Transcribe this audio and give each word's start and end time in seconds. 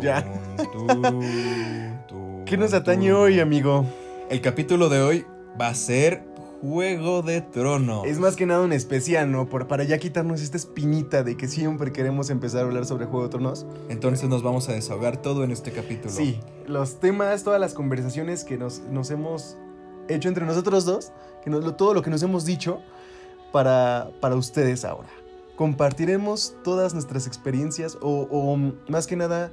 Ya. 0.00 0.24
¿Qué 2.46 2.56
nos 2.56 2.72
atañe 2.72 3.12
hoy, 3.12 3.40
amigo? 3.40 3.84
El 4.30 4.40
capítulo 4.40 4.88
de 4.88 5.00
hoy 5.02 5.26
va 5.60 5.68
a 5.68 5.74
ser 5.74 6.22
Juego 6.62 7.22
de 7.22 7.40
Tronos. 7.40 8.06
Es 8.06 8.18
más 8.20 8.36
que 8.36 8.46
nada 8.46 8.62
un 8.62 8.72
especial, 8.72 9.32
¿no? 9.32 9.48
Por, 9.48 9.66
para 9.66 9.82
ya 9.84 9.98
quitarnos 9.98 10.40
esta 10.40 10.56
espinita 10.56 11.24
de 11.24 11.36
que 11.36 11.48
siempre 11.48 11.90
queremos 11.92 12.30
empezar 12.30 12.60
a 12.60 12.64
hablar 12.64 12.86
sobre 12.86 13.06
Juego 13.06 13.24
de 13.24 13.30
Tronos. 13.30 13.66
Entonces 13.88 14.28
nos 14.28 14.42
vamos 14.44 14.68
a 14.68 14.72
desahogar 14.72 15.16
todo 15.16 15.42
en 15.42 15.50
este 15.50 15.72
capítulo. 15.72 16.12
Sí, 16.14 16.38
los 16.66 17.00
temas, 17.00 17.42
todas 17.42 17.60
las 17.60 17.74
conversaciones 17.74 18.44
que 18.44 18.56
nos, 18.56 18.80
nos 18.90 19.10
hemos 19.10 19.56
hecho 20.08 20.28
entre 20.28 20.44
nosotros 20.46 20.84
dos, 20.84 21.12
que 21.42 21.50
nos- 21.50 21.76
todo 21.76 21.94
lo 21.94 22.02
que 22.02 22.10
nos 22.10 22.22
hemos 22.22 22.44
dicho 22.44 22.80
para, 23.52 24.10
para 24.20 24.36
ustedes 24.36 24.84
ahora. 24.84 25.08
Compartiremos 25.56 26.54
todas 26.64 26.94
nuestras 26.94 27.26
experiencias 27.26 27.98
o, 28.00 28.26
o, 28.30 28.56
más 28.88 29.06
que 29.06 29.16
nada 29.16 29.52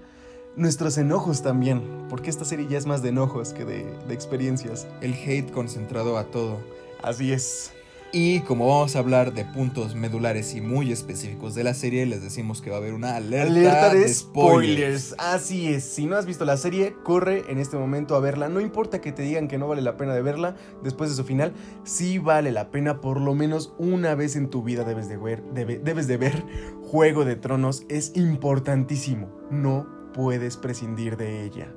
nuestros 0.56 0.98
enojos 0.98 1.44
también, 1.44 2.08
porque 2.10 2.30
esta 2.30 2.46
serie 2.46 2.68
ya 2.68 2.78
es 2.78 2.86
más 2.86 3.02
de 3.02 3.10
enojos 3.10 3.54
que 3.54 3.66
de, 3.66 3.86
de 4.08 4.14
experiencias. 4.14 4.88
El 5.02 5.14
hate 5.14 5.52
concentrado 5.52 6.18
a 6.18 6.24
todo. 6.26 6.60
Así 7.04 7.32
es. 7.32 7.72
Y 8.14 8.40
como 8.42 8.68
vamos 8.68 8.96
a 8.96 9.00
hablar 9.00 9.34
de 9.34 9.44
puntos 9.44 9.94
medulares 9.94 10.56
y 10.56 10.62
muy 10.62 10.92
específicos 10.94 11.56
de 11.56 11.64
la 11.66 11.74
serie, 11.74 12.06
les 12.06 12.22
decimos 12.24 12.62
que 12.62 12.70
va 12.70 12.78
a 12.78 12.80
haber 12.80 12.94
una 12.94 13.16
alerta, 13.18 13.52
Alerta 13.52 13.94
de, 13.94 14.00
de 14.00 14.14
spoilers. 14.14 15.14
Así 15.18 15.68
es. 15.74 15.84
Si 15.84 16.06
no 16.06 16.16
has 16.16 16.26
visto 16.26 16.46
la 16.46 16.56
serie, 16.56 16.96
corre 17.04 17.44
en 17.50 17.58
este 17.60 17.76
momento 17.78 18.16
a 18.16 18.20
verla. 18.22 18.48
No 18.48 18.62
importa 18.62 19.02
que 19.02 19.12
te 19.12 19.24
digan 19.24 19.50
que 19.50 19.58
no 19.58 19.68
vale 19.68 19.82
la 19.82 19.98
pena 19.98 20.14
de 20.14 20.22
verla 20.22 20.56
después 20.84 21.10
de 21.10 21.18
su 21.18 21.26
final, 21.26 21.54
sí 21.84 22.18
vale 22.18 22.52
la 22.54 22.72
pena 22.72 23.02
por 23.02 23.20
lo 23.20 23.36
menos 23.36 23.74
una 23.78 24.16
vez 24.16 24.38
en 24.38 24.50
tu 24.50 24.64
vida 24.64 24.86
debes 24.86 25.10
de 25.10 25.18
ver, 25.18 25.44
debe- 25.54 25.80
debes 25.84 26.08
de 26.08 26.18
ver 26.18 26.44
Juego 26.84 27.26
de 27.26 27.36
Tronos. 27.36 27.84
Es 27.90 28.14
importantísimo. 28.16 29.30
No 29.52 29.86
puedes 30.14 30.56
prescindir 30.56 31.18
de 31.18 31.44
ella. 31.44 31.74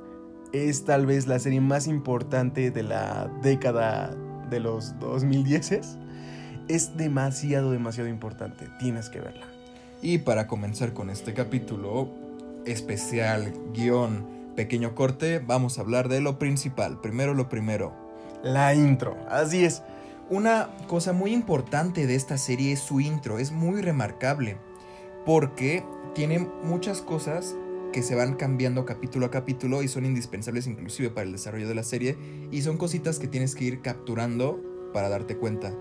Es 0.53 0.84
tal 0.84 1.06
vez 1.06 1.27
la 1.27 1.39
serie 1.41 1.61
más 1.61 1.87
importante 1.89 2.70
de 2.70 2.83
la 2.84 3.31
década 3.42 4.17
de 4.48 4.61
los 4.61 4.98
2010. 5.00 5.98
Es 6.70 6.96
demasiado, 6.96 7.72
demasiado 7.72 8.08
importante. 8.08 8.68
Tienes 8.78 9.08
que 9.08 9.18
verla. 9.18 9.44
Y 10.02 10.18
para 10.18 10.46
comenzar 10.46 10.92
con 10.92 11.10
este 11.10 11.34
capítulo 11.34 12.08
especial, 12.64 13.52
guion, 13.74 14.24
pequeño 14.54 14.94
corte, 14.94 15.41
vamos 15.41 15.78
a 15.78 15.80
hablar 15.80 16.08
de 16.08 16.20
lo 16.20 16.38
principal. 16.38 17.00
Primero 17.00 17.34
lo 17.34 17.48
primero. 17.48 17.92
La 18.44 18.72
intro. 18.72 19.16
Así 19.28 19.64
es. 19.64 19.82
Una 20.28 20.70
cosa 20.86 21.12
muy 21.12 21.32
importante 21.32 22.06
de 22.06 22.14
esta 22.14 22.38
serie 22.38 22.70
es 22.70 22.78
su 22.78 23.00
intro, 23.00 23.41
es 23.41 23.50
muy 23.50 23.82
remarcable, 23.82 24.56
porque 25.26 25.82
tiene 26.14 26.38
muchas 26.62 27.02
cosas 27.02 27.56
que 27.92 28.04
se 28.04 28.14
van 28.14 28.36
cambiando 28.36 28.84
capítulo 28.84 29.26
a 29.26 29.32
capítulo 29.32 29.82
y 29.82 29.88
son 29.88 30.06
indispensables 30.06 30.68
inclusive 30.68 31.10
para 31.10 31.26
el 31.26 31.32
desarrollo 31.32 31.66
de 31.66 31.74
la 31.74 31.82
serie, 31.82 32.16
y 32.52 32.62
son 32.62 32.76
cositas 32.76 33.18
que 33.18 33.26
tienes 33.26 33.56
que 33.56 33.64
ir 33.64 33.82
capturando 33.82 34.62
para 34.92 35.08
darte 35.08 35.36
cuenta. 35.36 35.74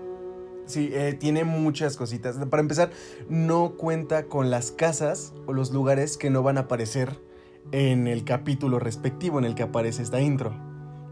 Sí, 0.70 0.90
eh, 0.92 1.16
tiene 1.18 1.42
muchas 1.42 1.96
cositas. 1.96 2.36
Para 2.48 2.60
empezar, 2.60 2.92
no 3.28 3.72
cuenta 3.76 4.26
con 4.26 4.50
las 4.50 4.70
casas 4.70 5.32
o 5.46 5.52
los 5.52 5.72
lugares 5.72 6.16
que 6.16 6.30
no 6.30 6.44
van 6.44 6.58
a 6.58 6.62
aparecer 6.62 7.18
en 7.72 8.06
el 8.06 8.22
capítulo 8.22 8.78
respectivo 8.78 9.40
en 9.40 9.46
el 9.46 9.56
que 9.56 9.64
aparece 9.64 10.00
esta 10.04 10.20
intro. 10.20 10.54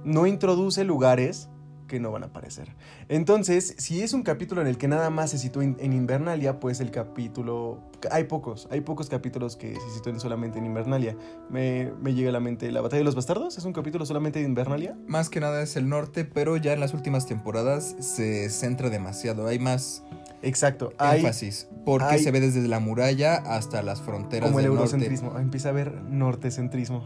No 0.05 0.29
introduce 0.29 0.85
lugares 0.85 1.49
que 1.89 1.99
no 1.99 2.13
van 2.13 2.23
a 2.23 2.27
aparecer. 2.27 2.69
Entonces, 3.09 3.75
si 3.79 4.03
es 4.03 4.13
un 4.13 4.23
capítulo 4.23 4.61
en 4.61 4.69
el 4.69 4.79
que 4.79 4.87
nada 4.87 5.11
más 5.11 5.31
se 5.31 5.39
sitúa 5.39 5.65
en, 5.65 5.77
en 5.81 5.93
Invernalia, 5.93 6.61
pues 6.61 6.79
el 6.81 6.91
capítulo... 6.93 7.81
Hay 8.13 8.25
pocos, 8.25 8.69
hay 8.71 8.83
pocos 8.83 9.09
capítulos 9.09 9.57
que 9.57 9.75
se 9.75 9.91
sitúen 9.95 10.21
solamente 10.21 10.59
en 10.59 10.67
Invernalia. 10.67 11.17
Me, 11.51 11.91
me 12.01 12.15
llega 12.15 12.29
a 12.29 12.33
la 12.33 12.41
mente 12.41 12.71
La 12.71 12.81
Batalla 12.81 12.99
de 13.01 13.05
los 13.05 13.17
Bastardos, 13.17 13.59
¿es 13.59 13.65
un 13.65 13.73
capítulo 13.73 14.07
solamente 14.07 14.39
de 14.39 14.45
Invernalia? 14.45 14.97
Más 15.09 15.31
que 15.31 15.41
nada 15.41 15.63
es 15.63 15.75
el 15.77 15.89
norte, 15.89 16.25
pero 16.25 16.57
ya 16.57 16.73
en 16.75 16.81
las 16.81 16.95
últimas 16.95 17.27
temporadas 17.27 17.97
se 17.99 18.49
centra 18.51 18.91
demasiado, 18.91 19.47
hay 19.49 19.59
más 19.59 20.05
Exacto. 20.43 20.93
Hay 20.99 21.19
énfasis, 21.21 21.67
porque 21.85 22.05
hay- 22.07 22.23
se 22.23 22.31
ve 22.31 22.41
desde 22.41 22.69
la 22.69 22.79
muralla 22.79 23.35
hasta 23.37 23.83
las 23.83 24.01
fronteras 24.03 24.49
como 24.51 24.61
el 24.61 24.67
del 24.67 24.75
norte. 24.75 24.95
eurocentrismo. 24.95 25.37
Empieza 25.39 25.69
a 25.69 25.73
haber 25.73 26.03
nortecentrismo. 26.03 27.03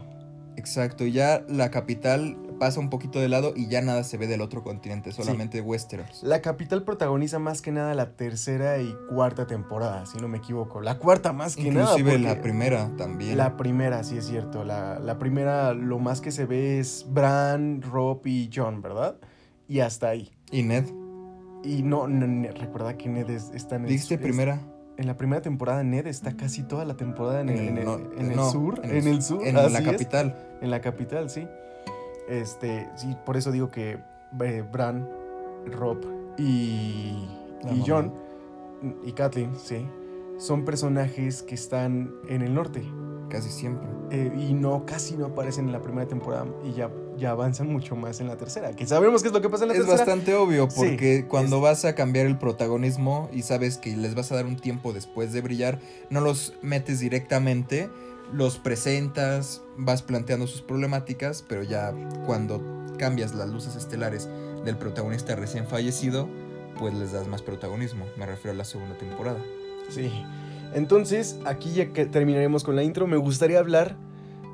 Exacto, 0.55 1.03
y 1.05 1.11
ya 1.13 1.43
la 1.49 1.71
capital 1.71 2.37
pasa 2.63 2.79
un 2.79 2.89
poquito 2.89 3.19
de 3.19 3.27
lado 3.27 3.51
y 3.57 3.67
ya 3.67 3.81
nada 3.81 4.05
se 4.05 4.15
ve 4.17 4.25
del 4.25 4.39
otro 4.39 4.63
continente, 4.63 5.11
solamente 5.11 5.59
Westeros. 5.59 6.23
La 6.23 6.41
capital 6.41 6.83
protagoniza 6.83 7.37
más 7.37 7.61
que 7.61 7.73
nada 7.73 7.93
la 7.93 8.15
tercera 8.15 8.79
y 8.79 8.95
cuarta 9.09 9.47
temporada, 9.47 10.05
si 10.05 10.17
no 10.19 10.29
me 10.29 10.37
equivoco. 10.37 10.79
La 10.79 10.97
cuarta 10.97 11.33
más 11.33 11.57
que 11.57 11.69
nada. 11.69 11.97
Inclusive 11.97 12.19
la 12.19 12.41
primera 12.41 12.89
también. 12.97 13.35
La 13.37 13.57
primera, 13.57 14.01
sí 14.05 14.17
es 14.17 14.27
cierto. 14.27 14.63
La, 14.63 14.97
la 14.99 15.19
primera, 15.19 15.73
lo 15.73 15.99
más 15.99 16.21
que 16.21 16.31
se 16.31 16.45
ve 16.45 16.79
es 16.79 17.05
Bran, 17.09 17.81
Rob 17.81 18.21
y 18.25 18.49
John, 18.55 18.81
¿verdad? 18.81 19.17
Y 19.67 19.81
hasta 19.81 20.07
ahí. 20.07 20.31
Y 20.49 20.63
Ned, 20.63 20.85
Y 21.65 21.83
no, 21.83 22.07
no, 22.07 22.25
no, 22.27 22.47
recuerda 22.51 22.95
que 22.97 23.09
Ned 23.09 23.29
es- 23.29 23.51
está 23.53 23.75
en 23.75 23.83
el 23.83 23.89
dijiste 23.89 24.15
es- 24.15 24.21
primera. 24.21 24.57
En 24.95 25.07
la 25.07 25.17
primera 25.17 25.41
temporada 25.41 25.83
Ned 25.83 26.07
está 26.07 26.37
casi 26.37 26.63
toda 26.63 26.85
la 26.85 26.95
temporada 26.95 27.41
en 27.41 27.49
el, 27.49 27.83
sur. 27.83 28.79
en 28.85 29.05
el- 29.07 29.21
sur. 29.21 29.45
En 29.45 29.55
la 29.55 29.65
es. 29.79 29.81
capital. 29.85 30.57
En 30.61 30.69
la 30.71 30.79
capital, 30.79 31.29
sí. 31.29 31.45
Este, 32.27 32.89
sí, 32.95 33.15
por 33.25 33.37
eso 33.37 33.51
digo 33.51 33.69
que 33.69 33.99
eh, 34.41 34.63
Bran, 34.71 35.07
Rob 35.65 35.97
y, 36.37 36.43
y. 37.71 37.83
John 37.85 38.13
y 39.05 39.11
Kathleen, 39.13 39.55
sí, 39.57 39.87
son 40.37 40.65
personajes 40.65 41.43
que 41.43 41.55
están 41.55 42.11
en 42.27 42.41
el 42.41 42.53
norte 42.53 42.83
Casi 43.29 43.49
siempre. 43.49 43.87
eh, 44.11 44.31
y 44.37 44.53
no 44.53 44.85
casi 44.85 45.15
no 45.17 45.27
aparecen 45.27 45.65
en 45.67 45.71
la 45.71 45.81
primera 45.81 46.07
temporada 46.07 46.45
y 46.63 46.73
ya, 46.73 46.91
ya 47.17 47.31
avanzan 47.31 47.67
mucho 47.67 47.95
más 47.95 48.19
en 48.19 48.27
la 48.27 48.37
tercera, 48.37 48.75
que 48.75 48.85
sabemos 48.85 49.21
qué 49.23 49.29
es 49.29 49.33
lo 49.33 49.41
que 49.41 49.49
pasa 49.49 49.63
en 49.63 49.69
la 49.69 49.73
Es 49.73 49.79
tercera. 49.81 49.97
bastante 49.97 50.35
obvio 50.35 50.69
Sí, 50.69 50.75
porque 50.79 51.25
cuando 51.27 51.55
es- 51.57 51.61
vas 51.63 51.85
a 51.85 51.95
cambiar 51.95 52.25
el 52.27 52.37
protagonismo 52.37 53.29
y 53.33 53.41
sabes 53.43 53.77
que 53.77 53.95
les 53.95 54.13
vas 54.15 54.31
a 54.31 54.35
dar 54.35 54.45
un 54.45 54.57
tiempo 54.57 54.91
después 54.93 55.33
de 55.33 55.41
brillar, 55.41 55.79
no 56.09 56.19
los 56.21 56.53
metes 56.61 56.99
directamente, 56.99 57.89
los 58.33 58.57
presentas, 58.57 59.61
vas 59.77 60.01
planteando 60.01 60.47
sus 60.47 60.61
problemáticas, 60.61 61.43
pero 61.47 61.63
ya 61.63 61.93
cuando 62.25 62.61
cambias 62.97 63.33
las 63.33 63.49
luces 63.49 63.75
estelares 63.75 64.29
del 64.65 64.77
protagonista 64.77 65.35
recién 65.35 65.67
fallecido, 65.67 66.27
pues 66.77 66.93
les 66.93 67.11
das 67.11 67.27
más 67.27 67.41
protagonismo. 67.41 68.05
Me 68.17 68.25
refiero 68.25 68.51
a 68.51 68.57
la 68.57 68.65
segunda 68.65 68.97
temporada. 68.97 69.39
Sí. 69.89 70.11
Entonces, 70.73 71.37
aquí 71.45 71.71
ya 71.73 71.93
que 71.93 72.05
terminaremos 72.05 72.63
con 72.63 72.75
la 72.75 72.83
intro, 72.83 73.05
me 73.05 73.17
gustaría 73.17 73.59
hablar 73.59 73.95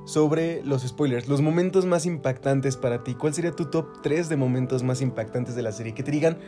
sobre 0.06 0.64
los 0.64 0.82
spoilers, 0.82 1.28
los 1.28 1.42
momentos 1.42 1.86
más 1.86 2.06
impactantes 2.06 2.76
para 2.76 3.04
ti. 3.04 3.16
¿Cuál 3.16 3.34
sería 3.34 3.52
tu 3.52 3.66
top 3.66 4.02
3 4.02 4.28
de 4.28 4.36
momentos 4.36 4.84
más 4.84 5.02
impactantes 5.02 5.56
de 5.56 5.62
la 5.62 5.72
serie? 5.72 5.94
Que 5.94 6.04
te 6.04 6.12
digan 6.12 6.40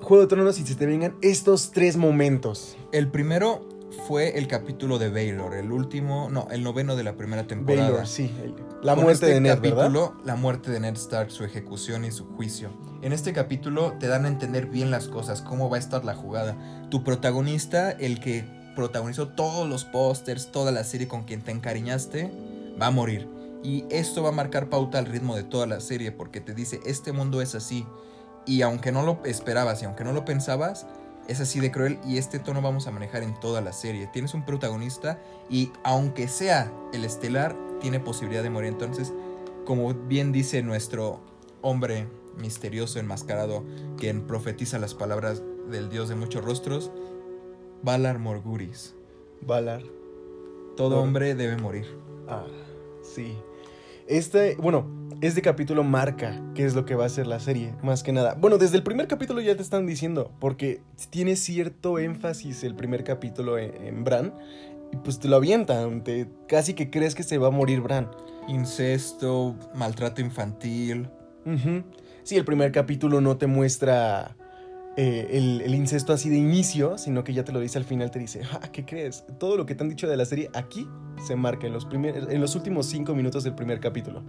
Juego 0.00 0.22
de 0.22 0.28
Tronos 0.28 0.58
y 0.58 0.66
se 0.66 0.74
te 0.74 0.86
vengan 0.86 1.14
estos 1.22 1.70
tres 1.70 1.96
momentos. 1.96 2.76
El 2.92 3.10
primero 3.10 3.66
fue 4.06 4.38
el 4.38 4.46
capítulo 4.48 4.98
de 4.98 5.08
Baylor, 5.10 5.54
el 5.54 5.72
último, 5.72 6.28
no, 6.30 6.48
el 6.50 6.62
noveno 6.62 6.96
de 6.96 7.04
la 7.04 7.16
primera 7.16 7.46
temporada. 7.46 7.88
Baylor, 7.88 8.06
sí. 8.06 8.30
el- 8.42 8.54
la 8.82 8.94
Con 8.94 9.04
muerte 9.04 9.24
este 9.26 9.34
de 9.34 9.40
Ned, 9.40 9.60
¿verdad? 9.60 9.76
capítulo, 9.76 10.14
la 10.24 10.36
muerte 10.36 10.70
de 10.70 10.80
Ned 10.80 10.94
Stark, 10.94 11.30
su 11.30 11.44
ejecución 11.44 12.04
y 12.04 12.10
su 12.12 12.26
juicio. 12.26 12.70
En 13.02 13.12
este 13.12 13.32
capítulo 13.32 13.94
te 13.98 14.08
dan 14.08 14.24
a 14.24 14.28
entender 14.28 14.66
bien 14.66 14.90
las 14.90 15.08
cosas, 15.08 15.40
cómo 15.42 15.70
va 15.70 15.76
a 15.76 15.80
estar 15.80 16.04
la 16.04 16.14
jugada. 16.14 16.56
Tu 16.90 17.02
protagonista, 17.04 17.90
el 17.90 18.20
que 18.20 18.44
protagonizó 18.76 19.28
todos 19.28 19.68
los 19.68 19.84
pósters, 19.84 20.50
toda 20.52 20.72
la 20.72 20.84
serie 20.84 21.08
con 21.08 21.22
quien 21.24 21.40
te 21.42 21.50
encariñaste, 21.52 22.30
va 22.80 22.86
a 22.86 22.90
morir. 22.90 23.28
Y 23.62 23.84
esto 23.88 24.22
va 24.22 24.28
a 24.28 24.32
marcar 24.32 24.68
pauta 24.68 24.98
al 24.98 25.06
ritmo 25.06 25.36
de 25.36 25.44
toda 25.44 25.66
la 25.66 25.80
serie 25.80 26.12
porque 26.12 26.40
te 26.40 26.52
dice, 26.54 26.80
este 26.84 27.12
mundo 27.12 27.40
es 27.40 27.54
así. 27.54 27.86
Y 28.46 28.60
aunque 28.60 28.92
no 28.92 29.02
lo 29.02 29.20
esperabas 29.24 29.80
y 29.80 29.86
aunque 29.86 30.04
no 30.04 30.12
lo 30.12 30.24
pensabas, 30.26 30.86
es 31.28 31.40
así 31.40 31.60
de 31.60 31.70
cruel 31.70 31.98
y 32.06 32.18
este 32.18 32.38
tono 32.38 32.60
vamos 32.62 32.86
a 32.86 32.90
manejar 32.90 33.22
en 33.22 33.38
toda 33.40 33.60
la 33.60 33.72
serie. 33.72 34.06
Tienes 34.06 34.34
un 34.34 34.44
protagonista 34.44 35.20
y 35.48 35.72
aunque 35.82 36.28
sea 36.28 36.72
el 36.92 37.04
estelar, 37.04 37.56
tiene 37.80 38.00
posibilidad 38.00 38.42
de 38.42 38.50
morir. 38.50 38.70
Entonces, 38.70 39.12
como 39.64 39.94
bien 39.94 40.32
dice 40.32 40.62
nuestro 40.62 41.20
hombre 41.62 42.08
misterioso 42.36 42.98
enmascarado, 42.98 43.64
quien 43.96 44.26
profetiza 44.26 44.78
las 44.78 44.94
palabras 44.94 45.42
del 45.70 45.88
dios 45.88 46.08
de 46.08 46.14
muchos 46.14 46.44
rostros, 46.44 46.90
Valar 47.82 48.18
Morguris. 48.18 48.94
Valar. 49.42 49.82
Todo 50.76 51.00
hombre 51.00 51.34
debe 51.34 51.56
morir. 51.56 51.86
Ah, 52.26 52.46
sí. 53.02 53.36
Este, 54.06 54.56
bueno, 54.56 54.86
este 55.20 55.42
capítulo 55.42 55.84
marca 55.84 56.40
qué 56.54 56.64
es 56.64 56.74
lo 56.74 56.84
que 56.84 56.94
va 56.94 57.04
a 57.04 57.08
ser 57.08 57.26
la 57.26 57.40
serie, 57.40 57.74
más 57.82 58.02
que 58.02 58.12
nada. 58.12 58.34
Bueno, 58.34 58.58
desde 58.58 58.76
el 58.76 58.82
primer 58.82 59.06
capítulo 59.06 59.40
ya 59.40 59.56
te 59.56 59.62
están 59.62 59.86
diciendo, 59.86 60.32
porque 60.40 60.80
tiene 61.10 61.36
cierto 61.36 61.98
énfasis 61.98 62.64
el 62.64 62.74
primer 62.74 63.04
capítulo 63.04 63.58
en, 63.58 63.74
en 63.82 64.04
Bran, 64.04 64.34
y 64.92 64.96
pues 64.98 65.18
te 65.18 65.28
lo 65.28 65.36
avientan, 65.36 66.04
te, 66.04 66.28
casi 66.46 66.74
que 66.74 66.90
crees 66.90 67.14
que 67.14 67.22
se 67.22 67.38
va 67.38 67.48
a 67.48 67.50
morir 67.50 67.80
Bran. 67.80 68.10
Incesto, 68.46 69.56
maltrato 69.74 70.20
infantil. 70.20 71.08
Ujú. 71.46 71.82
Sí, 72.22 72.36
el 72.36 72.44
primer 72.44 72.72
capítulo 72.72 73.20
no 73.20 73.36
te 73.36 73.46
muestra 73.46 74.36
eh, 74.96 75.28
el, 75.30 75.62
el 75.62 75.74
incesto 75.74 76.12
así 76.12 76.28
de 76.28 76.36
inicio, 76.36 76.98
sino 76.98 77.24
que 77.24 77.32
ya 77.32 77.44
te 77.44 77.52
lo 77.52 77.60
dice 77.60 77.78
al 77.78 77.84
final, 77.84 78.10
te 78.10 78.18
dice, 78.18 78.42
ah, 78.52 78.68
¿qué 78.72 78.84
crees? 78.84 79.24
Todo 79.38 79.56
lo 79.56 79.66
que 79.66 79.74
te 79.74 79.82
han 79.82 79.88
dicho 79.88 80.08
de 80.08 80.16
la 80.16 80.24
serie 80.24 80.50
aquí 80.54 80.86
se 81.26 81.36
marca 81.36 81.66
en 81.66 81.72
los, 81.72 81.86
primer, 81.86 82.16
en 82.30 82.40
los 82.40 82.54
últimos 82.54 82.86
cinco 82.86 83.14
minutos 83.14 83.44
del 83.44 83.54
primer 83.54 83.80
capítulo. 83.80 84.22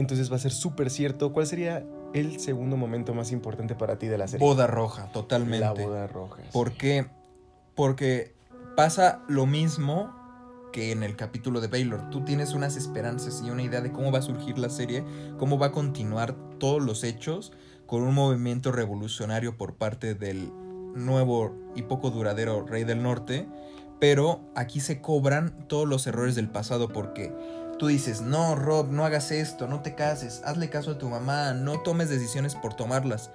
Entonces 0.00 0.32
va 0.32 0.36
a 0.36 0.40
ser 0.40 0.52
súper 0.52 0.90
cierto. 0.90 1.32
¿Cuál 1.32 1.46
sería 1.46 1.84
el 2.14 2.40
segundo 2.40 2.76
momento 2.76 3.14
más 3.14 3.32
importante 3.32 3.74
para 3.74 3.98
ti 3.98 4.06
de 4.06 4.18
la 4.18 4.26
serie? 4.26 4.46
Boda 4.46 4.66
roja, 4.66 5.12
totalmente. 5.12 5.60
La 5.60 5.72
boda 5.72 6.06
roja. 6.06 6.42
sí. 6.42 6.48
¿Por 6.52 6.72
qué? 6.72 7.06
Porque 7.74 8.34
pasa 8.76 9.22
lo 9.28 9.46
mismo 9.46 10.10
que 10.72 10.92
en 10.92 11.02
el 11.02 11.16
capítulo 11.16 11.60
de 11.60 11.68
Baylor. 11.68 12.10
Tú 12.10 12.24
tienes 12.24 12.54
unas 12.54 12.76
esperanzas 12.76 13.42
y 13.44 13.50
una 13.50 13.62
idea 13.62 13.80
de 13.80 13.92
cómo 13.92 14.10
va 14.10 14.20
a 14.20 14.22
surgir 14.22 14.58
la 14.58 14.70
serie, 14.70 15.04
cómo 15.38 15.58
va 15.58 15.66
a 15.66 15.72
continuar 15.72 16.34
todos 16.58 16.82
los 16.82 17.04
hechos 17.04 17.52
con 17.86 18.02
un 18.02 18.14
movimiento 18.14 18.72
revolucionario 18.72 19.56
por 19.56 19.74
parte 19.74 20.14
del 20.14 20.52
nuevo 20.94 21.54
y 21.74 21.82
poco 21.82 22.10
duradero 22.10 22.64
Rey 22.66 22.84
del 22.84 23.02
Norte. 23.02 23.48
Pero 23.98 24.40
aquí 24.54 24.80
se 24.80 25.02
cobran 25.02 25.66
todos 25.68 25.86
los 25.86 26.06
errores 26.06 26.34
del 26.34 26.48
pasado 26.48 26.88
porque 26.88 27.34
tú 27.80 27.86
dices, 27.86 28.20
no, 28.20 28.56
Rob, 28.56 28.90
no 28.90 29.06
hagas 29.06 29.30
esto, 29.30 29.66
no 29.66 29.80
te 29.80 29.94
cases, 29.94 30.42
hazle 30.44 30.68
caso 30.68 30.90
a 30.90 30.98
tu 30.98 31.08
mamá, 31.08 31.54
no 31.54 31.80
tomes 31.80 32.10
decisiones 32.10 32.54
por 32.54 32.74
tomarlas. 32.74 33.30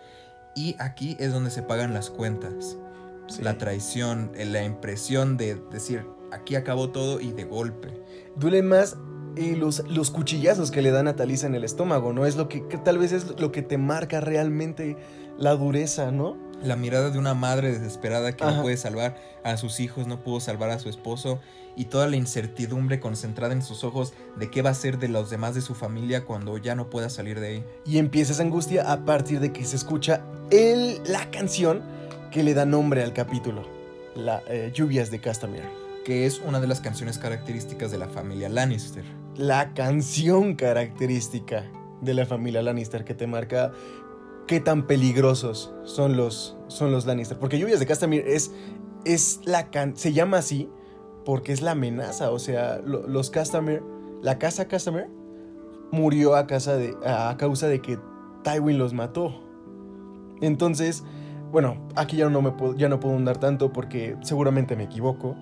Y 0.53 0.75
aquí 0.77 1.17
es 1.19 1.33
donde 1.33 1.49
se 1.49 1.63
pagan 1.63 1.95
las 1.95 2.11
cuentas. 2.11 2.77
Sí. 3.25 3.41
La 3.41 3.57
traición, 3.57 4.31
eh, 4.35 4.45
la 4.45 4.63
impresión 4.63 5.35
de 5.35 5.55
decir, 5.71 6.05
aquí 6.31 6.53
acabó 6.53 6.91
todo 6.91 7.19
y 7.21 7.31
de 7.31 7.43
golpe. 7.43 7.99
Duele 8.35 8.61
más 8.61 8.97
eh, 9.35 9.55
los, 9.57 9.83
los 9.89 10.11
cuchillazos 10.11 10.69
que 10.69 10.83
le 10.83 10.91
dan 10.91 11.07
a 11.07 11.15
Talisa 11.15 11.47
en 11.47 11.55
el 11.55 11.63
estómago, 11.63 12.13
¿no? 12.13 12.27
Es 12.27 12.35
lo 12.35 12.47
que, 12.47 12.67
que 12.67 12.77
tal 12.77 12.99
vez 12.99 13.13
es 13.13 13.39
lo 13.39 13.51
que 13.51 13.63
te 13.63 13.79
marca 13.79 14.21
realmente 14.21 14.95
la 15.39 15.55
dureza, 15.55 16.11
¿no? 16.11 16.37
La 16.63 16.75
mirada 16.75 17.09
de 17.09 17.19
una 17.19 17.33
madre 17.33 17.71
desesperada 17.71 18.31
que 18.35 18.43
Ajá. 18.43 18.57
no 18.57 18.61
puede 18.63 18.77
salvar 18.77 19.17
a 19.43 19.57
sus 19.57 19.79
hijos, 19.79 20.07
no 20.07 20.23
pudo 20.23 20.39
salvar 20.39 20.69
a 20.69 20.79
su 20.79 20.89
esposo 20.89 21.39
y 21.75 21.85
toda 21.85 22.07
la 22.07 22.15
incertidumbre 22.15 22.99
concentrada 22.99 23.53
en 23.53 23.61
sus 23.61 23.83
ojos 23.83 24.13
de 24.37 24.49
qué 24.49 24.61
va 24.61 24.71
a 24.71 24.73
ser 24.73 24.97
de 24.97 25.07
los 25.07 25.29
demás 25.29 25.55
de 25.55 25.61
su 25.61 25.75
familia 25.75 26.25
cuando 26.25 26.57
ya 26.57 26.75
no 26.75 26.89
pueda 26.89 27.09
salir 27.09 27.39
de 27.39 27.47
ahí. 27.47 27.65
Y 27.85 27.97
empieza 27.97 28.33
esa 28.33 28.43
angustia 28.43 28.91
a 28.91 29.05
partir 29.05 29.39
de 29.39 29.51
que 29.51 29.65
se 29.65 29.75
escucha 29.75 30.21
el, 30.51 31.01
la 31.05 31.29
canción 31.31 31.81
que 32.31 32.43
le 32.43 32.53
da 32.53 32.65
nombre 32.65 33.03
al 33.03 33.13
capítulo, 33.13 33.63
la 34.15 34.41
eh, 34.47 34.71
Lluvias 34.73 35.11
de 35.11 35.19
Castamere. 35.19 35.69
Que 36.03 36.25
es 36.25 36.39
una 36.39 36.59
de 36.59 36.67
las 36.67 36.81
canciones 36.81 37.17
características 37.17 37.91
de 37.91 37.97
la 37.97 38.07
familia 38.07 38.49
Lannister. 38.49 39.03
La 39.35 39.73
canción 39.73 40.55
característica 40.55 41.65
de 42.01 42.13
la 42.13 42.25
familia 42.25 42.61
Lannister 42.61 43.03
que 43.03 43.15
te 43.15 43.25
marca 43.27 43.71
qué 44.47 44.59
tan 44.59 44.87
peligrosos 44.87 45.73
son 45.83 46.17
los, 46.17 46.57
son 46.67 46.91
los 46.91 47.05
Lannister. 47.05 47.37
Porque 47.39 47.59
Lluvias 47.59 47.79
de 47.79 47.85
Castamere 47.85 48.35
es, 48.35 48.51
es 49.05 49.41
la 49.45 49.69
can 49.71 49.95
se 49.97 50.13
llama 50.13 50.37
así 50.37 50.69
porque 51.25 51.51
es 51.53 51.61
la 51.61 51.71
amenaza. 51.71 52.31
O 52.31 52.39
sea, 52.39 52.79
lo- 52.83 53.07
los 53.07 53.29
Castamere, 53.29 53.81
la 54.21 54.37
casa 54.39 54.67
Castamere 54.67 55.09
murió 55.91 56.35
a, 56.35 56.43
de, 56.43 56.95
a 57.05 57.35
causa 57.37 57.67
de 57.67 57.81
que 57.81 57.99
Tywin 58.43 58.77
los 58.77 58.93
mató. 58.93 59.33
Entonces, 60.41 61.03
bueno, 61.51 61.77
aquí 61.95 62.17
ya 62.17 62.29
no, 62.29 62.41
me 62.41 62.51
puedo, 62.51 62.75
ya 62.75 62.89
no 62.89 62.99
puedo 62.99 63.15
andar 63.15 63.39
tanto 63.39 63.71
porque 63.71 64.15
seguramente 64.21 64.75
me 64.75 64.83
equivoco. 64.83 65.35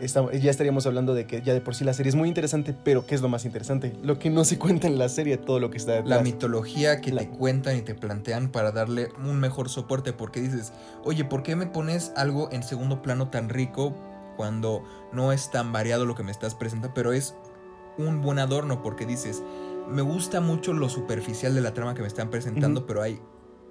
Estamos- 0.00 0.32
ya 0.32 0.50
estaríamos 0.50 0.86
hablando 0.86 1.14
de 1.14 1.26
que 1.26 1.40
ya 1.42 1.54
de 1.54 1.60
por 1.60 1.74
sí 1.74 1.84
la 1.84 1.94
serie 1.94 2.10
es 2.10 2.16
muy 2.16 2.28
interesante, 2.28 2.74
pero 2.84 3.06
¿qué 3.06 3.14
es 3.14 3.22
lo 3.22 3.28
más 3.28 3.44
interesante? 3.44 3.96
Lo 4.02 4.18
que 4.18 4.28
no 4.30 4.44
se 4.44 4.58
cuenta 4.58 4.86
en 4.86 4.98
la 4.98 5.08
serie, 5.08 5.36
todo 5.38 5.58
lo 5.60 5.70
que 5.70 5.78
está 5.78 5.92
detrás. 5.92 6.08
La 6.18 6.22
mitología 6.22 7.00
que 7.00 7.12
La- 7.12 7.22
te 7.22 7.28
cuentan 7.30 7.76
y 7.76 7.82
te 7.82 7.94
plantean 7.94 8.50
para 8.50 8.72
darle 8.72 9.08
un 9.24 9.38
mejor 9.40 9.68
soporte. 9.68 10.12
Porque 10.12 10.40
dices, 10.40 10.72
oye, 11.04 11.24
¿por 11.24 11.42
qué 11.42 11.56
me 11.56 11.66
pones 11.66 12.12
algo 12.16 12.48
en 12.52 12.62
segundo 12.62 13.00
plano 13.02 13.28
tan 13.28 13.48
rico 13.48 13.94
cuando 14.36 14.82
no 15.12 15.32
es 15.32 15.50
tan 15.50 15.72
variado 15.72 16.04
lo 16.04 16.14
que 16.14 16.22
me 16.22 16.30
estás 16.32 16.54
presentando? 16.54 16.94
Pero 16.94 17.12
es 17.12 17.34
un 17.98 18.20
buen 18.20 18.38
adorno 18.38 18.82
porque 18.82 19.06
dices, 19.06 19.42
me 19.88 20.02
gusta 20.02 20.40
mucho 20.40 20.72
lo 20.74 20.88
superficial 20.90 21.54
de 21.54 21.60
la 21.62 21.72
trama 21.72 21.94
que 21.94 22.02
me 22.02 22.08
están 22.08 22.28
presentando, 22.28 22.86
pero 22.86 23.00
hay 23.02 23.18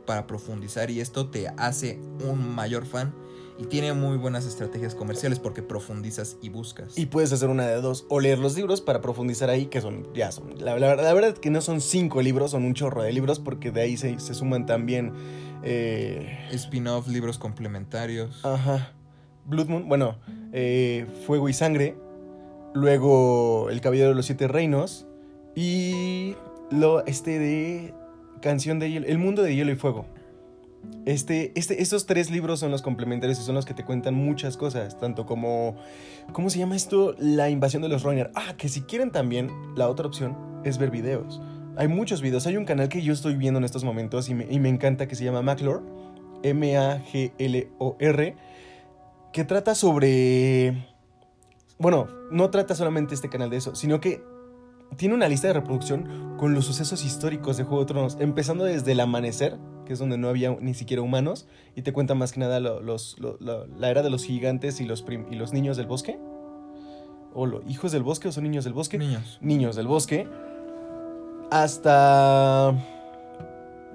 para 0.08 0.26
profundizar 0.28 0.90
y 0.90 1.02
esto 1.02 1.30
te 1.30 1.48
hace 1.58 2.00
un 2.30 2.56
mayor 2.56 2.86
fan. 2.86 3.14
Y 3.58 3.66
tiene 3.68 3.94
muy 3.94 4.18
buenas 4.18 4.46
estrategias 4.46 4.96
comerciales 4.96 5.40
porque 5.40 5.62
profundizas 5.62 6.36
y 6.42 6.50
buscas. 6.50 6.98
Y 6.98 7.06
puedes 7.06 7.32
hacer 7.32 7.48
una 7.50 7.66
de 7.66 7.80
dos, 7.80 8.06
o 8.10 8.20
leer 8.20 8.38
los 8.38 8.56
libros 8.58 8.82
para 8.82 9.00
profundizar 9.00 9.50
ahí, 9.50 9.68
que 9.68 9.80
son, 9.80 10.08
ya 10.14 10.32
son, 10.34 10.56
la, 10.60 10.78
la- 10.78 10.96
la 10.98 11.14
verdad 11.14 11.34
que 11.38 11.50
no 11.50 11.62
son 11.62 11.80
cinco 11.80 12.22
libros, 12.22 12.52
son 12.52 12.66
un 12.66 12.74
chorro 12.74 13.02
de 13.02 13.14
libros, 13.14 13.40
porque 13.40 13.72
de 13.72 13.82
ahí 13.82 13.96
se, 13.96 14.20
se 14.20 14.34
suman 14.34 14.66
también, 14.66 15.14
eh, 15.64 16.38
Spin-off, 16.52 17.08
libros 17.08 17.38
complementarios. 17.38 18.44
ajá, 18.44 18.92
Blood 19.46 19.68
Moon, 19.70 19.88
bueno, 19.88 20.18
eh, 20.52 21.06
Fuego 21.26 21.48
y 21.48 21.54
Sangre, 21.54 21.96
luego 22.74 23.70
El 23.70 23.80
Caballero 23.82 24.10
de 24.10 24.16
los 24.16 24.26
Siete 24.26 24.48
Reinos, 24.48 25.08
y 25.56 26.36
lo, 26.72 27.06
este 27.06 27.40
de 27.40 27.94
Canción 28.42 28.80
de 28.80 28.92
Hielo, 28.92 29.08
El 29.08 29.18
Mundo 29.18 29.42
de 29.44 29.56
Hielo 29.56 29.72
y 29.72 29.76
Fuego. 29.76 30.06
Este, 31.06 31.52
este, 31.56 31.82
estos 31.82 32.06
tres 32.08 32.32
libros 32.32 32.60
son 32.60 32.72
los 32.72 32.82
complementarios 32.82 33.40
y 33.40 33.44
son 33.44 33.56
los 33.56 33.66
que 33.66 33.74
te 33.76 33.86
cuentan 33.86 34.16
muchas 34.16 34.58
cosas, 34.58 35.00
tanto 35.00 35.26
como, 35.26 35.76
¿cómo 36.32 36.50
se 36.50 36.58
llama 36.60 36.76
esto? 36.76 37.16
La 37.20 37.50
invasión 37.50 37.84
de 37.84 37.90
los 37.90 38.04
Roiner. 38.04 38.32
Ah, 38.34 38.56
que 38.58 38.70
si 38.70 38.82
quieren 38.82 39.12
también, 39.12 39.52
la 39.76 39.88
otra 39.88 40.08
opción 40.08 40.36
es 40.64 40.78
ver 40.78 40.90
videos. 40.90 41.42
Hay 41.78 41.88
muchos 41.88 42.22
videos, 42.22 42.48
hay 42.48 42.58
un 42.58 42.66
canal 42.66 42.90
que 42.90 43.02
yo 43.02 43.14
estoy 43.14 43.36
viendo 43.36 43.60
en 43.60 43.66
estos 43.66 43.84
momentos 43.84 44.30
y 44.30 44.34
me, 44.34 44.48
y 44.50 44.60
me 44.60 44.70
encanta 44.70 45.08
que 45.08 45.16
se 45.16 45.24
llama 45.24 45.42
Maclor, 45.42 45.84
M-A-G-L-O-R, 46.42 48.36
que 49.32 49.44
trata 49.44 49.76
sobre... 49.76 50.88
Bueno, 51.78 52.08
no 52.32 52.50
trata 52.50 52.74
solamente 52.74 53.14
este 53.14 53.30
canal 53.30 53.50
de 53.50 53.58
eso, 53.58 53.76
sino 53.76 54.00
que 54.00 54.24
tiene 54.98 55.14
una 55.14 55.28
lista 55.28 55.48
de 55.48 55.54
reproducción 55.54 56.36
con 56.38 56.54
los 56.54 56.66
sucesos 56.66 57.04
históricos 57.04 57.58
de 57.58 57.64
Juego 57.64 57.82
de 57.82 57.88
Tronos, 57.88 58.18
empezando 58.20 58.64
desde 58.64 58.94
el 58.94 59.00
amanecer, 59.00 59.58
que 59.86 59.94
es 59.94 60.00
donde 60.00 60.18
no 60.18 60.28
había 60.30 60.56
ni 60.60 60.74
siquiera 60.74 61.02
humanos, 61.02 61.48
y 61.76 61.82
te 61.84 61.94
cuenta 61.94 62.16
más 62.16 62.32
que 62.34 62.40
nada 62.40 62.60
lo- 62.60 62.82
los, 62.82 63.18
lo- 63.20 63.38
lo- 63.40 63.66
la 63.68 63.90
era 63.90 64.02
de 64.04 64.10
los 64.10 64.24
gigantes 64.26 64.82
y 64.82 64.86
los, 64.86 65.02
prim- 65.02 65.26
y 65.32 65.36
los 65.36 65.54
niños 65.54 65.78
del 65.78 65.88
bosque. 65.88 66.20
O 67.34 67.46
los 67.46 67.64
hijos 67.70 67.92
del 67.92 68.02
bosque 68.04 68.30
o 68.30 68.32
son 68.32 68.44
niños 68.46 68.64
del 68.64 68.74
bosque. 68.74 68.98
Niños. 68.98 69.38
Niños 69.42 69.76
del 69.76 69.88
bosque. 69.88 70.28
Hasta 71.52 72.74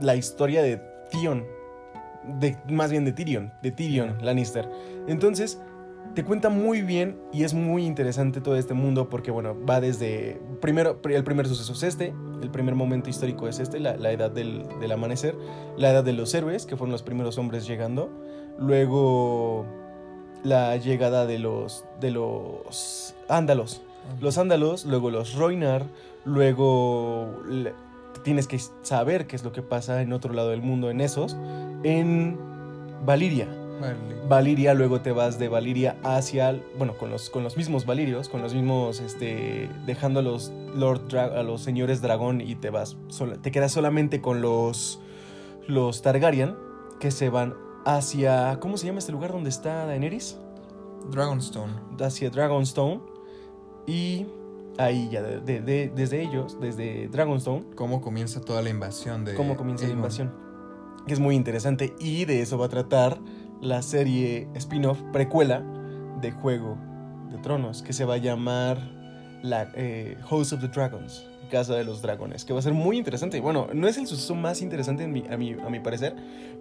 la 0.00 0.16
historia 0.16 0.62
de 0.62 0.80
Theon. 1.10 1.44
De, 2.38 2.56
más 2.68 2.90
bien 2.90 3.04
de 3.04 3.12
Tyrion. 3.12 3.52
De 3.62 3.72
Tyrion 3.72 4.18
Lannister. 4.24 4.68
Entonces, 5.08 5.60
te 6.14 6.24
cuenta 6.24 6.48
muy 6.48 6.82
bien 6.82 7.18
y 7.32 7.44
es 7.44 7.54
muy 7.54 7.86
interesante 7.86 8.40
todo 8.40 8.56
este 8.56 8.74
mundo 8.74 9.08
porque, 9.08 9.30
bueno, 9.30 9.56
va 9.64 9.80
desde... 9.80 10.40
Primero, 10.60 10.98
el 11.04 11.24
primer 11.24 11.46
suceso 11.46 11.72
es 11.72 11.82
este, 11.82 12.12
el 12.42 12.50
primer 12.50 12.74
momento 12.74 13.08
histórico 13.10 13.46
es 13.48 13.58
este, 13.60 13.78
la, 13.80 13.96
la 13.96 14.10
edad 14.10 14.30
del, 14.30 14.66
del 14.80 14.92
amanecer, 14.92 15.36
la 15.76 15.90
edad 15.90 16.02
de 16.04 16.12
los 16.12 16.34
héroes, 16.34 16.66
que 16.66 16.76
fueron 16.76 16.92
los 16.92 17.02
primeros 17.02 17.38
hombres 17.38 17.66
llegando, 17.66 18.10
luego 18.58 19.66
la 20.42 20.76
llegada 20.76 21.26
de 21.26 21.38
los, 21.38 21.84
de 22.00 22.10
los 22.10 23.14
ándalos, 23.28 23.82
los 24.20 24.36
ándalos, 24.38 24.84
luego 24.86 25.10
los 25.10 25.34
Roinar, 25.34 25.84
luego 26.24 27.42
le- 27.48 27.72
tienes 28.24 28.46
que 28.48 28.58
saber 28.82 29.26
qué 29.26 29.36
es 29.36 29.44
lo 29.44 29.52
que 29.52 29.62
pasa 29.62 30.02
en 30.02 30.12
otro 30.12 30.32
lado 30.34 30.50
del 30.50 30.60
mundo, 30.62 30.90
en 30.90 31.00
esos, 31.00 31.36
en 31.84 32.36
Valiria. 33.04 33.46
Vale. 33.80 33.94
Valiria, 34.28 34.74
luego 34.74 35.00
te 35.00 35.12
vas 35.12 35.38
de 35.38 35.48
Valiria 35.48 35.96
hacia, 36.04 36.60
bueno, 36.78 36.96
con 36.98 37.10
los, 37.10 37.30
con 37.30 37.42
los 37.42 37.56
mismos 37.56 37.86
Valirios, 37.86 38.28
con 38.28 38.42
los 38.42 38.54
mismos, 38.54 39.00
este, 39.00 39.68
dejando 39.86 40.20
a 40.20 40.22
los 40.22 40.52
Lord 40.74 41.08
Dra- 41.08 41.32
a 41.38 41.42
los 41.42 41.62
señores 41.62 42.00
dragón 42.02 42.40
y 42.40 42.54
te 42.54 42.70
vas, 42.70 42.96
te 43.42 43.50
quedas 43.50 43.72
solamente 43.72 44.20
con 44.20 44.40
los, 44.42 45.00
los 45.66 46.02
Targaryen 46.02 46.54
que 47.00 47.10
se 47.10 47.30
van 47.30 47.54
hacia, 47.86 48.58
¿cómo 48.60 48.76
se 48.76 48.86
llama 48.86 48.98
este 48.98 49.12
lugar 49.12 49.32
donde 49.32 49.48
está 49.50 49.86
Daenerys? 49.86 50.36
Dragonstone. 51.10 51.72
Hacia 51.98 52.30
Dragonstone 52.30 53.00
y 53.86 54.26
ahí 54.78 55.08
ya 55.10 55.22
de- 55.22 55.40
de- 55.40 55.60
de- 55.60 55.92
desde 55.94 56.22
ellos, 56.22 56.58
desde 56.60 57.08
Dragonstone, 57.08 57.64
¿Cómo 57.74 58.00
comienza 58.00 58.40
toda 58.40 58.62
la 58.62 58.70
invasión 58.70 59.24
de 59.24 59.34
cómo 59.34 59.56
comienza 59.56 59.86
la 59.86 59.92
invasión. 59.92 60.32
Que 61.06 61.14
es 61.14 61.20
muy 61.20 61.34
interesante 61.34 61.94
y 61.98 62.26
de 62.26 62.42
eso 62.42 62.58
va 62.58 62.66
a 62.66 62.68
tratar 62.68 63.18
la 63.60 63.82
serie 63.82 64.48
spin-off 64.54 65.00
precuela 65.12 65.62
de 66.20 66.30
Juego 66.32 66.76
de 67.30 67.38
Tronos, 67.38 67.82
que 67.82 67.92
se 67.92 68.04
va 68.04 68.14
a 68.14 68.18
llamar 68.18 68.78
la 69.42 69.70
eh, 69.74 70.16
House 70.28 70.52
of 70.52 70.60
the 70.60 70.68
Dragons, 70.68 71.26
Casa 71.50 71.74
de 71.74 71.84
los 71.84 72.00
Dragones, 72.02 72.44
que 72.44 72.52
va 72.52 72.58
a 72.60 72.62
ser 72.62 72.74
muy 72.74 72.96
interesante. 72.98 73.40
Bueno, 73.40 73.68
no 73.74 73.88
es 73.88 73.96
el 73.98 74.06
suceso 74.06 74.34
más 74.34 74.62
interesante 74.62 75.02
en 75.04 75.12
mi- 75.12 75.24
a, 75.30 75.36
mi, 75.36 75.52
a 75.52 75.68
mi 75.68 75.80
parecer, 75.80 76.14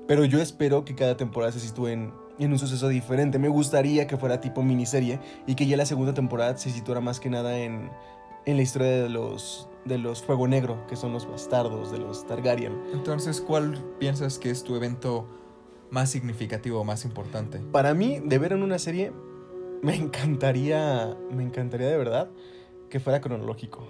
pero 0.08 0.26
yo 0.26 0.42
espero 0.42 0.84
que 0.86 0.96
cada 0.96 1.16
temporada 1.16 1.52
se 1.52 1.60
sitúe 1.60 1.88
en, 1.90 2.12
en 2.40 2.52
un 2.52 2.58
suceso 2.60 2.88
diferente. 2.88 3.38
Me 3.38 3.50
gustaría 3.50 4.08
que 4.08 4.18
fuera 4.18 4.42
tipo 4.42 4.64
miniserie 4.64 5.20
y 5.46 5.56
que 5.56 5.68
ya 5.68 5.78
la 5.78 5.86
segunda 5.86 6.14
temporada 6.14 6.58
se 6.58 6.70
situara 6.72 7.02
más 7.02 7.20
que 7.20 7.30
nada 7.30 7.58
en, 7.60 7.90
en 8.46 8.56
la 8.56 8.64
historia 8.64 8.88
de 9.04 9.10
los, 9.10 9.70
de 9.86 9.98
los 10.00 10.24
Fuego 10.24 10.48
Negro, 10.48 10.86
que 10.88 10.96
son 10.96 11.14
los 11.14 11.30
bastardos 11.30 11.92
de 11.92 12.00
los 12.00 12.26
Targaryen. 12.26 12.74
Entonces, 12.94 13.42
¿cuál 13.42 13.78
piensas 14.00 14.40
que 14.40 14.50
es 14.50 14.64
tu 14.64 14.76
evento 14.76 15.28
más 15.92 16.10
significativo, 16.10 16.84
más 16.84 17.06
importante? 17.06 17.60
Para 17.72 17.94
mí, 17.94 18.20
de 18.24 18.38
ver 18.38 18.54
en 18.54 18.64
una 18.64 18.80
serie, 18.80 19.12
me 19.82 19.96
encantaría, 19.96 21.18
me 21.32 21.44
encantaría 21.44 21.88
de 21.88 21.98
verdad 21.98 22.30
que 22.90 23.00
fuera 23.00 23.22
cronológico. 23.22 23.88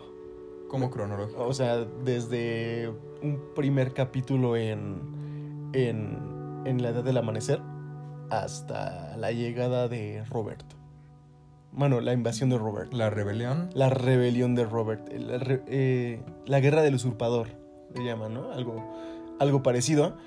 ¿Cómo 0.68 0.92
cronológico? 0.92 1.46
O 1.46 1.54
sea, 1.54 1.78
desde 1.78 2.90
un 3.24 3.54
primer 3.56 3.94
capítulo 3.94 4.56
en, 4.56 5.72
en, 5.74 6.64
en 6.66 6.82
la 6.82 6.90
edad 6.90 7.04
del 7.04 7.18
amanecer 7.18 7.60
hasta 8.30 9.18
la 9.18 9.32
llegada 9.32 9.88
de 9.88 10.24
Robert. 10.30 10.64
Bueno, 11.72 12.02
la 12.02 12.14
invasión 12.14 12.50
de 12.50 12.58
Robert. 12.58 12.94
La 12.94 13.10
rebelión. 13.10 13.70
La 13.74 13.90
rebelión 13.90 14.56
de 14.56 14.66
Robert. 14.66 15.12
La, 15.12 15.40
eh, 15.68 16.22
la 16.46 16.60
guerra 16.60 16.82
del 16.82 16.96
usurpador, 16.96 17.48
le 17.96 18.04
llaman, 18.04 18.34
¿no? 18.34 18.52
Algo, 18.52 18.84
algo 19.40 19.64
parecido. 19.64 20.18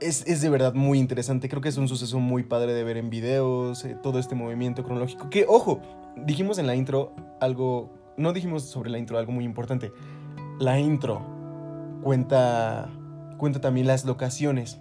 Es, 0.00 0.26
es 0.26 0.40
de 0.40 0.48
verdad 0.48 0.74
muy 0.74 0.98
interesante. 0.98 1.48
Creo 1.48 1.62
que 1.62 1.68
es 1.68 1.76
un 1.76 1.88
suceso 1.88 2.18
muy 2.18 2.42
padre 2.42 2.74
de 2.74 2.84
ver 2.84 2.96
en 2.96 3.10
videos, 3.10 3.84
eh, 3.84 3.96
todo 4.02 4.18
este 4.18 4.34
movimiento 4.34 4.82
cronológico. 4.82 5.30
Que, 5.30 5.46
ojo, 5.48 5.80
dijimos 6.16 6.58
en 6.58 6.66
la 6.66 6.74
intro 6.74 7.14
algo. 7.40 7.90
No 8.16 8.32
dijimos 8.32 8.64
sobre 8.64 8.90
la 8.90 8.98
intro 8.98 9.18
algo 9.18 9.32
muy 9.32 9.44
importante. 9.44 9.92
La 10.58 10.78
intro 10.78 11.22
cuenta, 12.02 12.90
cuenta 13.38 13.60
también 13.60 13.86
las 13.86 14.04
locaciones, 14.04 14.78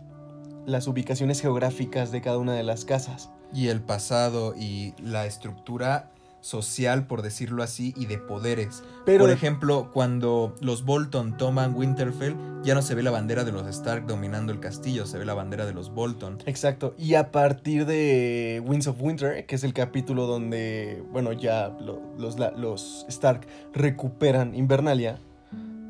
las 0.65 0.87
ubicaciones 0.87 1.41
geográficas 1.41 2.11
de 2.11 2.21
cada 2.21 2.37
una 2.37 2.53
de 2.53 2.63
las 2.63 2.85
casas. 2.85 3.31
Y 3.53 3.69
el 3.69 3.81
pasado 3.81 4.55
y 4.55 4.93
la 5.01 5.25
estructura 5.25 6.12
social, 6.43 7.07
por 7.07 7.21
decirlo 7.21 7.63
así, 7.63 7.93
y 7.95 8.05
de 8.05 8.17
poderes. 8.17 8.83
Pero 9.05 9.23
por 9.23 9.31
ejemplo, 9.31 9.89
cuando 9.93 10.53
los 10.59 10.83
Bolton 10.83 11.37
toman 11.37 11.73
Winterfell, 11.73 12.35
ya 12.63 12.75
no 12.75 12.81
se 12.81 12.95
ve 12.95 13.01
la 13.01 13.11
bandera 13.11 13.45
de 13.45 13.53
los 13.53 13.65
Stark 13.67 14.05
dominando 14.07 14.51
el 14.51 14.59
castillo, 14.59 15.05
se 15.05 15.17
ve 15.17 15.25
la 15.25 15.33
bandera 15.33 15.65
de 15.65 15.73
los 15.73 15.93
Bolton. 15.93 16.39
Exacto. 16.45 16.93
Y 16.97 17.13
a 17.15 17.31
partir 17.31 17.85
de 17.85 18.61
Winds 18.65 18.87
of 18.87 18.97
Winter, 19.01 19.45
que 19.45 19.55
es 19.55 19.63
el 19.63 19.73
capítulo 19.73 20.27
donde, 20.27 21.01
bueno, 21.13 21.31
ya 21.31 21.69
lo- 21.79 22.01
los, 22.17 22.37
la- 22.37 22.51
los 22.51 23.05
Stark 23.07 23.47
recuperan 23.73 24.53
Invernalia, 24.53 25.19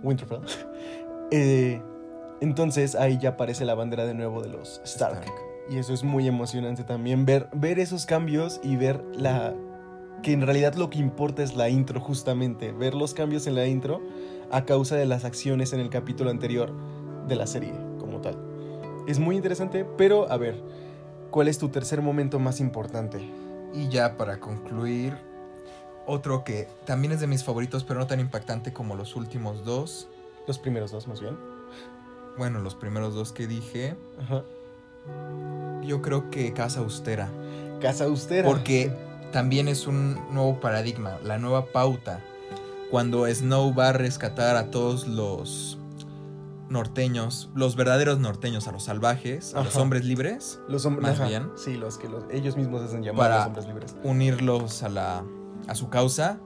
Winterfell, 0.03 0.41
eh, 1.31 1.81
entonces 2.41 2.93
ahí 2.95 3.17
ya 3.19 3.29
aparece 3.29 3.65
la 3.65 3.73
bandera 3.73 4.05
de 4.05 4.13
nuevo 4.13 4.41
de 4.43 4.49
los 4.49 4.81
Stark. 4.83 5.15
Stark. 5.23 5.33
Y 5.69 5.77
eso 5.77 5.93
es 5.93 6.03
muy 6.03 6.27
emocionante 6.27 6.83
también, 6.83 7.25
ver, 7.25 7.47
ver 7.53 7.79
esos 7.79 8.05
cambios 8.05 8.59
y 8.63 8.75
ver 8.75 9.01
la... 9.15 9.53
que 10.23 10.31
en 10.31 10.41
realidad 10.41 10.73
lo 10.75 10.89
que 10.89 10.97
importa 10.97 11.43
es 11.43 11.55
la 11.55 11.69
intro 11.69 11.99
justamente, 11.99 12.71
ver 12.71 12.95
los 12.95 13.13
cambios 13.13 13.45
en 13.45 13.55
la 13.55 13.67
intro 13.67 14.01
a 14.49 14.65
causa 14.65 14.95
de 14.95 15.05
las 15.05 15.25
acciones 15.25 15.73
en 15.73 15.81
el 15.81 15.89
capítulo 15.89 16.31
anterior 16.31 16.71
de 17.27 17.35
la 17.35 17.45
serie 17.45 17.73
como 17.99 18.21
tal. 18.21 18.37
Es 19.05 19.19
muy 19.19 19.35
interesante, 19.35 19.85
pero 19.97 20.31
a 20.31 20.37
ver, 20.37 20.63
¿cuál 21.29 21.49
es 21.49 21.57
tu 21.57 21.69
tercer 21.69 22.01
momento 22.01 22.39
más 22.39 22.61
importante? 22.61 23.19
Y 23.73 23.89
ya 23.89 24.15
para 24.15 24.39
concluir, 24.39 25.13
otro 26.05 26.43
que 26.43 26.67
también 26.85 27.11
es 27.11 27.19
de 27.19 27.27
mis 27.27 27.43
favoritos, 27.43 27.83
pero 27.83 27.99
no 27.99 28.07
tan 28.07 28.19
impactante 28.19 28.71
como 28.71 28.95
los 28.95 29.15
últimos 29.15 29.65
dos. 29.65 30.07
Los 30.47 30.57
primeros 30.57 30.91
dos, 30.91 31.07
más 31.07 31.19
bien. 31.19 31.37
Bueno, 32.37 32.59
los 32.59 32.75
primeros 32.75 33.13
dos 33.13 33.33
que 33.33 33.45
dije, 33.45 33.95
Ajá. 34.21 34.43
yo 35.83 36.01
creo 36.01 36.29
que 36.29 36.53
Casa 36.53 36.79
Austera. 36.79 37.29
Casa 37.81 38.05
Austera. 38.05 38.47
Porque 38.47 38.91
también 39.33 39.67
es 39.67 39.85
un 39.87 40.13
nuevo 40.33 40.61
paradigma, 40.61 41.17
la 41.23 41.37
nueva 41.37 41.65
pauta. 41.65 42.21
Cuando 42.89 43.25
Snow 43.27 43.73
va 43.75 43.89
a 43.89 43.93
rescatar 43.93 44.55
a 44.55 44.71
todos 44.71 45.07
los 45.07 45.77
norteños, 46.69 47.49
los 47.53 47.75
verdaderos 47.75 48.19
norteños, 48.19 48.67
a 48.67 48.71
los 48.71 48.83
salvajes, 48.83 49.53
a 49.55 49.63
los 49.63 49.75
hombres 49.75 50.05
libres, 50.05 50.59
los 50.67 50.85
hombres 50.85 51.03
más 51.09 51.19
ajá, 51.19 51.27
bien. 51.27 51.49
Sí, 51.55 51.75
los 51.75 51.97
que 51.97 52.07
los- 52.07 52.23
ellos 52.31 52.55
mismos 52.55 52.81
hacen 52.81 53.03
llamar 53.03 53.29
Para- 53.29 53.37
los 53.39 53.47
hombres 53.47 53.65
libres. 53.67 53.95
unirlos 54.03 54.81
a 54.83 54.89
la 54.89 55.23
a 55.67 55.75
su 55.75 55.89
causa 55.89 56.39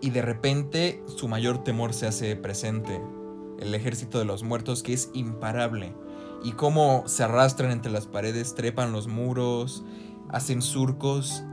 y 0.00 0.10
de 0.10 0.20
repente 0.22 1.02
su 1.06 1.28
mayor 1.28 1.62
temor 1.64 1.92
se 1.94 2.06
hace 2.06 2.34
presente, 2.36 3.00
el 3.60 3.74
ejército 3.74 4.18
de 4.18 4.24
los 4.24 4.42
muertos 4.42 4.82
que 4.82 4.92
es 4.94 5.10
imparable 5.14 5.94
y 6.42 6.52
cómo 6.52 7.04
se 7.06 7.22
arrastran 7.22 7.70
entre 7.70 7.92
las 7.92 8.06
paredes, 8.06 8.54
trepan 8.54 8.90
los 8.92 9.06
muros, 9.06 9.84
hacen 10.30 10.60
surcos 10.62 11.44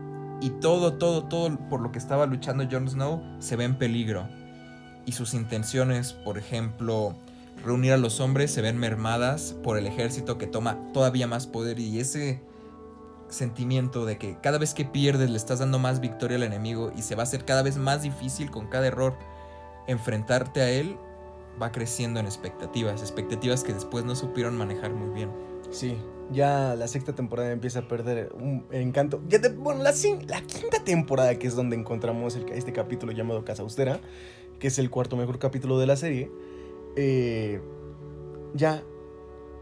y 0.42 0.50
todo 0.50 0.94
todo 0.94 1.24
todo 1.26 1.58
por 1.70 1.82
lo 1.82 1.92
que 1.92 2.00
estaba 2.00 2.26
luchando 2.26 2.68
Jon 2.70 2.90
Snow 2.90 3.22
se 3.40 3.56
ve 3.56 3.64
en 3.64 3.78
peligro 3.78 4.28
y 5.08 5.14
sus 5.14 5.34
intenciones, 5.34 6.12
por 6.12 6.38
ejemplo, 6.38 7.16
reunir 7.64 7.94
a 7.94 7.98
los 7.98 8.20
hombres 8.20 8.52
se 8.52 8.62
ven 8.62 8.78
mermadas 8.78 9.56
por 9.64 9.78
el 9.78 9.88
ejército 9.88 10.38
que 10.38 10.48
toma 10.48 10.78
todavía 10.94 11.28
más 11.28 11.48
poder 11.48 11.80
y 11.80 12.00
ese 12.00 12.42
sentimiento 13.30 14.06
de 14.06 14.18
que 14.18 14.38
cada 14.42 14.58
vez 14.58 14.74
que 14.74 14.84
pierdes 14.84 15.30
le 15.30 15.38
estás 15.38 15.60
dando 15.60 15.80
más 15.80 16.02
victoria 16.02 16.36
al 16.36 16.44
enemigo 16.44 16.92
y 16.96 17.02
se 17.02 17.16
va 17.16 17.24
a 17.24 17.24
hacer 17.24 17.46
cada 17.46 17.64
vez 17.64 17.78
más 17.78 18.02
difícil 18.02 18.52
con 18.52 18.68
cada 18.68 18.88
error 18.88 19.18
enfrentarte 19.88 20.62
a 20.62 20.70
él 20.70 20.98
va 21.62 21.72
creciendo 21.72 22.20
en 22.20 22.26
expectativas, 22.26 23.02
expectativas 23.02 23.64
que 23.64 23.74
después 23.74 24.04
no 24.04 24.16
supieron 24.16 24.58
manejar 24.58 24.94
muy 24.94 25.10
bien. 25.14 25.32
Sí, 25.72 25.98
ya 26.32 26.76
la 26.76 26.88
sexta 26.88 27.14
temporada 27.14 27.52
empieza 27.52 27.80
a 27.80 27.88
perder 27.88 28.34
un 28.34 28.66
encanto. 28.72 29.22
Ya 29.28 29.40
bueno, 29.58 29.84
la, 29.84 29.94
la 30.28 30.42
quinta 30.42 30.84
temporada, 30.84 31.36
que 31.38 31.48
es 31.48 31.56
donde 31.56 31.76
encontramos 31.76 32.36
este 32.36 32.74
capítulo 32.74 33.12
llamado 33.12 33.46
Casa 33.46 33.64
Austera, 33.64 34.00
que 34.60 34.68
es 34.68 34.80
el 34.80 34.90
cuarto 34.90 35.16
mejor 35.16 35.40
capítulo 35.40 35.80
de 35.80 35.88
la 35.88 35.96
serie, 35.96 36.32
eh, 36.96 37.62
ya, 38.54 38.84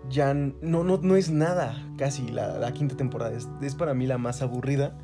ya 0.09 0.33
no, 0.33 0.83
no, 0.83 0.97
no 0.97 1.15
es 1.15 1.29
nada 1.29 1.75
casi 1.97 2.27
la, 2.27 2.57
la 2.57 2.73
quinta 2.73 2.95
temporada. 2.95 3.35
Es, 3.35 3.47
es 3.61 3.75
para 3.75 3.93
mí 3.93 4.07
la 4.07 4.17
más 4.17 4.41
aburrida, 4.41 4.97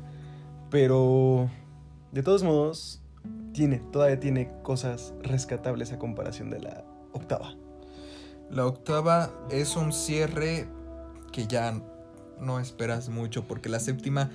pero 0.70 1.48
de 2.12 2.22
todos 2.22 2.42
modos, 2.42 3.02
tiene, 3.52 3.78
todavía 3.92 4.18
tiene 4.18 4.50
cosas 4.62 5.14
rescatables 5.22 5.92
a 5.92 5.98
comparación 5.98 6.50
de 6.50 6.60
la 6.60 6.84
octava. 7.12 7.54
La 8.50 8.66
octava 8.66 9.30
es 9.50 9.76
un 9.76 9.92
cierre 9.92 10.66
que 11.32 11.46
ya 11.46 11.74
no 12.40 12.60
esperas 12.60 13.08
mucho 13.08 13.44
porque 13.48 13.68
la 13.68 13.80
séptima 13.80 14.30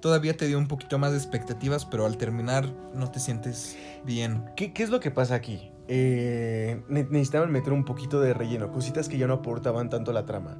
todavía 0.00 0.36
te 0.36 0.46
dio 0.46 0.58
un 0.58 0.66
poquito 0.68 0.98
más 0.98 1.12
de 1.12 1.18
expectativas, 1.18 1.84
pero 1.86 2.04
al 2.04 2.16
terminar 2.16 2.68
no 2.94 3.10
te 3.10 3.20
sientes 3.20 3.76
bien. 4.04 4.44
¿Qué, 4.56 4.72
qué 4.72 4.82
es 4.82 4.90
lo 4.90 5.00
que 5.00 5.10
pasa 5.10 5.36
aquí? 5.36 5.70
Eh, 5.88 6.82
ne- 6.88 7.04
necesitaban 7.04 7.50
meter 7.52 7.72
un 7.72 7.84
poquito 7.84 8.20
de 8.20 8.34
relleno, 8.34 8.72
cositas 8.72 9.08
que 9.08 9.18
ya 9.18 9.26
no 9.26 9.34
aportaban 9.34 9.90
tanto 9.90 10.10
a 10.10 10.14
la 10.14 10.26
trama. 10.26 10.58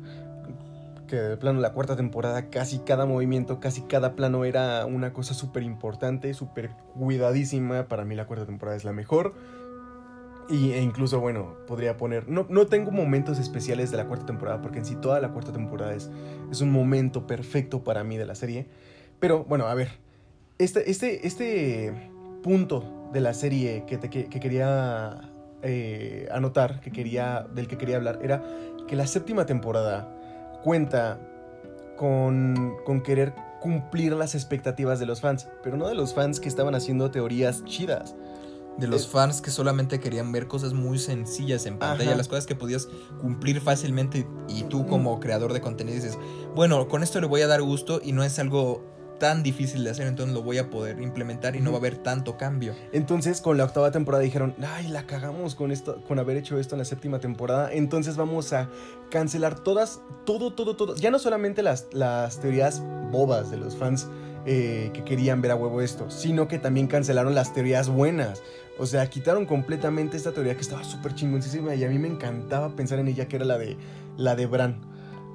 Que 1.09 1.17
de 1.17 1.37
plano 1.37 1.61
la 1.61 1.73
cuarta 1.73 1.97
temporada, 1.97 2.49
casi 2.49 2.79
cada 2.79 3.05
movimiento, 3.05 3.61
casi 3.61 3.83
cada 3.83 4.15
plano 4.15 4.45
era 4.45 4.87
una 4.87 5.13
cosa 5.13 5.35
súper 5.35 5.63
importante, 5.63 6.33
súper 6.33 6.71
cuidadísima. 6.95 7.87
Para 7.89 8.05
mí 8.05 8.15
la 8.15 8.27
cuarta 8.27 8.47
temporada 8.47 8.77
es 8.77 8.85
la 8.85 8.93
mejor. 8.93 9.35
Y, 10.49 10.73
e 10.73 10.83
incluso, 10.83 11.21
bueno, 11.21 11.57
podría 11.67 11.97
poner... 11.97 12.29
No, 12.29 12.47
no 12.49 12.67
tengo 12.67 12.91
momentos 12.91 13.39
especiales 13.39 13.91
de 13.91 13.97
la 13.97 14.07
cuarta 14.07 14.27
temporada, 14.27 14.61
porque 14.61 14.79
en 14.79 14.85
sí 14.85 14.97
toda 14.97 15.21
la 15.21 15.33
cuarta 15.33 15.53
temporada 15.53 15.95
es, 15.95 16.11
es 16.51 16.61
un 16.61 16.71
momento 16.71 17.27
perfecto 17.27 17.85
para 17.85 18.05
mí 18.05 18.17
de 18.17 18.27
la 18.27 18.35
serie. 18.35 18.67
Pero 19.21 19.45
bueno, 19.45 19.67
a 19.67 19.75
ver. 19.75 19.91
Este, 20.59 20.91
este, 20.91 21.27
este 21.27 22.11
punto 22.43 23.09
de 23.13 23.21
la 23.21 23.35
serie 23.35 23.85
que, 23.87 23.99
te, 23.99 24.11
que, 24.11 24.27
que 24.27 24.41
quería 24.41 25.33
eh, 25.63 26.29
anotar, 26.33 26.81
que 26.81 26.91
quería, 26.91 27.47
del 27.55 27.69
que 27.69 27.79
quería 27.79 27.97
hablar, 27.97 28.19
era 28.23 28.43
que 28.89 28.97
la 28.97 29.07
séptima 29.07 29.47
temporada 29.47 30.61
cuenta 30.63 31.21
con, 31.97 32.77
con 32.85 33.01
querer 33.01 33.33
cumplir 33.61 34.13
las 34.15 34.35
expectativas 34.35 34.99
de 34.99 35.07
los 35.07 35.21
fans, 35.21 35.49
pero 35.63 35.77
no 35.77 35.87
de 35.87 35.95
los 35.95 36.15
fans 36.15 36.41
que 36.41 36.49
estaban 36.49 36.75
haciendo 36.75 37.11
teorías 37.11 37.65
chidas. 37.65 38.17
De 38.79 38.87
los 38.87 39.05
Eh, 39.05 39.09
fans 39.11 39.41
que 39.43 39.51
solamente 39.51 40.01
querían 40.01 40.33
ver 40.33 40.49
cosas 40.49 40.73
muy 40.73 40.99
sencillas 40.99 41.67
en 41.67 41.79
pantalla, 41.79 42.11
Ajá. 42.11 42.17
las 42.19 42.29
cosas 42.29 42.47
que 42.47 42.55
podías 42.55 42.89
cumplir 43.21 43.61
fácilmente 43.61 44.27
y 44.49 44.63
tú 44.65 44.87
como 44.87 45.21
creador 45.21 45.53
de 45.53 45.61
contenido 45.61 45.95
dices, 45.97 46.19
bueno, 46.55 46.89
con 46.89 47.03
esto 47.03 47.21
le 47.21 47.27
voy 47.27 47.43
a 47.43 47.47
dar 47.47 47.63
gusto 47.63 48.01
y 48.03 48.13
no 48.13 48.25
es 48.25 48.39
algo 48.39 48.83
tan 49.21 49.45
difícil 49.45 49.85
de 49.85 49.91
hacer, 49.91 50.09
entonces 50.09 50.35
lo 50.35 50.43
voy 50.43 50.59
a 50.59 50.69
poder 50.69 51.01
implementar 51.01 51.55
y 51.55 51.61
no 51.61 51.71
va 51.71 51.77
a 51.77 51.79
haber 51.79 51.97
tanto 51.99 52.37
cambio. 52.37 52.75
Entonces, 52.93 53.41
con 53.41 53.57
la 53.57 53.63
octava 53.65 53.93
temporada 53.93 54.21
dijeron, 54.25 54.57
ay, 54.67 54.89
la 54.89 55.07
cagamos 55.07 55.55
con 55.55 55.71
esto, 55.71 56.03
con 56.09 56.19
haber 56.19 56.39
hecho 56.39 56.59
esto 56.59 56.75
en 56.75 56.81
la 56.81 56.85
séptima 56.85 57.21
temporada. 57.21 57.73
Entonces 57.73 58.17
vamos 58.17 58.53
a 58.53 58.69
cancelar 59.13 59.61
todas, 59.61 60.01
todo, 60.27 60.55
todo, 60.55 60.75
todo. 60.75 60.97
Ya 60.97 61.13
no 61.13 61.21
solamente 61.21 61.63
las, 61.63 61.87
las 61.93 62.41
teorías 62.41 62.83
bobas 63.13 63.49
de 63.53 63.59
los 63.59 63.77
fans 63.77 64.09
eh, 64.45 64.91
que 64.93 65.05
querían 65.05 65.41
ver 65.41 65.53
a 65.53 65.55
huevo 65.55 65.83
esto, 65.83 66.11
sino 66.11 66.49
que 66.49 66.59
también 66.59 66.89
cancelaron 66.89 67.33
las 67.37 67.55
teorías 67.55 67.89
buenas. 67.89 68.43
O 68.83 68.87
sea, 68.87 69.09
quitaron 69.09 69.47
completamente 69.47 70.17
esta 70.17 70.33
teoría 70.33 70.57
que 70.57 70.61
estaba 70.63 70.83
súper 70.83 71.15
chingoncísima 71.15 71.73
y 71.77 71.85
a 71.85 71.89
mí 71.89 72.01
me 72.01 72.09
encantaba 72.09 72.75
pensar 72.75 72.99
en 72.99 73.07
ella, 73.07 73.29
que 73.29 73.37
era 73.37 73.45
la 73.45 73.57
de, 73.57 73.77
la 74.17 74.35
de 74.35 74.47
Bran. 74.47 74.81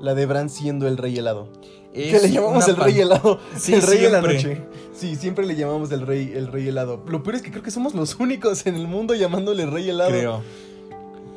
La 0.01 0.13
de 0.15 0.25
Bran 0.25 0.49
siendo 0.49 0.85
el 0.85 0.97
rey 0.97 1.17
helado. 1.17 1.47
que 1.93 2.19
le 2.21 2.29
llamamos 2.29 2.67
el 2.67 2.75
rey 2.75 2.99
helado. 2.99 3.39
Sí, 3.57 3.73
el 3.73 3.83
rey 3.83 3.99
de 3.99 4.09
la 4.09 4.21
noche. 4.21 4.61
Sí, 4.93 5.15
siempre 5.15 5.45
le 5.45 5.55
llamamos 5.55 5.89
el 5.93 6.05
rey, 6.05 6.33
el 6.35 6.47
rey 6.47 6.67
helado. 6.67 7.01
Lo 7.07 7.23
peor 7.23 7.35
es 7.35 7.41
que 7.41 7.51
creo 7.51 7.63
que 7.63 7.71
somos 7.71 7.95
los 7.95 8.19
únicos 8.19 8.65
en 8.67 8.75
el 8.75 8.85
mundo 8.85 9.15
llamándole 9.15 9.65
rey 9.65 9.89
helado. 9.89 10.09
Creo. 10.09 10.41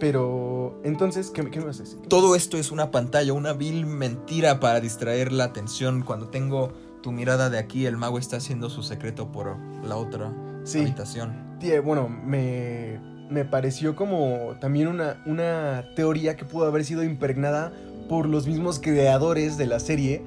Pero, 0.01 0.81
entonces, 0.83 1.31
¿qué, 1.31 1.49
qué 1.49 1.61
me 1.61 1.67
vas 1.67 1.79
a 1.79 1.85
decir? 1.85 2.01
Todo 2.09 2.35
esto 2.35 2.57
es 2.57 2.73
una 2.73 2.91
pantalla, 2.91 3.33
una 3.35 3.53
vil 3.53 3.87
mentira 3.87 4.59
para 4.59 4.81
distraer 4.81 5.31
la 5.31 5.45
atención. 5.45 6.03
Cuando 6.03 6.29
tengo 6.29 6.73
tu 7.03 7.13
mirada 7.13 7.51
de 7.51 7.59
aquí, 7.59 7.87
el 7.87 7.97
mago 7.97 8.19
está 8.19 8.39
haciendo 8.39 8.69
su 8.69 8.83
secreto 8.83 9.31
por 9.31 9.57
la 9.85 9.97
otra 9.97 10.35
Sí. 10.65 10.81
habitación. 10.81 11.50
Bueno, 11.85 12.09
me, 12.09 12.99
me 13.29 13.45
pareció 13.45 13.95
como 13.95 14.57
también 14.61 14.89
una, 14.89 15.23
una 15.27 15.85
teoría 15.95 16.35
que 16.35 16.47
pudo 16.47 16.67
haber 16.67 16.85
sido 16.85 17.05
impregnada 17.05 17.73
por 18.09 18.27
los 18.27 18.47
mismos 18.47 18.81
creadores 18.81 19.59
de 19.59 19.67
la 19.67 19.79
serie 19.79 20.25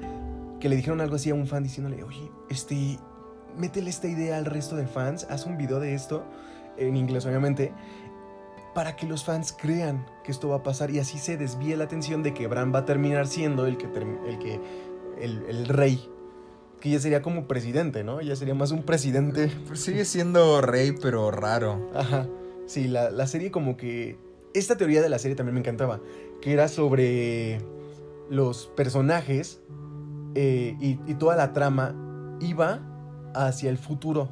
que 0.60 0.68
le 0.68 0.76
dijeron 0.76 1.00
algo 1.00 1.16
así 1.16 1.30
a 1.30 1.34
un 1.34 1.46
fan 1.46 1.64
diciéndole, 1.64 2.04
oye, 2.04 2.30
este, 2.48 2.98
métele 3.58 3.90
esta 3.90 4.06
idea 4.06 4.38
al 4.38 4.44
resto 4.44 4.76
de 4.76 4.86
fans, 4.86 5.26
haz 5.28 5.44
un 5.44 5.58
video 5.58 5.80
de 5.80 5.94
esto, 5.94 6.24
en 6.78 6.96
inglés 6.96 7.26
obviamente, 7.26 7.72
para 8.72 8.94
que 8.94 9.06
los 9.06 9.24
fans 9.24 9.52
crean 9.52 10.06
que 10.22 10.30
esto 10.30 10.48
va 10.48 10.56
a 10.56 10.62
pasar 10.62 10.90
y 10.90 11.00
así 11.00 11.18
se 11.18 11.36
desvíe 11.36 11.76
la 11.76 11.84
atención 11.84 12.22
de 12.22 12.32
que 12.32 12.46
Bran 12.46 12.72
va 12.72 12.80
a 12.80 12.84
terminar 12.84 13.26
siendo 13.26 13.66
el 13.66 13.76
que, 13.76 13.86
el, 13.86 14.38
que 14.38 14.60
el, 15.20 15.44
el 15.48 15.66
rey, 15.66 16.08
que 16.84 16.90
ya 16.90 17.00
sería 17.00 17.22
como 17.22 17.48
presidente, 17.48 18.04
¿no? 18.04 18.20
Ya 18.20 18.36
sería 18.36 18.54
más 18.54 18.70
un 18.70 18.82
presidente 18.82 19.50
Pues 19.66 19.80
sigue 19.80 20.04
siendo 20.04 20.60
rey, 20.60 20.92
pero 21.00 21.30
raro. 21.30 21.88
Ajá. 21.94 22.28
Sí, 22.66 22.88
la, 22.88 23.10
la 23.10 23.26
serie 23.26 23.50
como 23.50 23.78
que... 23.78 24.18
Esta 24.52 24.76
teoría 24.76 25.00
de 25.00 25.08
la 25.08 25.18
serie 25.18 25.34
también 25.34 25.54
me 25.54 25.60
encantaba. 25.60 26.02
Que 26.42 26.52
era 26.52 26.68
sobre 26.68 27.58
los 28.28 28.66
personajes 28.76 29.62
eh, 30.34 30.76
y, 30.78 30.98
y 31.06 31.14
toda 31.14 31.36
la 31.36 31.54
trama 31.54 31.96
iba 32.42 32.82
hacia 33.34 33.70
el 33.70 33.78
futuro. 33.78 34.28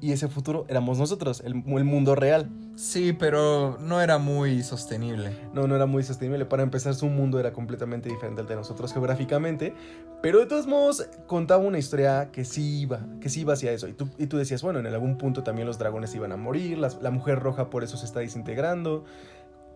Y 0.00 0.10
ese 0.10 0.26
futuro 0.26 0.66
éramos 0.68 0.98
nosotros, 0.98 1.40
el, 1.46 1.62
el 1.64 1.84
mundo 1.84 2.16
real. 2.16 2.50
Sí, 2.74 3.12
pero 3.12 3.76
no 3.80 4.00
era 4.00 4.18
muy 4.18 4.62
sostenible. 4.62 5.36
No, 5.52 5.66
no 5.66 5.76
era 5.76 5.86
muy 5.86 6.02
sostenible. 6.02 6.46
Para 6.46 6.62
empezar, 6.62 6.94
su 6.94 7.06
mundo 7.06 7.38
era 7.38 7.52
completamente 7.52 8.08
diferente 8.08 8.40
al 8.40 8.46
de 8.46 8.56
nosotros 8.56 8.92
geográficamente. 8.92 9.74
Pero 10.22 10.38
de 10.40 10.46
todos 10.46 10.66
modos, 10.66 11.06
contaba 11.26 11.62
una 11.62 11.78
historia 11.78 12.30
que 12.32 12.44
sí 12.44 12.80
iba, 12.80 13.00
que 13.20 13.28
sí 13.28 13.40
iba 13.40 13.52
hacia 13.52 13.72
eso. 13.72 13.88
Y 13.88 13.92
tú, 13.92 14.08
y 14.18 14.26
tú 14.26 14.38
decías, 14.38 14.62
bueno, 14.62 14.78
en 14.78 14.86
algún 14.86 15.18
punto 15.18 15.42
también 15.42 15.66
los 15.66 15.78
dragones 15.78 16.14
iban 16.14 16.32
a 16.32 16.36
morir, 16.36 16.78
la 16.78 17.10
mujer 17.10 17.40
roja 17.40 17.68
por 17.70 17.84
eso 17.84 17.96
se 17.96 18.06
está 18.06 18.20
desintegrando, 18.20 19.04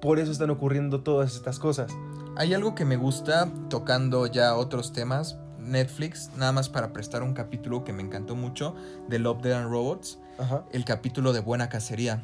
por 0.01 0.19
eso 0.19 0.31
están 0.33 0.51
ocurriendo 0.51 1.03
todas 1.03 1.35
estas 1.35 1.59
cosas. 1.59 1.93
Hay 2.37 2.55
algo 2.55 2.75
que 2.75 2.85
me 2.85 2.97
gusta 2.97 3.49
tocando 3.69 4.27
ya 4.27 4.55
otros 4.55 4.93
temas. 4.93 5.39
Netflix, 5.59 6.31
nada 6.37 6.53
más 6.53 6.69
para 6.69 6.93
prestar 6.93 7.25
un 7.25 7.35
capítulo 7.35 7.83
que 7.83 7.93
me 7.93 8.03
encantó 8.03 8.37
mucho 8.37 8.77
de 9.09 9.19
Love, 9.19 9.43
Dead 9.43 9.59
and 9.59 9.69
Robots, 9.71 10.21
Ajá. 10.39 10.65
el 10.71 10.85
capítulo 10.85 11.33
de 11.33 11.41
Buena 11.41 11.69
Cacería, 11.69 12.23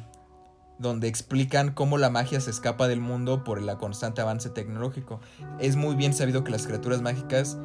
donde 0.79 1.07
explican 1.07 1.71
cómo 1.73 1.97
la 1.97 2.09
magia 2.09 2.39
se 2.39 2.49
escapa 2.49 2.87
del 2.87 2.99
mundo 2.99 3.43
por 3.43 3.59
el 3.59 3.77
constante 3.77 4.21
avance 4.21 4.49
tecnológico. 4.49 5.19
Es 5.59 5.75
muy 5.75 5.95
bien 5.95 6.13
sabido 6.13 6.43
que 6.43 6.51
las 6.51 6.67
criaturas 6.67 7.01
mágicas 7.01 7.57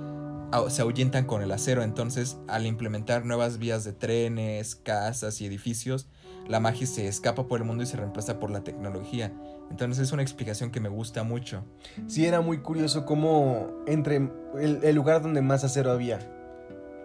ah, 0.53 0.65
se 0.69 0.83
ahuyentan 0.83 1.25
con 1.25 1.43
el 1.43 1.53
acero, 1.53 1.83
entonces 1.83 2.39
al 2.49 2.67
implementar 2.67 3.25
nuevas 3.25 3.59
vías 3.59 3.85
de 3.85 3.93
trenes, 3.93 4.77
casas 4.77 5.41
y 5.41 5.47
edificios, 5.47 6.09
la 6.47 6.61
magia 6.61 6.87
se 6.87 7.07
escapa 7.07 7.47
por 7.47 7.61
el 7.61 7.67
mundo 7.67 7.83
y 7.83 7.87
se 7.87 7.97
reemplaza 7.97 8.39
por 8.41 8.51
la 8.51 8.63
tecnología. 8.63 9.33
Entonces 9.71 10.07
es 10.07 10.13
una 10.13 10.23
explicación 10.23 10.71
que 10.71 10.81
me 10.81 10.89
gusta 10.89 11.23
mucho. 11.23 11.65
Sí, 12.07 12.25
era 12.25 12.41
muy 12.41 12.59
curioso 12.59 13.05
cómo 13.05 13.69
entre 13.87 14.31
el, 14.59 14.95
lugar 14.95 15.21
donde 15.21 15.43
más 15.43 15.65
acero 15.65 15.91
había, 15.91 16.21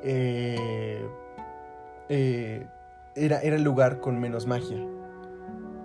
eh, 0.01 1.05
eh, 2.07 2.65
era, 3.15 3.41
era 3.41 3.57
el 3.57 3.63
lugar 3.63 3.99
con 3.99 4.19
menos 4.19 4.47
magia. 4.47 4.77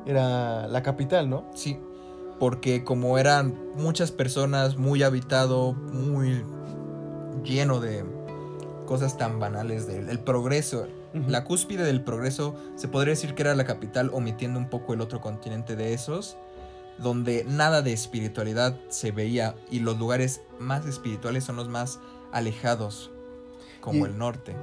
Era 0.08 0.66
la 0.66 0.82
capital, 0.82 1.28
¿no? 1.30 1.44
Sí, 1.54 1.78
porque 2.40 2.82
como 2.82 3.18
eran 3.18 3.54
muchas 3.76 4.10
personas, 4.10 4.76
muy 4.76 5.02
habitado, 5.02 5.74
muy 5.74 6.42
lleno 7.44 7.78
de 7.78 8.04
cosas 8.86 9.16
tan 9.18 9.38
banales 9.38 9.86
del 9.86 10.08
el 10.08 10.18
progreso. 10.18 10.86
La 11.28 11.44
cúspide 11.44 11.84
del 11.84 12.02
progreso 12.02 12.54
se 12.76 12.88
podría 12.88 13.12
decir 13.12 13.34
que 13.34 13.42
era 13.42 13.54
la 13.54 13.64
capital, 13.64 14.10
omitiendo 14.12 14.58
un 14.58 14.68
poco 14.70 14.94
el 14.94 15.00
otro 15.00 15.20
continente 15.20 15.76
de 15.76 15.92
esos, 15.94 16.36
donde 16.98 17.44
nada 17.44 17.82
de 17.82 17.92
espiritualidad 17.92 18.76
se 18.88 19.10
veía 19.10 19.54
y 19.70 19.80
los 19.80 19.98
lugares 19.98 20.40
más 20.58 20.86
espirituales 20.86 21.44
son 21.44 21.56
los 21.56 21.68
más 21.68 21.98
alejados, 22.32 23.10
como 23.80 24.06
Y- 24.06 24.10
el 24.10 24.18
norte. 24.18 24.56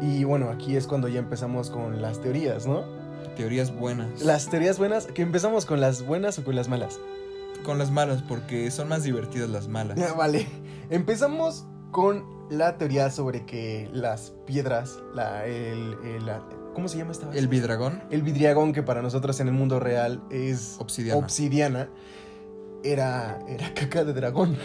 Y 0.00 0.24
bueno, 0.24 0.50
aquí 0.50 0.76
es 0.76 0.86
cuando 0.86 1.08
ya 1.08 1.20
empezamos 1.20 1.70
con 1.70 2.02
las 2.02 2.20
teorías, 2.20 2.66
¿no? 2.66 2.84
Teorías 3.36 3.74
buenas. 3.74 4.22
Las 4.22 4.48
teorías 4.48 4.78
buenas, 4.78 5.06
que 5.06 5.22
empezamos 5.22 5.66
con 5.66 5.80
las 5.80 6.04
buenas 6.06 6.38
o 6.38 6.44
con 6.44 6.54
las 6.56 6.68
malas. 6.68 6.98
Con 7.64 7.78
las 7.78 7.90
malas, 7.90 8.22
porque 8.22 8.70
son 8.70 8.88
más 8.88 9.02
divertidas 9.04 9.48
las 9.50 9.68
malas. 9.68 9.98
Vale. 10.16 10.46
Empezamos 10.90 11.66
con 11.90 12.24
la 12.50 12.76
teoría 12.76 13.10
sobre 13.10 13.46
que 13.46 13.88
las 13.92 14.32
piedras, 14.46 14.98
la, 15.14 15.46
el, 15.46 15.96
el- 16.04 16.26
la- 16.26 16.42
¿cómo 16.74 16.88
se 16.88 16.98
llama 16.98 17.12
esta? 17.12 17.30
El 17.32 17.48
bidragón, 17.48 18.02
El 18.10 18.22
vidriagón 18.22 18.72
que 18.72 18.82
para 18.82 19.00
nosotros 19.00 19.40
en 19.40 19.48
el 19.48 19.54
mundo 19.54 19.80
real 19.80 20.22
es 20.30 20.76
obsidiana. 20.78 21.18
obsidiana, 21.20 21.88
era, 22.82 23.38
era 23.48 23.72
caca 23.74 24.04
de 24.04 24.12
dragón. 24.12 24.56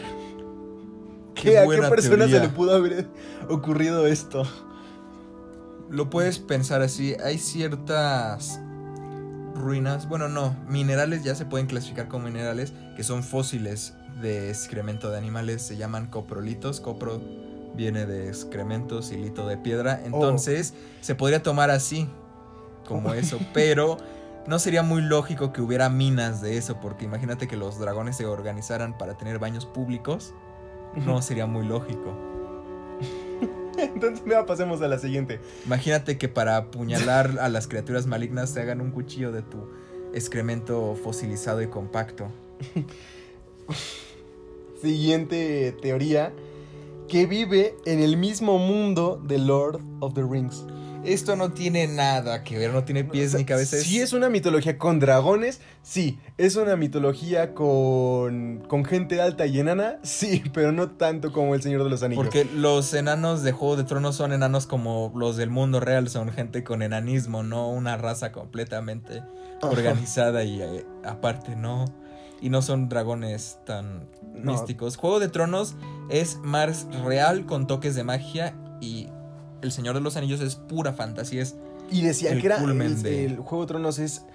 Qué 1.35 1.51
¿Qué, 1.51 1.57
¿A 1.59 1.67
qué 1.67 1.77
persona 1.83 2.27
se 2.27 2.39
le 2.39 2.49
pudo 2.49 2.75
haber 2.75 3.07
ocurrido 3.47 4.05
esto? 4.07 4.43
Lo 5.89 6.09
puedes 6.09 6.39
pensar 6.39 6.81
así, 6.81 7.15
hay 7.23 7.37
ciertas 7.37 8.59
ruinas, 9.55 10.07
bueno 10.07 10.29
no, 10.29 10.55
minerales 10.67 11.23
ya 11.23 11.35
se 11.35 11.45
pueden 11.45 11.67
clasificar 11.67 12.07
como 12.07 12.25
minerales 12.25 12.73
que 12.95 13.03
son 13.03 13.23
fósiles 13.23 13.93
de 14.21 14.49
excremento 14.49 15.09
de 15.09 15.17
animales, 15.17 15.61
se 15.61 15.77
llaman 15.77 16.07
coprolitos, 16.07 16.79
copro 16.79 17.21
viene 17.75 18.05
de 18.05 18.27
excrementos 18.27 19.11
y 19.11 19.17
lito 19.17 19.47
de 19.47 19.57
piedra, 19.57 20.01
entonces 20.03 20.73
se 21.01 21.15
podría 21.15 21.43
tomar 21.43 21.69
así, 21.71 22.07
como 22.87 23.09
Oh. 23.09 23.13
eso, 23.13 23.39
pero 23.53 23.97
no 24.47 24.59
sería 24.59 24.83
muy 24.83 25.01
lógico 25.01 25.53
que 25.53 25.61
hubiera 25.61 25.89
minas 25.89 26.41
de 26.41 26.57
eso, 26.57 26.79
porque 26.79 27.05
imagínate 27.05 27.47
que 27.47 27.55
los 27.57 27.79
dragones 27.79 28.17
se 28.17 28.25
organizaran 28.25 28.97
para 28.97 29.17
tener 29.17 29.39
baños 29.39 29.65
públicos, 29.65 30.33
no 31.05 31.21
sería 31.21 31.45
muy 31.45 31.65
lógico. 31.65 32.28
Entonces, 33.93 34.25
mira, 34.25 34.45
pasemos 34.45 34.81
a 34.81 34.87
la 34.87 34.99
siguiente. 34.99 35.39
Imagínate 35.65 36.17
que 36.17 36.27
para 36.27 36.57
apuñalar 36.57 37.37
a 37.39 37.49
las 37.49 37.67
criaturas 37.67 38.07
malignas 38.07 38.53
te 38.53 38.61
hagan 38.61 38.81
un 38.81 38.91
cuchillo 38.91 39.31
de 39.31 39.41
tu 39.41 39.69
excremento 40.13 40.95
fosilizado 40.95 41.61
y 41.61 41.67
compacto. 41.67 42.29
Siguiente 44.81 45.75
teoría. 45.81 46.33
Que 47.07 47.25
vive 47.25 47.75
en 47.85 48.01
el 48.01 48.17
mismo 48.17 48.59
mundo 48.59 49.19
de 49.25 49.39
Lord 49.39 49.81
of 49.99 50.13
the 50.13 50.21
Rings. 50.21 50.63
Esto 51.05 51.35
no 51.35 51.53
tiene 51.53 51.87
nada 51.87 52.43
que 52.43 52.57
ver, 52.57 52.73
no 52.73 52.83
tiene 52.83 53.03
pies 53.05 53.33
ni 53.33 53.45
cabezas. 53.45 53.81
Sí 53.83 53.99
es 54.01 54.11
una 54.13 54.29
mitología 54.29 54.77
con 54.77 54.99
dragones, 54.99 55.61
sí. 55.81 56.19
Es 56.37 56.55
una 56.55 56.75
mitología 56.75 57.53
con, 57.53 58.63
con 58.67 58.83
gente 58.85 59.21
alta 59.21 59.45
y 59.45 59.59
enana, 59.59 59.99
sí, 60.03 60.43
pero 60.53 60.71
no 60.71 60.91
tanto 60.91 61.31
como 61.31 61.55
el 61.55 61.61
Señor 61.61 61.83
de 61.83 61.89
los 61.89 62.03
Anillos. 62.03 62.23
Porque 62.23 62.45
los 62.45 62.93
enanos 62.93 63.43
de 63.43 63.51
Juego 63.53 63.77
de 63.77 63.85
Tronos 63.85 64.15
son 64.15 64.33
enanos 64.33 64.67
como 64.67 65.11
los 65.15 65.37
del 65.37 65.49
mundo 65.49 65.79
real, 65.79 66.09
son 66.09 66.31
gente 66.31 66.63
con 66.63 66.81
enanismo, 66.81 67.43
no 67.43 67.69
una 67.69 67.95
raza 67.97 68.31
completamente 68.31 69.19
Ajá. 69.61 69.69
organizada 69.71 70.43
y 70.43 70.61
eh, 70.61 70.85
aparte 71.05 71.55
no. 71.55 71.85
Y 72.41 72.49
no 72.49 72.61
son 72.61 72.87
dragones 72.87 73.57
tan 73.65 74.07
No. 74.33 74.53
místicos. 74.53 74.95
Juego 74.95 75.19
de 75.19 75.27
Tronos 75.27 75.75
es 76.09 76.37
más 76.37 76.87
real 77.03 77.45
con 77.45 77.67
toques 77.67 77.95
de 77.95 78.03
magia 78.05 78.55
y 78.79 79.07
El 79.61 79.71
Señor 79.71 79.95
de 79.95 80.01
los 80.01 80.15
Anillos 80.17 80.39
es 80.41 80.55
pura 80.55 80.93
fantasía, 80.93 81.41
es 81.41 81.55
Y 81.91 82.01
decían 82.01 82.33
el 82.35 82.41
que 82.41 82.47
era 82.47 82.57
el, 82.63 83.01
de- 83.03 83.25
el 83.25 83.37
Juego 83.39 83.63
de 83.63 83.67
Tronos 83.67 83.99
es 83.99 84.25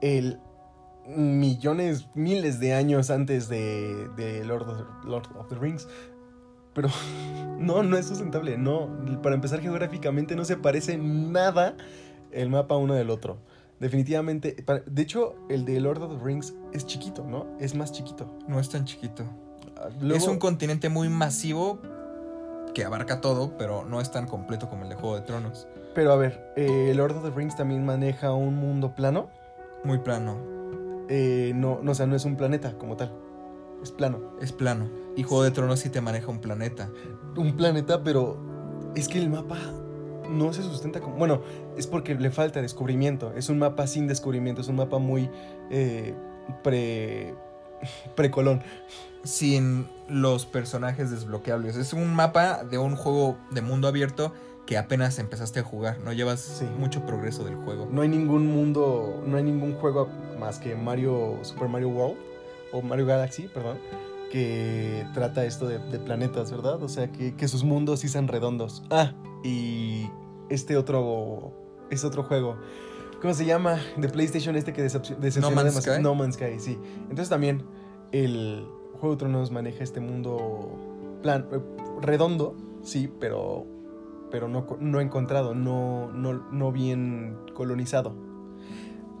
el 0.00 0.38
millones, 1.06 2.06
miles 2.14 2.60
de 2.60 2.74
años 2.74 3.10
antes 3.10 3.48
de, 3.48 4.08
de 4.16 4.44
Lord, 4.44 4.68
of, 4.68 5.04
Lord 5.04 5.28
of 5.38 5.48
the 5.48 5.56
Rings. 5.56 5.86
Pero 6.74 6.88
no, 7.58 7.82
no 7.82 7.96
es 7.96 8.06
sustentable. 8.06 8.58
No, 8.58 8.88
para 9.22 9.34
empezar 9.34 9.60
geográficamente 9.60 10.34
no 10.36 10.44
se 10.44 10.56
parece 10.56 10.96
nada 10.98 11.76
el 12.32 12.48
mapa 12.50 12.76
uno 12.76 12.94
del 12.94 13.10
otro. 13.10 13.38
Definitivamente, 13.80 14.62
para- 14.64 14.80
de 14.86 15.02
hecho, 15.02 15.34
el 15.48 15.64
de 15.64 15.80
Lord 15.80 16.02
of 16.02 16.18
the 16.18 16.24
Rings 16.24 16.54
es 16.72 16.86
chiquito, 16.86 17.24
¿no? 17.24 17.46
Es 17.60 17.74
más 17.74 17.92
chiquito. 17.92 18.38
no 18.48 18.58
es 18.60 18.68
tan 18.70 18.84
chiquito. 18.84 19.24
Es 20.14 20.26
un 20.26 20.38
continente 20.38 20.88
muy 20.88 21.08
masivo 21.08 21.80
que 22.74 22.84
abarca 22.84 23.20
todo, 23.20 23.56
pero 23.56 23.84
no 23.84 24.00
es 24.00 24.10
tan 24.10 24.26
completo 24.26 24.68
como 24.68 24.82
el 24.82 24.88
de 24.90 24.96
Juego 24.96 25.16
de 25.16 25.22
Tronos. 25.22 25.68
Pero 25.94 26.12
a 26.12 26.16
ver, 26.16 26.52
eh, 26.56 26.92
Lord 26.94 27.16
of 27.16 27.22
the 27.22 27.30
Rings 27.30 27.56
también 27.56 27.84
maneja 27.84 28.32
un 28.32 28.56
mundo 28.56 28.94
plano. 28.94 29.28
Muy 29.84 29.98
plano, 29.98 30.36
Eh, 31.08 31.52
no, 31.54 31.80
no, 31.82 31.92
o 31.92 31.94
sea, 31.94 32.06
no 32.06 32.16
es 32.16 32.24
un 32.24 32.36
planeta 32.36 32.76
como 32.78 32.96
tal. 32.96 33.12
Es 33.82 33.92
plano. 33.92 34.18
es 34.40 34.52
plano. 34.52 34.88
Y 35.14 35.22
Juego 35.22 35.44
de 35.44 35.50
Tronos 35.50 35.80
sí 35.80 35.90
te 35.90 36.00
maneja 36.00 36.30
un 36.30 36.40
planeta. 36.40 36.88
un 37.36 37.54
planeta, 37.56 38.02
pero 38.02 38.38
es 38.94 39.08
que 39.08 39.18
el 39.18 39.28
mapa 39.28 39.58
no 40.30 40.52
se 40.54 40.62
sustenta 40.62 41.00
como... 41.00 41.16
Bueno, 41.16 41.42
es 41.76 41.86
porque 41.86 42.14
le 42.14 42.30
falta 42.30 42.62
descubrimiento. 42.62 43.32
Es 43.36 43.50
un 43.50 43.58
mapa 43.58 43.86
sin 43.86 44.06
descubrimiento. 44.06 44.62
Es 44.62 44.68
un 44.68 44.76
mapa 44.76 44.98
muy 44.98 45.30
eh, 45.70 46.14
pre... 46.62 47.34
Precolón. 48.16 48.62
sin 49.24 49.86
los 50.08 50.44
personajes 50.44 51.10
desbloqueables. 51.10 51.76
Es 51.76 51.92
un 51.94 52.14
mapa 52.14 52.62
de 52.62 52.76
un 52.78 52.94
juego 52.94 53.38
de 53.50 53.62
mundo 53.62 53.88
abierto 53.88 54.34
que 54.66 54.76
apenas 54.76 55.18
empezaste 55.18 55.60
a 55.60 55.62
jugar. 55.62 55.98
No 56.04 56.12
llevas 56.12 56.40
Sí. 56.40 56.66
mucho 56.78 57.06
progreso 57.06 57.42
del 57.44 57.54
juego. 57.56 57.88
No 57.90 58.02
hay 58.02 58.08
ningún 58.08 58.46
mundo, 58.46 59.22
no 59.26 59.36
hay 59.38 59.42
ningún 59.44 59.74
juego 59.76 60.08
más 60.38 60.58
que 60.58 60.74
Mario, 60.74 61.38
Super 61.42 61.68
Mario 61.68 61.88
World 61.88 62.16
o 62.72 62.82
Mario 62.82 63.06
Galaxy, 63.06 63.48
perdón, 63.48 63.78
que 64.30 65.06
trata 65.14 65.44
esto 65.44 65.66
de, 65.66 65.78
de 65.78 65.98
planetas, 65.98 66.50
¿verdad? 66.50 66.82
O 66.82 66.88
sea, 66.88 67.10
que, 67.10 67.34
que 67.34 67.48
sus 67.48 67.64
mundos 67.64 68.00
sí 68.00 68.08
sean 68.08 68.28
redondos. 68.28 68.82
Ah, 68.90 69.12
y 69.42 70.06
este 70.50 70.76
otro, 70.76 71.52
es 71.90 72.04
otro 72.04 72.24
juego. 72.24 72.56
¿Cómo 73.22 73.32
se 73.32 73.46
llama? 73.46 73.80
De 73.96 74.08
PlayStation 74.10 74.54
este 74.56 74.72
que 74.74 74.84
decep- 74.84 75.16
decepcionó 75.16 75.50
No 75.50 75.62
Man's. 75.62 75.74
Sky. 75.82 76.02
No 76.02 76.14
Man's 76.14 76.34
Sky, 76.34 76.58
sí. 76.58 76.78
Entonces 77.02 77.28
también 77.30 77.62
el 78.22 78.66
Juego 79.00 79.16
de 79.16 79.18
Tronos 79.18 79.50
maneja 79.50 79.82
este 79.82 80.00
mundo 80.00 81.18
plan, 81.22 81.46
eh, 81.52 81.58
redondo, 82.00 82.54
sí, 82.82 83.10
pero, 83.18 83.66
pero 84.30 84.46
no, 84.48 84.66
no 84.78 85.00
encontrado, 85.00 85.54
no, 85.54 86.12
no, 86.12 86.32
no 86.52 86.70
bien 86.72 87.36
colonizado. 87.54 88.14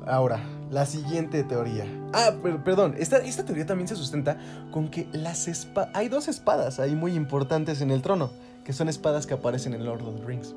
Ahora, 0.06 0.40
la 0.70 0.86
siguiente 0.86 1.42
teoría. 1.44 1.86
Ah, 2.12 2.32
per- 2.42 2.62
perdón, 2.62 2.94
esta, 2.98 3.18
esta 3.18 3.44
teoría 3.44 3.66
también 3.66 3.88
se 3.88 3.96
sustenta 3.96 4.38
con 4.70 4.88
que 4.90 5.08
las 5.12 5.48
espadas... 5.48 5.90
Hay 5.94 6.08
dos 6.08 6.28
espadas 6.28 6.78
ahí 6.78 6.94
muy 6.94 7.14
importantes 7.14 7.80
en 7.80 7.90
el 7.90 8.00
trono, 8.02 8.30
que 8.64 8.72
son 8.72 8.88
espadas 8.88 9.26
que 9.26 9.34
aparecen 9.34 9.74
en 9.74 9.84
Lord 9.84 10.02
of 10.02 10.20
the 10.20 10.24
Rings, 10.26 10.54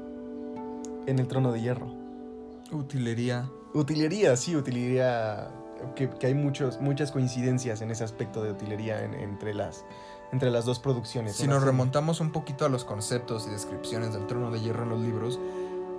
en 1.07 1.17
el 1.19 1.27
trono 1.27 1.51
de 1.53 1.61
hierro. 1.61 1.87
Utilería. 2.71 3.49
Utilería, 3.73 4.35
sí, 4.35 4.55
utilería. 4.55 5.47
Que, 5.95 6.09
que 6.09 6.27
hay 6.27 6.33
muchos, 6.33 6.79
muchas 6.81 7.11
coincidencias 7.11 7.81
en 7.81 7.91
ese 7.91 8.03
aspecto 8.03 8.43
de 8.43 8.51
utilería 8.51 9.03
en- 9.03 9.13
entre, 9.13 9.53
las, 9.53 9.85
entre 10.31 10.49
las 10.51 10.65
dos 10.65 10.79
producciones. 10.79 11.35
Si 11.35 11.47
nos 11.47 11.59
serie- 11.59 11.71
remontamos 11.71 12.19
un 12.19 12.31
poquito 12.31 12.65
a 12.65 12.69
los 12.69 12.83
conceptos 12.85 13.47
y 13.47 13.51
descripciones 13.51 14.13
del 14.13 14.27
trono 14.27 14.51
de 14.51 14.59
hierro 14.59 14.83
en 14.83 14.89
los 14.89 15.01
libros, 15.01 15.39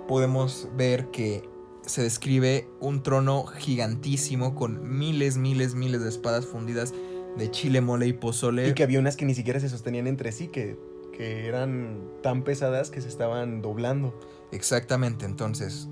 podemos 0.07 0.67
ver 0.75 1.07
que 1.11 1.47
se 1.85 2.03
describe 2.03 2.67
un 2.79 3.03
trono 3.03 3.45
gigantísimo 3.45 4.53
con 4.55 4.97
miles, 4.97 5.37
miles, 5.37 5.75
miles 5.75 6.01
de 6.03 6.09
espadas 6.09 6.45
fundidas 6.45 6.93
de 7.37 7.51
chile, 7.51 7.81
mole 7.81 8.07
y 8.07 8.13
pozole. 8.13 8.67
Y 8.69 8.73
que 8.73 8.83
había 8.83 8.99
unas 8.99 9.15
que 9.15 9.25
ni 9.25 9.33
siquiera 9.35 9.59
se 9.59 9.69
sostenían 9.69 10.07
entre 10.07 10.31
sí, 10.31 10.47
que, 10.49 10.77
que 11.13 11.47
eran 11.47 11.99
tan 12.21 12.43
pesadas 12.43 12.91
que 12.91 13.01
se 13.01 13.07
estaban 13.07 13.61
doblando. 13.61 14.13
Exactamente, 14.51 15.25
entonces, 15.25 15.87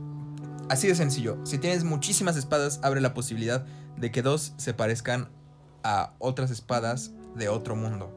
así 0.70 0.88
de 0.88 0.96
sencillo. 0.96 1.38
Si 1.46 1.58
tienes 1.58 1.84
muchísimas 1.84 2.38
espadas, 2.38 2.80
abre 2.84 3.02
la 3.02 3.14
posibilidad 3.14 3.66
de 3.98 4.12
que 4.12 4.22
dos 4.22 4.54
se 4.58 4.74
parezcan 4.74 5.30
a 5.84 6.14
otras 6.20 6.52
espadas 6.52 7.14
de 7.36 7.50
otro 7.50 7.76
mundo. 7.76 8.14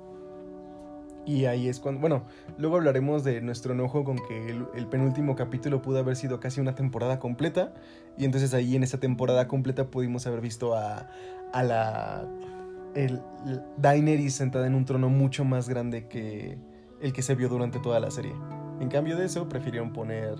Y 1.26 1.44
ahí 1.44 1.68
es 1.68 1.78
cuando, 1.78 2.00
bueno, 2.00 2.24
luego 2.58 2.76
hablaremos 2.76 3.24
de 3.24 3.40
nuestro 3.40 3.74
enojo 3.74 4.04
con 4.04 4.16
que 4.26 4.50
el, 4.74 4.86
penúltimo 4.86 5.36
capítulo 5.36 5.82
pudo 5.82 5.98
haber 5.98 6.16
sido 6.16 6.40
casi 6.40 6.60
una 6.60 6.74
temporada 6.74 7.18
completa. 7.18 7.74
Y 8.16 8.24
entonces 8.24 8.54
ahí 8.54 8.74
en 8.74 8.82
esa 8.82 8.98
temporada 8.98 9.46
completa 9.46 9.90
pudimos 9.90 10.26
haber 10.26 10.40
visto 10.40 10.74
a, 10.74 11.10
a 11.52 11.62
la 11.62 12.26
el, 12.94 13.22
el 13.46 13.62
Daenerys 13.76 14.34
sentada 14.34 14.66
en 14.66 14.74
un 14.74 14.84
trono 14.84 15.08
mucho 15.08 15.44
más 15.44 15.68
grande 15.68 16.08
que 16.08 16.58
el 17.00 17.12
que 17.12 17.22
se 17.22 17.34
vio 17.34 17.48
durante 17.48 17.78
toda 17.78 18.00
la 18.00 18.10
serie. 18.10 18.34
En 18.80 18.88
cambio 18.88 19.16
de 19.16 19.26
eso, 19.26 19.48
prefirieron 19.48 19.92
poner 19.92 20.34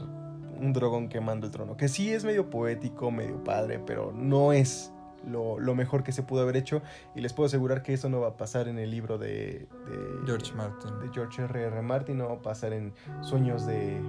un 0.60 0.72
dragón 0.72 1.08
quemando 1.08 1.46
el 1.46 1.52
trono, 1.52 1.76
que 1.76 1.88
sí 1.88 2.12
es 2.12 2.24
medio 2.24 2.50
poético, 2.50 3.10
medio 3.10 3.42
padre, 3.42 3.80
pero 3.84 4.12
no 4.14 4.52
es 4.52 4.92
lo, 5.26 5.58
lo 5.58 5.74
mejor 5.74 6.02
que 6.02 6.12
se 6.12 6.22
pudo 6.22 6.42
haber 6.42 6.56
hecho. 6.56 6.82
Y 7.14 7.20
les 7.20 7.32
puedo 7.32 7.46
asegurar 7.46 7.82
que 7.82 7.92
eso 7.92 8.08
no 8.08 8.20
va 8.20 8.28
a 8.28 8.36
pasar 8.36 8.68
en 8.68 8.78
el 8.78 8.90
libro 8.90 9.18
de, 9.18 9.66
de 9.86 10.26
George 10.26 10.52
Martin. 10.54 10.98
de 11.00 11.08
George 11.12 11.42
R. 11.42 11.62
R. 11.62 11.82
Martin, 11.82 12.18
no 12.18 12.28
va 12.28 12.34
a 12.34 12.42
pasar 12.42 12.72
en 12.72 12.92
Sueños 13.22 13.66
de 13.66 14.00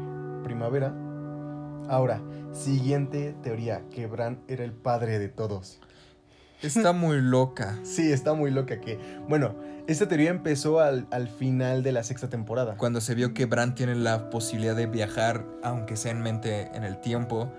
Primavera. 0.43 0.93
Ahora, 1.89 2.21
siguiente 2.51 3.35
teoría, 3.41 3.83
que 3.89 4.07
Bran 4.07 4.39
era 4.47 4.63
el 4.63 4.71
padre 4.71 5.19
de 5.19 5.29
todos. 5.29 5.81
Está 6.61 6.93
muy 6.93 7.19
loca. 7.21 7.79
Sí, 7.83 8.11
está 8.11 8.33
muy 8.33 8.51
loca 8.51 8.79
que... 8.79 8.99
Bueno, 9.27 9.55
esta 9.91 10.07
teoría 10.07 10.29
empezó 10.29 10.79
al, 10.79 11.07
al 11.11 11.27
final 11.27 11.83
de 11.83 11.91
la 11.91 12.03
sexta 12.03 12.29
temporada. 12.29 12.75
Cuando 12.77 13.01
se 13.01 13.15
vio 13.15 13.33
que 13.33 13.45
Bran 13.45 13.75
tiene 13.75 13.95
la 13.95 14.29
posibilidad 14.29 14.75
de 14.75 14.87
viajar, 14.87 15.45
aunque 15.63 15.97
sea 15.97 16.11
en 16.11 16.21
mente 16.21 16.69
en 16.73 16.83
el 16.83 16.99
tiempo, 16.99 17.51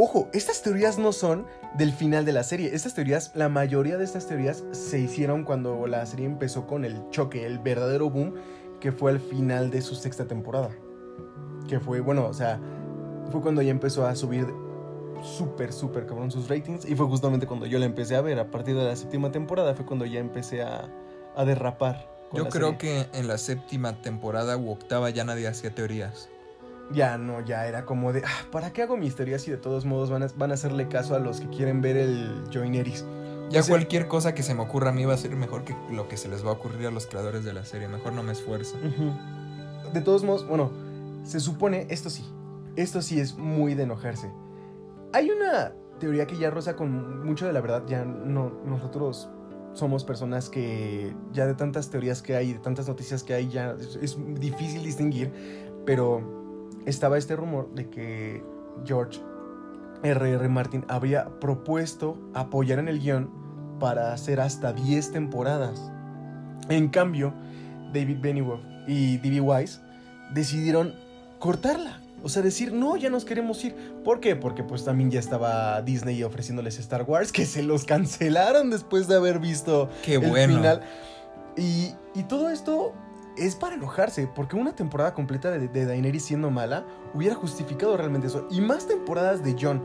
Ojo, 0.00 0.28
estas 0.32 0.62
teorías 0.62 0.96
no 0.96 1.10
son 1.10 1.44
del 1.74 1.92
final 1.92 2.24
de 2.24 2.30
la 2.30 2.44
serie. 2.44 2.72
Estas 2.72 2.94
teorías, 2.94 3.32
la 3.34 3.48
mayoría 3.48 3.98
de 3.98 4.04
estas 4.04 4.28
teorías 4.28 4.62
se 4.70 5.00
hicieron 5.00 5.42
cuando 5.42 5.88
la 5.88 6.06
serie 6.06 6.24
empezó 6.24 6.68
con 6.68 6.84
el 6.84 7.10
choque, 7.10 7.44
el 7.44 7.58
verdadero 7.58 8.08
boom, 8.08 8.34
que 8.78 8.92
fue 8.92 9.10
al 9.10 9.18
final 9.18 9.72
de 9.72 9.80
su 9.82 9.96
sexta 9.96 10.26
temporada. 10.28 10.70
Que 11.66 11.80
fue, 11.80 11.98
bueno, 11.98 12.26
o 12.26 12.32
sea, 12.32 12.60
fue 13.32 13.40
cuando 13.40 13.60
ya 13.60 13.72
empezó 13.72 14.06
a 14.06 14.14
subir 14.14 14.46
súper, 15.20 15.72
súper 15.72 16.06
cabrón 16.06 16.30
sus 16.30 16.48
ratings. 16.48 16.88
Y 16.88 16.94
fue 16.94 17.06
justamente 17.06 17.48
cuando 17.48 17.66
yo 17.66 17.80
la 17.80 17.86
empecé 17.86 18.14
a 18.14 18.20
ver. 18.20 18.38
A 18.38 18.52
partir 18.52 18.76
de 18.76 18.84
la 18.84 18.94
séptima 18.94 19.32
temporada 19.32 19.74
fue 19.74 19.84
cuando 19.84 20.06
ya 20.06 20.20
empecé 20.20 20.62
a, 20.62 20.88
a 21.38 21.44
derrapar. 21.46 22.06
yo 22.34 22.48
creo 22.48 22.72
serie. 22.72 23.06
que 23.10 23.18
en 23.18 23.26
la 23.28 23.38
séptima 23.38 24.02
temporada 24.02 24.56
u 24.58 24.70
octava 24.70 25.08
ya 25.10 25.24
nadie 25.24 25.48
hacía 25.48 25.74
teorías. 25.74 26.28
Ya 26.90 27.18
no, 27.18 27.40
ya 27.44 27.66
era 27.66 27.84
como 27.84 28.12
de, 28.12 28.22
ah, 28.26 28.46
¿para 28.50 28.72
qué 28.72 28.82
hago 28.82 28.96
mis 28.96 29.14
teorías 29.14 29.42
si 29.42 29.50
de 29.50 29.56
todos 29.58 29.84
modos 29.84 30.10
van 30.10 30.22
a, 30.22 30.28
van 30.36 30.50
a 30.50 30.54
hacerle 30.54 30.88
caso 30.88 31.14
a 31.14 31.18
los 31.18 31.40
que 31.40 31.48
quieren 31.48 31.80
ver 31.80 31.96
el 31.96 32.44
Joineris? 32.52 33.04
Ya 33.50 33.60
O 33.60 33.62
sea- 33.62 33.72
cualquier 33.74 34.08
cosa 34.08 34.34
que 34.34 34.42
se 34.42 34.54
me 34.54 34.62
ocurra 34.62 34.90
a 34.90 34.92
mí 34.92 35.04
va 35.04 35.14
a 35.14 35.16
ser 35.18 35.34
mejor 35.36 35.64
que 35.64 35.74
lo 35.90 36.08
que 36.08 36.16
se 36.16 36.28
les 36.28 36.44
va 36.44 36.50
a 36.50 36.52
ocurrir 36.52 36.86
a 36.86 36.90
los 36.90 37.06
creadores 37.06 37.44
de 37.44 37.52
la 37.52 37.64
serie. 37.64 37.88
Mejor 37.88 38.12
no 38.12 38.22
me 38.22 38.32
esfuerzo. 38.32 38.76
De 39.92 40.00
todos 40.02 40.22
modos, 40.24 40.46
bueno, 40.46 40.70
se 41.24 41.40
supone, 41.40 41.86
esto 41.90 42.10
sí, 42.10 42.24
esto 42.76 43.00
sí 43.02 43.20
es 43.20 43.36
muy 43.36 43.74
de 43.74 43.84
enojarse. 43.84 44.30
Hay 45.12 45.30
una 45.30 45.72
teoría 45.98 46.26
que 46.26 46.36
ya 46.38 46.50
roza 46.50 46.76
con 46.76 47.24
mucho 47.26 47.46
de 47.46 47.52
la 47.52 47.60
verdad, 47.60 47.82
ya 47.86 48.04
no, 48.04 48.50
nosotros 48.66 49.28
somos 49.74 50.04
personas 50.04 50.48
que 50.48 51.14
ya 51.32 51.46
de 51.46 51.54
tantas 51.54 51.90
teorías 51.90 52.22
que 52.22 52.36
hay, 52.36 52.54
de 52.54 52.58
tantas 52.58 52.88
noticias 52.88 53.22
que 53.22 53.34
hay, 53.34 53.48
ya 53.48 53.76
es, 54.00 54.18
difícil 54.40 54.82
distinguir, 54.82 55.32
pero 55.84 56.22
estaba 56.86 57.18
este 57.18 57.36
rumor 57.36 57.72
de 57.74 57.88
que 57.88 58.42
George 58.84 59.20
R.R. 60.02 60.48
Martin 60.48 60.84
había 60.88 61.38
propuesto 61.40 62.18
apoyar 62.34 62.78
en 62.78 62.88
el 62.88 63.00
guion 63.00 63.30
para 63.78 64.12
hacer 64.12 64.40
hasta 64.40 64.72
10 64.72 65.12
temporadas. 65.12 65.92
En 66.68 66.88
cambio, 66.88 67.32
David 67.92 68.18
Benioff 68.20 68.60
y 68.86 69.18
D.B. 69.18 69.40
Wise 69.40 69.80
decidieron 70.34 70.94
cortarla. 71.38 72.00
O 72.22 72.28
sea, 72.28 72.42
decir, 72.42 72.72
no, 72.72 72.96
ya 72.96 73.10
nos 73.10 73.24
queremos 73.24 73.64
ir. 73.64 73.74
¿Por 74.04 74.20
qué? 74.20 74.34
Porque 74.36 74.62
pues 74.64 74.84
también 74.84 75.10
ya 75.10 75.20
estaba 75.20 75.80
Disney 75.82 76.22
ofreciéndoles 76.24 76.78
Star 76.78 77.04
Wars, 77.04 77.30
que 77.32 77.46
se 77.46 77.62
los 77.62 77.84
cancelaron 77.84 78.70
después 78.70 79.06
de 79.08 79.14
haber 79.16 79.38
visto 79.38 79.88
Qué 80.04 80.14
el 80.14 80.28
bueno. 80.28 80.56
final. 80.56 80.80
Y, 81.56 81.92
y 82.14 82.22
todo 82.24 82.50
esto 82.50 82.92
es 83.36 83.54
para 83.54 83.76
enojarse, 83.76 84.28
porque 84.34 84.56
una 84.56 84.74
temporada 84.74 85.14
completa 85.14 85.50
de, 85.50 85.68
de 85.68 85.86
Daenerys 85.86 86.24
siendo 86.24 86.50
mala 86.50 86.84
hubiera 87.14 87.34
justificado 87.36 87.96
realmente 87.96 88.26
eso. 88.26 88.48
Y 88.50 88.60
más 88.60 88.86
temporadas 88.88 89.44
de 89.44 89.54
Jon 89.60 89.84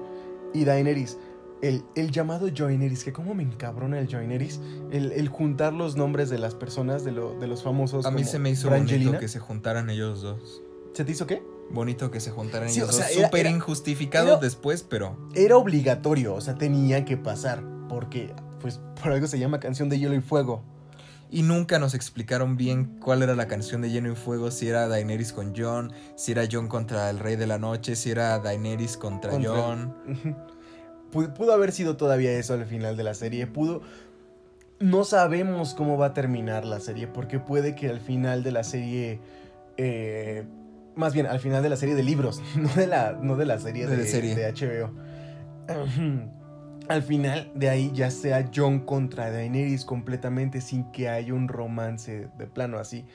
y 0.53 0.65
Daenerys. 0.65 1.17
El, 1.61 1.85
el 1.95 2.11
llamado 2.11 2.49
Joineris, 2.53 3.05
que 3.05 3.13
como 3.13 3.33
me 3.33 3.43
encabrona 3.43 3.97
el 3.97 4.09
Joineris, 4.13 4.59
el, 4.91 5.13
el 5.13 5.29
juntar 5.29 5.71
los 5.71 5.95
nombres 5.95 6.29
de 6.29 6.37
las 6.37 6.55
personas, 6.55 7.05
de, 7.05 7.13
lo- 7.13 7.39
de 7.39 7.47
los 7.47 7.63
famosos. 7.63 8.05
A 8.05 8.11
mí 8.11 8.25
se 8.25 8.37
me 8.37 8.49
hizo 8.49 8.69
bonito 8.69 9.17
que 9.17 9.29
se 9.29 9.39
juntaran 9.39 9.89
ellos 9.89 10.21
dos. 10.21 10.61
¿Se 10.93 11.05
te 11.05 11.13
hizo 11.13 11.25
qué? 11.25 11.41
Bonito 11.73 12.09
que 12.11 12.19
se 12.19 12.31
juntaran 12.31 12.69
Sí, 12.69 12.79
ellos 12.79 12.89
o 12.89 12.93
sea, 12.93 13.07
dos. 13.07 13.17
era- 13.17 13.25
Súper 13.27 13.45
injustificado 13.47 14.27
era- 14.27 14.37
después, 14.37 14.83
pero 14.83 15.17
Era 15.35 15.57
obligatorio, 15.57 16.35
o 16.35 16.41
sea, 16.41 16.55
tenía 16.55 17.03
que 17.03 17.17
pasar, 17.17 17.63
porque 17.89 18.31
pues 18.61 18.79
por 19.01 19.11
algo 19.11 19.27
se 19.27 19.39
llama 19.39 19.59
Canción 19.59 19.89
de 19.89 19.99
Hielo 19.99 20.13
y 20.15 20.21
Fuego. 20.21 20.63
Y 21.31 21.41
nunca 21.41 21.79
nos 21.79 21.95
explicaron 21.95 22.57
bien 22.57 22.99
cuál 23.01 23.23
era 23.23 23.35
la 23.35 23.47
canción 23.47 23.81
de 23.81 23.89
Lleno 23.89 24.11
y 24.11 24.15
Fuego, 24.15 24.51
si 24.51 24.67
era 24.69 24.87
Daenerys 24.87 25.33
con 25.33 25.55
Jon, 25.55 25.91
si 26.15 26.31
era 26.31 26.43
Jon 26.49 26.67
contra 26.67 27.09
el 27.09 27.17
Rey 27.17 27.35
de 27.37 27.47
la 27.47 27.57
Noche, 27.57 27.95
si 27.95 28.11
era 28.11 28.37
Daenerys 28.37 28.97
contra, 28.97 29.31
Contra- 29.31 29.49
Jon. 29.51 29.95
Pudo, 31.11 31.33
pudo 31.33 31.53
haber 31.53 31.71
sido 31.71 31.97
todavía 31.97 32.31
eso 32.33 32.53
al 32.53 32.65
final 32.65 32.95
de 32.97 33.03
la 33.03 33.13
serie. 33.15 33.45
Pudo. 33.47 33.81
No 34.79 35.03
sabemos 35.05 35.73
cómo 35.75 35.97
va 35.97 36.07
a 36.07 36.13
terminar 36.13 36.65
la 36.65 36.79
serie. 36.79 37.07
Porque 37.07 37.39
puede 37.39 37.75
que 37.75 37.89
al 37.89 37.99
final 37.99 38.43
de 38.43 38.51
la 38.51 38.63
serie. 38.63 39.19
eh, 39.77 40.43
más 40.95 41.13
bien, 41.13 41.25
al 41.25 41.39
final 41.39 41.63
de 41.63 41.69
la 41.69 41.75
serie 41.75 41.95
de 41.95 42.03
libros. 42.03 42.41
No 42.55 42.69
de 42.69 42.87
la, 42.87 43.17
no 43.21 43.35
de 43.35 43.45
la 43.45 43.59
serie 43.59 43.85
De 43.87 43.97
de, 43.97 44.03
la 44.03 44.09
serie. 44.09 44.35
de 44.35 44.51
HBO. 44.51 44.91
al 46.89 47.03
final 47.03 47.51
de 47.55 47.69
ahí 47.69 47.91
ya 47.93 48.11
sea 48.11 48.49
John 48.53 48.81
contra 48.81 49.31
Daenerys 49.31 49.85
completamente. 49.85 50.61
Sin 50.61 50.91
que 50.91 51.09
haya 51.09 51.33
un 51.33 51.47
romance 51.47 52.27
de 52.37 52.47
plano 52.47 52.77
así. 52.77 53.05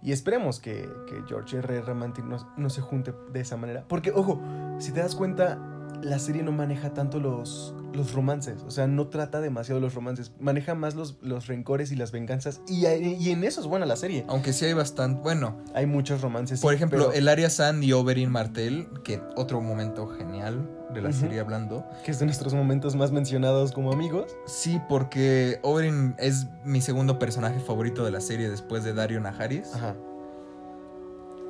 Y 0.00 0.12
esperemos 0.12 0.60
que, 0.60 0.88
que 1.08 1.22
George 1.28 1.56
R. 1.58 1.76
R. 1.78 1.94
Martin 1.94 2.28
no, 2.28 2.36
no 2.56 2.70
se 2.70 2.80
junte 2.80 3.12
de 3.32 3.40
esa 3.40 3.56
manera. 3.56 3.84
Porque, 3.88 4.12
ojo, 4.12 4.40
si 4.78 4.92
te 4.92 5.00
das 5.00 5.16
cuenta, 5.16 5.58
la 6.02 6.18
serie 6.18 6.42
no 6.42 6.52
maneja 6.52 6.94
tanto 6.94 7.20
los, 7.20 7.74
los 7.92 8.12
romances. 8.12 8.62
O 8.66 8.70
sea, 8.70 8.86
no 8.86 9.08
trata 9.08 9.40
demasiado 9.40 9.80
los 9.80 9.94
romances. 9.94 10.32
Maneja 10.40 10.74
más 10.74 10.94
los, 10.94 11.18
los 11.22 11.46
rencores 11.46 11.92
y 11.92 11.96
las 11.96 12.12
venganzas. 12.12 12.60
Y, 12.68 12.86
y 12.86 13.30
en 13.30 13.44
eso 13.44 13.60
es 13.60 13.66
buena 13.66 13.86
la 13.86 13.96
serie. 13.96 14.24
Aunque 14.28 14.52
sí 14.52 14.64
hay 14.64 14.74
bastante. 14.74 15.20
Bueno. 15.22 15.58
Hay 15.74 15.86
muchos 15.86 16.20
romances. 16.20 16.60
Por 16.60 16.74
ejemplo, 16.74 17.12
el 17.12 17.28
Arya 17.28 17.50
Sand 17.50 17.82
y 17.84 17.92
Oberyn 17.92 18.30
Martell, 18.30 18.88
que 19.04 19.20
otro 19.36 19.60
momento 19.60 20.06
genial 20.08 20.68
de 20.94 21.02
la 21.02 21.12
serie 21.12 21.40
hablando. 21.40 21.84
Que 22.04 22.10
es 22.10 22.18
de 22.18 22.24
nuestros 22.24 22.54
momentos 22.54 22.96
más 22.96 23.12
mencionados 23.12 23.72
como 23.72 23.92
amigos. 23.92 24.36
Sí, 24.46 24.80
porque 24.88 25.58
Oberyn 25.62 26.14
es 26.18 26.46
mi 26.64 26.80
segundo 26.80 27.18
personaje 27.18 27.60
favorito 27.60 28.04
de 28.04 28.10
la 28.10 28.20
serie 28.20 28.48
después 28.48 28.84
de 28.84 28.94
Dario 28.94 29.20
Najaris. 29.20 29.74
Ajá 29.74 29.96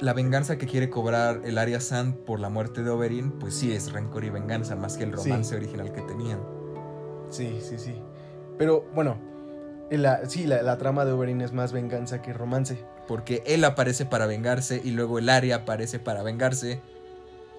la 0.00 0.12
venganza 0.12 0.58
que 0.58 0.66
quiere 0.66 0.90
cobrar 0.90 1.42
el 1.44 1.58
Arya 1.58 1.80
Sand 1.80 2.14
por 2.24 2.40
la 2.40 2.48
muerte 2.48 2.82
de 2.82 2.90
Oberyn, 2.90 3.32
pues 3.32 3.54
sí 3.54 3.72
es 3.72 3.92
rencor 3.92 4.24
y 4.24 4.30
venganza, 4.30 4.76
más 4.76 4.96
que 4.96 5.04
el 5.04 5.12
romance 5.12 5.54
original 5.56 5.92
que 5.92 6.02
tenían. 6.02 6.40
Sí, 7.30 7.58
sí, 7.60 7.78
sí. 7.78 7.94
Pero 8.56 8.84
bueno, 8.94 9.18
la, 9.90 10.28
sí, 10.28 10.46
la, 10.46 10.78
trama 10.78 11.04
de 11.04 11.12
Oberyn 11.12 11.40
es 11.40 11.52
más 11.52 11.72
venganza 11.72 12.22
que 12.22 12.32
romance. 12.32 12.84
Porque 13.06 13.42
él 13.46 13.64
aparece 13.64 14.04
para 14.06 14.26
vengarse 14.26 14.80
y 14.82 14.90
luego 14.90 15.18
el 15.18 15.28
Arya 15.28 15.56
aparece 15.56 15.98
para 15.98 16.22
vengarse. 16.22 16.80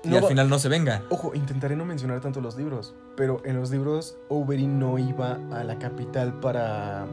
Y 0.04 0.16
al 0.16 0.24
final 0.24 0.50
no 0.50 0.60
se 0.60 0.70
venga. 0.70 1.04
Ojo, 1.10 1.36
intentaré 1.36 1.76
no 1.76 1.84
mencionar 1.84 2.22
tanto 2.22 2.40
los 2.40 2.56
libros, 2.56 2.96
pero 3.18 3.42
en 3.44 3.58
los 3.58 3.70
libros 3.70 4.18
Oberyn 4.30 4.80
no 4.80 4.98
iba 4.98 5.38
a 5.52 5.64
la 5.64 5.78
capital 5.78 6.40
para... 6.40 7.06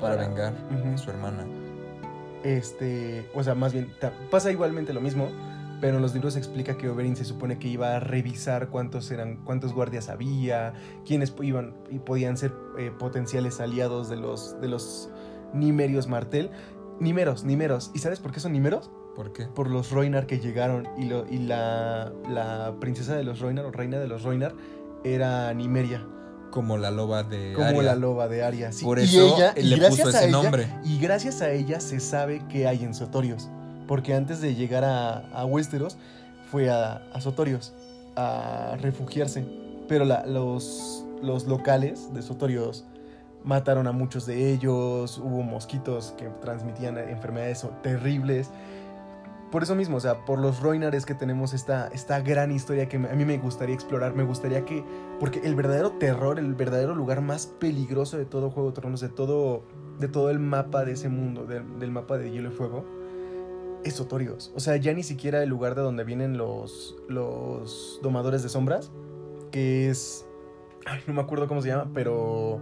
Para, 0.00 0.16
vengar 0.16 0.54
a 0.94 0.96
su 0.96 1.10
hermana. 1.10 1.44
Este, 2.44 3.28
o 3.34 3.42
sea, 3.42 3.54
más 3.54 3.72
bien, 3.72 3.92
pasa 4.30 4.50
igualmente 4.50 4.92
lo 4.92 5.00
mismo, 5.00 5.28
pero 5.80 5.96
en 5.96 6.02
los 6.02 6.14
libros 6.14 6.36
explica 6.36 6.76
que 6.76 6.88
Oberyn 6.88 7.16
se 7.16 7.24
supone 7.24 7.58
que 7.58 7.68
iba 7.68 7.96
a 7.96 8.00
revisar 8.00 8.68
cuántos 8.68 9.10
eran, 9.10 9.36
cuántos 9.44 9.72
guardias 9.72 10.08
había, 10.08 10.74
quiénes 11.06 11.34
iban 11.42 11.74
y 11.90 11.98
podían 11.98 12.36
ser 12.36 12.52
eh, 12.78 12.90
potenciales 12.98 13.60
aliados 13.60 14.08
de 14.08 14.16
los, 14.16 14.60
de 14.60 14.68
los 14.68 15.10
Nimerios 15.54 16.06
Martel. 16.06 16.50
Nimeros, 17.00 17.44
Nimeros. 17.44 17.90
¿Y 17.94 17.98
sabes 17.98 18.20
por 18.20 18.32
qué 18.32 18.40
son 18.40 18.52
Nimeros? 18.52 18.90
¿Por 19.16 19.32
qué? 19.32 19.46
Por 19.46 19.70
los 19.70 19.90
Roinar 19.90 20.26
que 20.26 20.38
llegaron 20.38 20.86
y, 20.98 21.06
lo, 21.06 21.26
y 21.28 21.38
la, 21.38 22.12
la 22.28 22.76
princesa 22.78 23.16
de 23.16 23.24
los 23.24 23.40
Roinar 23.40 23.64
o 23.64 23.70
reina 23.70 23.98
de 23.98 24.06
los 24.06 24.22
Roinar 24.22 24.54
era 25.02 25.52
Nimeria. 25.54 26.06
Como 26.50 26.78
la 26.78 26.90
loba 26.90 27.22
de 27.22 27.52
Como 27.54 27.82
la 27.82 27.94
loba 27.94 28.28
de 28.28 28.42
Aria, 28.42 28.70
Por 28.82 28.98
eso 28.98 29.36
le 29.56 29.88
puso 29.88 30.08
ese 30.08 30.28
nombre. 30.30 30.68
Y 30.84 30.98
gracias 30.98 31.42
a 31.42 31.50
ella 31.50 31.80
se 31.80 32.00
sabe 32.00 32.42
qué 32.48 32.66
hay 32.66 32.84
en 32.84 32.94
Sotorios. 32.94 33.48
Porque 33.86 34.14
antes 34.14 34.40
de 34.40 34.54
llegar 34.54 34.84
a, 34.84 35.18
a 35.32 35.44
Westeros, 35.44 35.96
fue 36.50 36.70
a, 36.70 37.02
Sotorios 37.20 37.72
a 38.16 38.76
refugiarse. 38.80 39.44
Pero 39.88 40.04
los, 40.04 41.04
los 41.22 41.46
locales 41.46 42.12
de 42.14 42.22
Sotorios 42.22 42.84
mataron 43.44 43.86
a 43.86 43.92
muchos 43.92 44.26
de 44.26 44.52
ellos. 44.52 45.18
Hubo 45.18 45.42
mosquitos 45.42 46.14
que 46.16 46.28
transmitían 46.40 46.98
enfermedades 46.98 47.66
terribles 47.82 48.50
por 49.50 49.64
eso 49.64 49.74
mismo, 49.74 49.96
o 49.96 50.00
sea, 50.00 50.24
por 50.24 50.38
los 50.38 50.60
Roinares 50.60 51.04
que 51.04 51.14
tenemos 51.14 51.52
esta, 51.54 51.88
esta 51.88 52.20
gran 52.20 52.52
historia 52.52 52.88
que 52.88 52.96
a 52.96 53.14
mí 53.14 53.24
me 53.24 53.38
gustaría 53.38 53.74
explorar, 53.74 54.14
me 54.14 54.22
gustaría 54.22 54.64
que, 54.64 54.84
porque 55.18 55.40
el 55.40 55.56
verdadero 55.56 55.92
terror, 55.92 56.38
el 56.38 56.54
verdadero 56.54 56.94
lugar 56.94 57.20
más 57.20 57.46
peligroso 57.46 58.16
de 58.16 58.26
todo 58.26 58.50
Juego 58.50 58.70
de 58.70 58.74
Tronos, 58.76 59.00
de 59.00 59.08
todo, 59.08 59.64
de 59.98 60.08
todo 60.08 60.30
el 60.30 60.38
mapa 60.38 60.84
de 60.84 60.92
ese 60.92 61.08
mundo, 61.08 61.46
del 61.46 61.90
mapa 61.90 62.16
de 62.16 62.30
Hielo 62.30 62.50
y 62.50 62.52
Fuego, 62.52 62.84
es 63.82 63.94
Sotorios. 63.94 64.52
O 64.54 64.60
sea, 64.60 64.76
ya 64.76 64.92
ni 64.92 65.02
siquiera 65.02 65.42
el 65.42 65.48
lugar 65.48 65.74
de 65.74 65.82
donde 65.82 66.04
vienen 66.04 66.36
los, 66.36 66.96
los 67.08 67.98
domadores 68.02 68.44
de 68.44 68.48
sombras, 68.48 68.92
que 69.50 69.90
es, 69.90 70.26
ay, 70.86 71.00
no 71.08 71.14
me 71.14 71.22
acuerdo 71.22 71.48
cómo 71.48 71.60
se 71.60 71.68
llama, 71.68 71.90
pero 71.92 72.60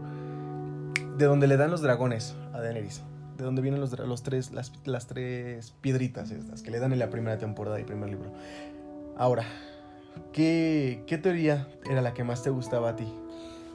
de 1.19 1.27
donde 1.27 1.49
le 1.49 1.59
dan 1.59 1.71
los 1.71 1.83
dragones 1.83 2.35
a 2.55 2.61
Daenerys 2.61 3.03
de 3.39 3.45
dónde 3.45 3.63
vienen 3.63 3.81
los, 3.81 3.97
los 3.99 4.23
tres, 4.23 4.53
las, 4.53 4.73
las, 4.85 5.07
tres 5.07 5.73
piedritas 5.81 6.31
estas 6.33 6.63
que 6.63 6.71
le 6.71 6.81
dan 6.81 6.93
en 6.93 6.99
la 6.99 7.09
primera 7.09 7.39
temporada 7.39 7.81
y 7.81 7.85
primer 7.85 8.11
libro. 8.11 8.33
Ahora, 9.17 9.45
¿qué, 10.33 11.05
¿qué 11.07 11.19
teoría 11.19 11.69
era 11.89 12.03
la 12.03 12.15
que 12.15 12.25
más 12.25 12.43
te 12.43 12.51
gustaba 12.51 12.91
a 12.91 12.97
ti? 12.97 13.07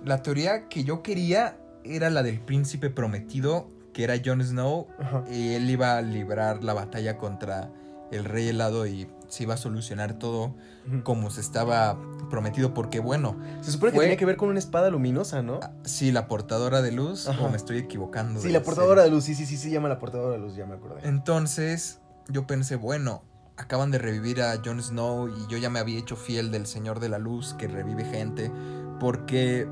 La 0.04 0.22
teoría 0.22 0.68
que 0.68 0.84
yo 0.84 1.02
quería 1.02 1.58
era 1.86 2.10
la 2.10 2.24
del 2.24 2.40
príncipe 2.42 2.90
prometido, 2.90 3.70
que 3.94 4.04
era 4.04 4.16
Jon 4.24 4.44
Snow, 4.44 4.88
y 5.32 5.54
él 5.54 5.70
iba 5.70 5.98
a 5.98 6.02
librar 6.02 6.64
la 6.64 6.74
batalla 6.74 7.18
contra 7.18 7.72
el 8.12 8.26
rey 8.26 8.50
helado 8.50 8.86
y 8.86 9.08
se 9.34 9.44
iba 9.44 9.56
a 9.56 9.58
solucionar 9.58 10.20
todo 10.20 10.56
como 11.02 11.32
se 11.32 11.42
estaba 11.42 11.98
prometido, 12.30 12.76
porque 12.76 13.00
bueno. 13.00 13.36
Se 13.62 13.72
supone 13.72 13.92
que 13.92 14.00
tenía 14.00 14.18
que 14.18 14.26
ver 14.26 14.38
con 14.38 14.50
una 14.50 14.60
espada 14.60 14.92
luminosa, 14.92 15.42
¿no? 15.42 15.60
Ah, 15.64 15.72
sí, 15.84 16.12
la 16.12 16.28
portadora 16.28 16.84
de 16.84 16.92
luz, 16.92 17.28
o 17.28 17.50
me 17.50 17.58
estoy 17.58 17.80
equivocando. 17.80 18.40
Sí, 18.40 18.50
la 18.50 18.62
portadora 18.62 19.02
de 19.04 19.10
luz, 19.10 19.24
sí, 19.24 19.34
sí, 19.34 19.48
sí, 19.48 19.58
se 19.58 19.72
llama 19.72 19.90
la 19.90 19.98
portadora 19.98 20.34
de 20.34 20.40
luz, 20.40 20.56
ya 20.56 20.68
me 20.68 20.76
acordé. 20.76 21.08
Entonces, 21.08 22.00
yo 22.28 22.46
pensé, 22.46 22.76
bueno, 22.76 23.24
acaban 23.58 23.90
de 23.90 23.98
revivir 23.98 24.40
a 24.44 24.56
Jon 24.64 24.84
Snow 24.84 25.30
y 25.30 25.48
yo 25.52 25.58
ya 25.58 25.72
me 25.72 25.80
había 25.80 25.98
hecho 25.98 26.16
fiel 26.16 26.52
del 26.52 26.68
Señor 26.68 27.00
de 27.00 27.10
la 27.10 27.18
Luz 27.18 27.56
que 27.56 27.68
revive 27.68 28.06
gente, 28.06 28.52
porque 29.00 29.68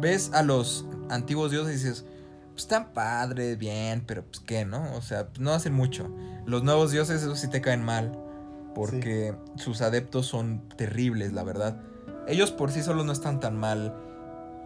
ves 0.00 0.32
a 0.32 0.42
los 0.42 0.86
antiguos 1.08 1.52
dioses 1.52 1.70
y 1.70 1.84
dices, 1.84 2.04
pues 2.48 2.62
están 2.62 2.92
padres, 2.92 3.56
bien, 3.58 4.02
pero 4.04 4.24
pues 4.24 4.40
qué, 4.40 4.64
¿no? 4.64 4.92
O 4.96 5.02
sea, 5.02 5.28
no 5.38 5.52
hacen 5.52 5.72
mucho. 5.72 6.12
Los 6.46 6.64
nuevos 6.64 6.90
dioses, 6.90 7.22
esos 7.22 7.38
sí 7.38 7.46
te 7.46 7.60
caen 7.60 7.84
mal. 7.84 8.24
Porque 8.74 9.34
sus 9.56 9.80
adeptos 9.80 10.26
son 10.26 10.68
terribles, 10.76 11.32
la 11.32 11.42
verdad. 11.42 11.80
Ellos 12.26 12.52
por 12.52 12.70
sí 12.70 12.82
solos 12.82 13.06
no 13.06 13.12
están 13.12 13.40
tan 13.40 13.56
mal. 13.56 13.94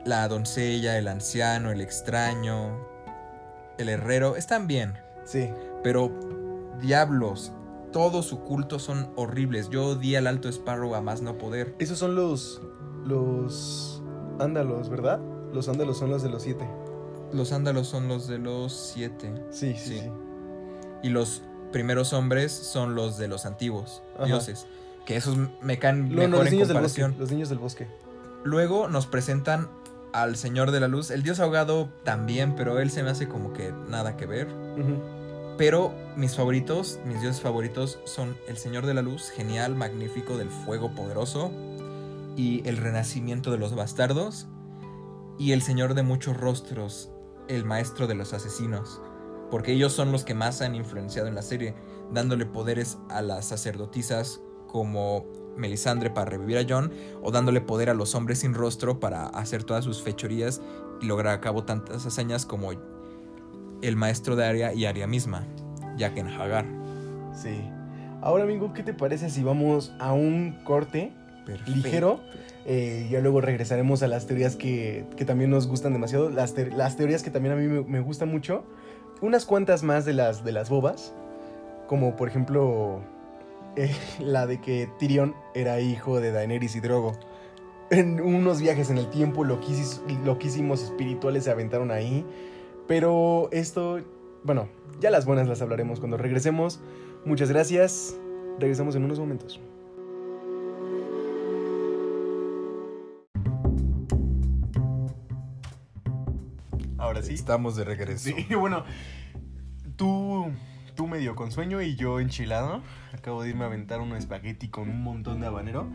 La 0.05 0.27
doncella, 0.29 0.99
el 0.99 1.09
anciano, 1.09 1.71
el 1.71 1.81
extraño, 1.81 2.77
el 3.79 3.89
herrero, 3.89 4.37
están 4.37 4.67
bien. 4.67 4.95
Sí. 5.25 5.49
Pero 5.83 6.11
diablos, 6.81 7.53
todo 7.93 8.23
su 8.23 8.41
culto 8.41 8.79
son 8.79 9.13
horribles. 9.17 9.71
Yo 9.71 9.91
odié 9.91 10.19
al 10.19 10.27
Alto 10.27 10.49
Sparrow 10.49 10.95
a 10.95 11.01
más 11.01 11.23
no 11.23 11.39
poder. 11.39 11.75
Esos 11.79 11.99
son 11.99 12.15
los. 12.15 12.61
los. 13.05 14.03
ándalos, 14.41 14.89
¿verdad? 14.89 15.21
Los 15.53 15.69
ándalos 15.69 15.99
son 15.99 16.11
los 16.11 16.23
de 16.23 16.31
los 16.31 16.43
siete. 16.43 16.69
Los 17.33 17.53
ándalos 17.53 17.87
son 17.87 18.09
los 18.09 18.27
de 18.27 18.39
los 18.39 18.73
siete. 18.73 19.33
Sí, 19.51 19.75
sí, 19.77 20.01
sí. 20.01 20.11
Y 21.03 21.11
los 21.11 21.43
primeros 21.73 22.13
hombres 22.13 22.53
son 22.53 22.95
los 22.95 23.19
de 23.19 23.29
los 23.29 23.47
antiguos 23.47 24.03
dioses. 24.25 24.67
Que 25.07 25.17
esos 25.17 25.37
me 25.61 25.79
caen 25.79 26.09
mejor 26.15 26.47
en 26.47 26.61
comparación. 26.61 27.17
los 27.19 27.31
niños 27.31 27.49
del 27.49 27.59
bosque. 27.59 27.89
Luego 28.45 28.89
nos 28.89 29.07
presentan 29.07 29.69
al 30.13 30.37
Señor 30.37 30.71
de 30.71 30.81
la 30.81 30.89
Luz. 30.89 31.11
El 31.11 31.23
dios 31.23 31.41
ahogado 31.41 31.89
también, 32.05 32.55
pero 32.55 32.79
él 32.79 32.91
se 32.91 33.03
me 33.03 33.11
hace 33.11 33.29
como 33.29 33.53
que 33.53 33.73
nada 33.89 34.17
que 34.17 34.27
ver. 34.27 34.49
Pero 35.59 35.93
mis 36.17 36.37
favoritos, 36.37 37.01
mis 37.05 37.21
dioses 37.21 37.41
favoritos 37.41 37.99
son 38.05 38.37
el 38.49 38.57
Señor 38.57 38.87
de 38.87 38.95
la 38.95 39.03
Luz, 39.03 39.31
genial, 39.31 39.75
magnífico, 39.75 40.37
del 40.37 40.51
fuego 40.51 40.95
poderoso. 40.95 41.51
Y 42.37 42.67
el 42.69 42.77
renacimiento 42.77 43.51
de 43.51 43.59
los 43.59 43.75
bastardos. 43.75 44.47
Y 45.39 45.53
el 45.53 45.63
Señor 45.63 45.95
de 45.95 46.03
muchos 46.03 46.37
rostros, 46.37 47.11
el 47.49 47.65
maestro 47.65 48.07
de 48.07 48.15
los 48.15 48.33
asesinos, 48.33 49.01
porque 49.53 49.73
ellos 49.73 49.93
son 49.93 50.13
los 50.13 50.25
que 50.25 50.33
más 50.33 50.63
han 50.63 50.75
influenciado 50.75 51.29
en 51.29 51.35
la 51.35 51.43
serie, 51.43 51.75
dándole 52.11 52.47
poderes 52.47 52.97
a 53.11 53.21
las 53.21 53.45
sacerdotisas 53.45 54.41
como 54.67 55.27
Melisandre 55.59 56.09
para 56.09 56.31
revivir 56.31 56.57
a 56.57 56.65
John, 56.67 56.91
o 57.23 57.31
dándole 57.31 57.61
poder 57.61 57.91
a 57.91 57.95
los 57.95 58.15
hombres 58.15 58.39
sin 58.39 58.55
rostro 58.55 58.99
para 58.99 59.27
hacer 59.27 59.63
todas 59.63 59.85
sus 59.85 60.03
fechorías 60.03 60.63
y 61.03 61.05
lograr 61.05 61.35
a 61.35 61.43
cabo 61.43 61.65
tantas 61.65 62.07
hazañas 62.07 62.47
como 62.47 62.71
el 63.83 63.97
maestro 63.97 64.37
de 64.37 64.47
Arya 64.47 64.73
y 64.73 64.87
Arya 64.87 65.07
misma, 65.07 65.47
Jaqen 65.99 66.29
Hagar. 66.29 66.65
Sí. 67.35 67.61
Ahora, 68.23 68.45
amigo, 68.45 68.73
¿qué 68.73 68.83
te 68.83 68.95
parece 68.95 69.29
si 69.29 69.43
vamos 69.43 69.93
a 69.99 70.15
un 70.15 70.65
corte 70.65 71.13
ligero? 71.67 72.21
Eh, 72.65 73.09
ya 73.11 73.21
luego 73.21 73.41
regresaremos 73.41 74.03
a 74.03 74.09
las 74.09 74.27
teorías 74.27 74.57
que, 74.57 75.05
también 75.27 75.51
nos 75.51 75.67
gustan 75.67 75.93
demasiado. 75.93 76.31
Las, 76.31 76.55
teorías 76.55 77.23
que 77.23 77.31
también 77.31 77.53
a 77.55 77.57
mí 77.57 77.67
me, 77.67 78.01
gustan 78.01 78.31
mucho. 78.31 78.65
Unas 79.23 79.47
cuantas 79.47 79.85
más 79.85 80.05
de 80.05 80.13
las, 80.13 80.45
de 80.45 80.53
las 80.53 80.69
bobas. 80.69 81.15
Como 81.87 82.17
por 82.17 82.29
ejemplo 82.29 83.01
eh, 83.77 83.95
la 84.19 84.47
de 84.47 84.61
que 84.61 84.91
Tyrion 84.99 85.35
era 85.55 85.81
hijo 85.81 86.21
de 86.21 86.33
Daenerys 86.33 86.77
y 86.77 86.81
Drogo. 86.81 87.13
En 87.91 88.21
unos 88.21 88.61
viajes 88.61 88.91
en 88.91 88.99
el 88.99 89.09
tiempo 89.11 89.45
loquísimos 89.45 90.83
espirituales 90.83 91.45
se 91.45 91.51
aventaron 91.51 91.91
ahí. 91.91 92.27
Pero 92.89 93.49
esto, 93.53 94.01
bueno, 94.45 94.69
ya 95.01 95.11
las 95.11 95.25
buenas 95.25 95.47
las 95.47 95.63
hablaremos 95.63 96.01
cuando 96.01 96.17
regresemos. 96.17 96.81
Muchas 97.25 97.51
gracias. 97.51 98.17
Regresamos 98.59 98.97
en 98.97 99.05
unos 99.05 99.19
momentos. 99.19 99.61
Estamos 107.29 107.77
de 107.77 107.85
regreso. 107.85 108.31
Sí, 108.31 108.55
bueno, 108.55 108.85
tú, 109.97 110.51
tú 110.95 111.07
medio 111.07 111.35
con 111.35 111.53
sueño 111.53 111.83
y 111.83 111.97
yo 111.97 112.21
enchilado. 112.21 112.83
Acabo 113.13 113.43
de 113.43 113.51
irme 113.51 113.65
a 113.65 113.67
aventar 113.69 114.01
un 114.01 114.13
espagueti 114.15 114.69
con 114.69 114.89
un 114.89 115.03
montón 115.03 115.41
de 115.41 115.47
habanero. 115.47 115.89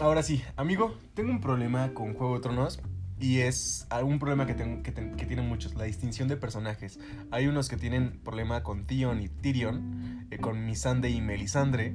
Ahora 0.00 0.22
sí, 0.22 0.42
amigo, 0.56 0.96
tengo 1.14 1.30
un 1.30 1.40
problema 1.40 1.94
con 1.94 2.14
Juego 2.14 2.34
de 2.34 2.40
Tronos. 2.40 2.80
Y 3.20 3.40
es 3.40 3.86
un 4.02 4.18
problema 4.18 4.44
que, 4.44 4.54
tengo, 4.54 4.82
que, 4.82 4.92
que, 4.92 5.24
tienen 5.24 5.48
muchos, 5.48 5.74
la 5.76 5.84
distinción 5.84 6.26
de 6.28 6.36
personajes. 6.36 6.98
Hay 7.30 7.46
unos 7.46 7.68
que 7.68 7.76
tienen 7.76 8.18
problema 8.18 8.64
con 8.64 8.86
Theon 8.86 9.22
y 9.22 9.28
Tyrion, 9.28 10.26
eh, 10.30 10.38
con 10.38 10.66
Missandei 10.66 11.14
y 11.14 11.20
Melisandre. 11.20 11.94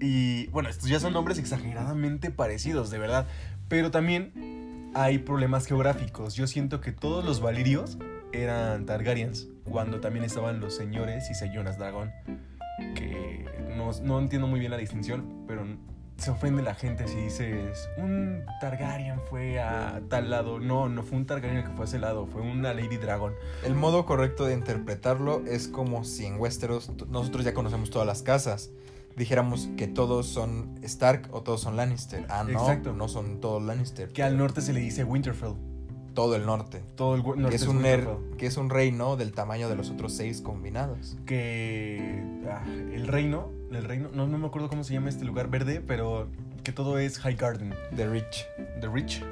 Y 0.00 0.46
bueno, 0.48 0.68
estos 0.68 0.88
ya 0.88 1.00
son 1.00 1.14
nombres 1.14 1.38
exageradamente 1.38 2.30
parecidos, 2.30 2.90
de 2.90 2.98
verdad. 2.98 3.26
Pero 3.68 3.90
también 3.90 4.59
hay 4.94 5.18
problemas 5.18 5.66
geográficos. 5.66 6.34
Yo 6.34 6.46
siento 6.46 6.80
que 6.80 6.92
todos 6.92 7.24
los 7.24 7.40
valirios 7.40 7.98
eran 8.32 8.86
Targaryens, 8.86 9.48
cuando 9.64 10.00
también 10.00 10.24
estaban 10.24 10.60
los 10.60 10.76
señores 10.76 11.30
y 11.30 11.34
señoras 11.34 11.78
dragón. 11.78 12.12
Que 12.94 13.44
no, 13.76 13.90
no 14.02 14.18
entiendo 14.18 14.46
muy 14.46 14.60
bien 14.60 14.70
la 14.70 14.78
distinción, 14.78 15.44
pero 15.46 15.64
se 16.16 16.30
ofende 16.30 16.62
la 16.62 16.74
gente 16.74 17.08
si 17.08 17.16
dices 17.16 17.88
un 17.96 18.44
Targaryen 18.60 19.20
fue 19.28 19.58
a 19.58 20.02
tal 20.08 20.30
lado. 20.30 20.60
No, 20.60 20.88
no 20.88 21.02
fue 21.02 21.18
un 21.18 21.26
Targaryen 21.26 21.64
que 21.64 21.70
fue 21.70 21.84
a 21.84 21.88
ese 21.88 21.98
lado, 21.98 22.26
fue 22.26 22.42
una 22.42 22.74
Lady 22.74 22.96
Dragon. 22.96 23.32
El 23.64 23.74
modo 23.74 24.04
correcto 24.04 24.44
de 24.44 24.54
interpretarlo 24.54 25.42
es 25.46 25.68
como 25.68 26.04
si 26.04 26.26
en 26.26 26.38
Westeros 26.38 26.90
nosotros 27.08 27.44
ya 27.44 27.54
conocemos 27.54 27.90
todas 27.90 28.06
las 28.06 28.22
casas. 28.22 28.70
Dijéramos 29.16 29.68
que 29.76 29.86
todos 29.86 30.26
son 30.26 30.78
Stark 30.82 31.28
o 31.32 31.42
todos 31.42 31.60
son 31.60 31.76
Lannister. 31.76 32.26
Ah, 32.28 32.44
no, 32.44 32.60
Exacto. 32.60 32.92
no 32.92 33.08
son 33.08 33.40
todos 33.40 33.62
Lannister. 33.62 34.08
Que 34.08 34.22
al 34.22 34.36
norte 34.36 34.60
se 34.60 34.72
le 34.72 34.80
dice 34.80 35.04
Winterfell. 35.04 35.54
Todo 36.14 36.36
el 36.36 36.46
norte. 36.46 36.82
Todo 36.96 37.14
el 37.14 37.22
norte. 37.22 37.50
Que 37.50 37.56
es, 37.56 37.66
un 37.66 37.84
er, 37.84 38.08
que 38.38 38.46
es 38.46 38.56
un 38.56 38.70
reino 38.70 39.16
del 39.16 39.32
tamaño 39.32 39.68
de 39.68 39.76
los 39.76 39.90
otros 39.90 40.12
seis 40.12 40.40
combinados. 40.40 41.16
Que 41.26 42.24
ah, 42.50 42.64
el 42.66 43.06
reino 43.06 43.60
el 43.70 43.84
reino, 43.84 44.10
no, 44.12 44.26
no 44.26 44.38
me 44.38 44.46
acuerdo 44.46 44.68
cómo 44.68 44.82
se 44.82 44.94
llama 44.94 45.08
este 45.08 45.24
lugar 45.24 45.48
verde, 45.48 45.80
pero 45.80 46.28
que 46.64 46.72
todo 46.72 46.98
es 46.98 47.18
High 47.20 47.36
Garden. 47.36 47.74
The 47.94 48.08
Rich. 48.08 48.46
The 48.80 48.88
Rich. 48.88 49.24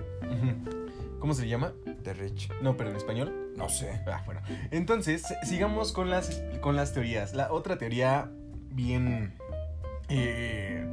¿Cómo 1.18 1.34
se 1.34 1.48
llama? 1.48 1.72
The 2.04 2.14
Rich. 2.14 2.48
No, 2.62 2.76
pero 2.76 2.90
en 2.90 2.96
español. 2.96 3.52
No 3.56 3.68
sé. 3.68 4.00
Ah, 4.06 4.22
bueno. 4.24 4.40
Entonces, 4.70 5.24
sigamos 5.42 5.92
con 5.92 6.08
las, 6.08 6.40
con 6.60 6.76
las 6.76 6.92
teorías. 6.92 7.34
La 7.34 7.52
otra 7.52 7.78
teoría 7.78 8.30
bien... 8.70 9.34
Eh, 10.08 10.86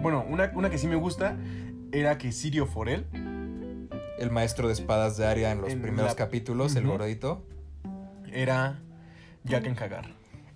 bueno, 0.00 0.24
una, 0.28 0.50
una, 0.54 0.70
que 0.70 0.78
sí 0.78 0.86
me 0.86 0.96
gusta 0.96 1.36
era 1.92 2.18
que 2.18 2.32
Sirio 2.32 2.66
Forel... 2.66 3.06
El 4.18 4.32
maestro 4.32 4.66
de 4.66 4.72
espadas 4.72 5.16
de 5.16 5.26
Aria 5.26 5.52
en 5.52 5.60
los 5.60 5.72
primeros 5.76 6.16
capítulos, 6.16 6.74
el 6.74 6.88
gordito. 6.88 7.46
Era 8.32 8.80
Jaqen 9.46 9.78
Hagar. 9.78 10.06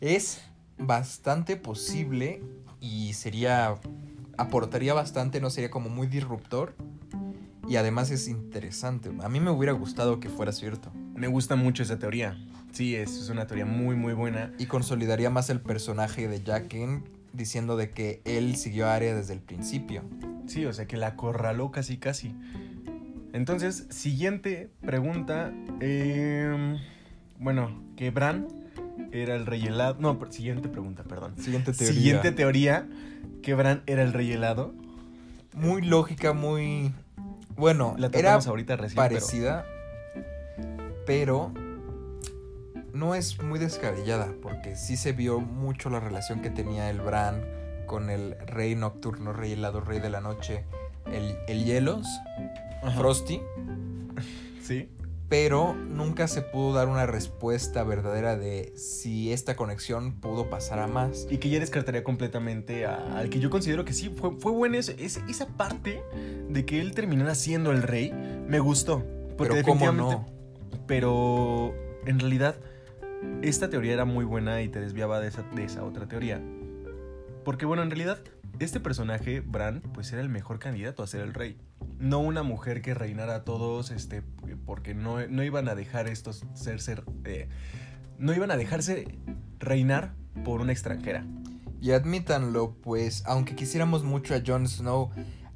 Es 0.00 0.42
bastante 0.78 1.56
posible 1.56 2.42
y 2.80 3.12
sería 3.12 3.76
aportaría 4.36 4.94
bastante, 4.94 5.40
no 5.40 5.48
sería 5.48 5.70
como 5.70 5.88
muy 5.88 6.08
disruptor 6.08 6.74
y 7.68 7.76
además 7.76 8.10
es 8.10 8.26
interesante. 8.26 9.10
A 9.22 9.28
mí 9.28 9.38
me 9.38 9.50
hubiera 9.50 9.72
gustado 9.72 10.18
que 10.18 10.28
fuera 10.28 10.50
cierto. 10.50 10.90
Me 11.14 11.28
gusta 11.28 11.54
mucho 11.54 11.84
esa 11.84 12.00
teoría. 12.00 12.36
Sí, 12.72 12.96
es, 12.96 13.16
es 13.16 13.28
una 13.28 13.46
teoría 13.46 13.66
muy 13.66 13.94
muy 13.94 14.12
buena 14.12 14.52
y 14.58 14.66
consolidaría 14.66 15.30
más 15.30 15.50
el 15.50 15.60
personaje 15.60 16.26
de 16.26 16.40
Jaqen 16.40 17.04
diciendo 17.33 17.77
de 17.77 17.90
que 17.90 18.23
él 18.25 18.57
siguió 18.57 18.87
a 18.87 18.95
Arya 18.95 19.14
desde 19.14 19.35
el 19.35 19.40
principio. 19.40 20.03
Sí, 20.47 20.66
o 20.66 20.73
sea 20.73 20.87
que 20.87 20.97
la 20.97 21.09
acorraló 21.09 21.71
casi 21.71 21.97
casi. 21.97 22.35
Entonces, 23.33 23.87
siguiente 23.90 24.71
pregunta. 24.81 25.53
Em, 25.81 26.79
bueno, 27.38 27.83
que 27.97 28.11
Bran 28.11 28.49
era 29.11 29.35
el 29.35 29.47
rey 29.47 29.66
helado. 29.66 29.97
No, 29.99 30.18
siguiente 30.31 30.68
pregunta, 30.68 31.05
perdón. 31.05 31.37
Siguiente 31.38 31.73
teoría. 31.73 31.95
Siguiente 31.95 32.33
teoría, 32.33 32.88
que 33.42 33.55
Bran 33.55 33.83
era 33.87 34.03
el 34.03 34.12
rey 34.12 34.33
helado. 34.33 34.75
Muy 35.55 35.83
lógica, 35.83 36.33
muy... 36.33 36.92
Bueno, 37.57 37.95
la 37.99 38.09
era 38.09 38.35
ahorita 38.35 38.77
recién, 38.77 38.97
parecida, 38.97 39.66
pero... 41.07 41.53
no 42.92 43.14
es 43.14 43.42
muy 43.42 43.59
descabellada, 43.59 44.35
porque 44.42 44.76
sí 44.76 44.96
se 44.96 45.12
vio 45.12 45.40
mucho 45.40 45.90
la 45.90 46.00
relación 46.00 46.42
que 46.42 46.50
tenía 46.50 46.90
el 46.90 47.00
Bran 47.00 47.44
con 47.87 48.11
el 48.11 48.37
rey 48.46 48.74
nocturno, 48.74 49.33
rey 49.33 49.52
helado, 49.52 49.81
rey 49.81 50.00
de 50.00 50.11
la 50.11 50.20
noche, 50.20 50.64
el, 51.07 51.37
el 51.48 51.64
Hielos, 51.64 52.07
Frosty. 52.96 53.40
Sí 54.62 54.88
pero 55.33 55.72
nunca 55.72 56.28
se 56.28 56.42
pudo 56.42 56.74
dar 56.74 56.88
una 56.88 57.07
respuesta 57.07 57.85
verdadera 57.85 58.37
de 58.37 58.74
si 58.76 59.33
esta 59.33 59.57
conexión 59.57 60.20
pudo 60.20 60.50
pasar 60.50 60.78
a 60.78 60.87
más. 60.87 61.26
Y 61.31 61.38
que 61.38 61.48
ya 61.48 61.59
descartaría 61.59 62.05
completamente 62.05 62.85
al 62.85 63.31
que 63.31 63.40
yo 63.40 63.48
considero 63.48 63.87
que 63.87 63.94
sí, 63.94 64.11
fue, 64.11 64.33
fue 64.37 64.52
buena 64.52 64.76
es, 64.76 64.90
esa 64.90 65.46
parte 65.57 66.02
de 66.50 66.66
que 66.66 66.83
él 66.83 66.92
terminara 66.92 67.35
siendo 67.35 67.72
el 67.72 67.83
rey, 67.83 68.12
me 68.12 68.61
gustó. 68.61 69.07
Porque 69.38 69.62
pero 69.64 69.66
¿cómo 69.68 69.90
no? 69.92 70.26
Pero 70.87 71.72
en 72.05 72.20
realidad, 72.20 72.57
esta 73.42 73.70
teoría 73.70 73.92
era 73.92 74.04
muy 74.04 74.24
buena 74.24 74.62
y 74.62 74.68
te 74.68 74.80
desviaba 74.80 75.20
de 75.20 75.28
esa, 75.28 75.85
otra 75.85 76.06
teoría. 76.06 76.40
Porque 77.44 77.66
bueno, 77.66 77.82
en 77.82 77.90
realidad, 77.90 78.18
este 78.58 78.80
personaje, 78.80 79.40
Bran, 79.40 79.80
pues 79.80 80.12
era 80.12 80.22
el 80.22 80.28
mejor 80.28 80.58
candidato 80.58 81.02
a 81.02 81.06
ser 81.06 81.22
el 81.22 81.35
rey 81.35 81.58
no 82.02 82.18
una 82.18 82.42
mujer 82.42 82.82
que 82.82 82.94
reinara 82.94 83.37
a 83.37 83.44
todos, 83.44 83.92
este, 83.92 84.22
porque 84.66 84.92
no, 84.92 85.26
no 85.28 85.44
iban 85.44 85.68
a 85.68 85.74
dejar 85.74 86.08
estos 86.08 86.44
ser, 86.54 86.80
ser, 86.80 87.04
eh, 87.24 87.48
no 88.18 88.35
iban 88.35 88.50
a 88.50 88.56
dejarse 88.56 89.18
reinar 89.61 90.12
por 90.44 90.61
una 90.61 90.72
extranjera. 90.72 91.24
Y 91.80 91.92
admítanlo, 91.92 92.74
pues, 92.74 93.22
aunque 93.26 93.54
quisiéramos 93.54 94.02
mucho 94.02 94.35
a 94.35 94.42
Jon 94.44 94.68
Snow, 94.68 95.11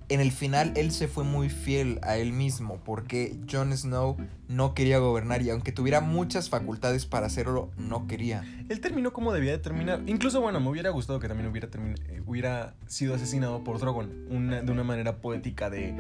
en 0.09 0.21
el 0.21 0.31
final 0.31 0.73
él 0.77 0.93
se 0.93 1.09
fue 1.09 1.25
muy 1.25 1.49
fiel 1.49 1.99
a 2.03 2.17
él 2.17 2.33
mismo 2.33 2.81
porque 2.85 3.37
Jon 3.51 3.77
Snow 3.77 4.17
no 4.49 4.75
quería 4.75 4.99
gobernar 4.99 5.43
y 5.43 5.51
aunque 5.51 5.73
tuviera 5.73 6.01
muchas 6.01 6.49
facultades 6.49 7.07
para 7.07 7.27
hacerlo, 7.27 7.71
no 7.77 8.07
quería. 8.07 8.45
Él 8.69 8.81
terminó 8.81 9.13
como 9.13 9.33
debía 9.33 9.53
de 9.53 9.59
terminar. 9.59 10.03
Incluso, 10.07 10.41
bueno, 10.41 10.61
me 10.61 10.69
hubiera 10.69 10.91
gustado 10.91 11.19
que 11.19 11.29
también 11.29 11.49
hubiera, 11.49 11.69
eh, 12.09 12.23
hubiera 12.27 12.75
sido 12.87 13.15
asesinado 13.15 13.65
por 13.65 13.79
Drogon 13.79 14.27
de 14.65 14.73
una 14.73 14.85
manera 14.85 15.17
poética 15.17 15.71
de 15.71 15.95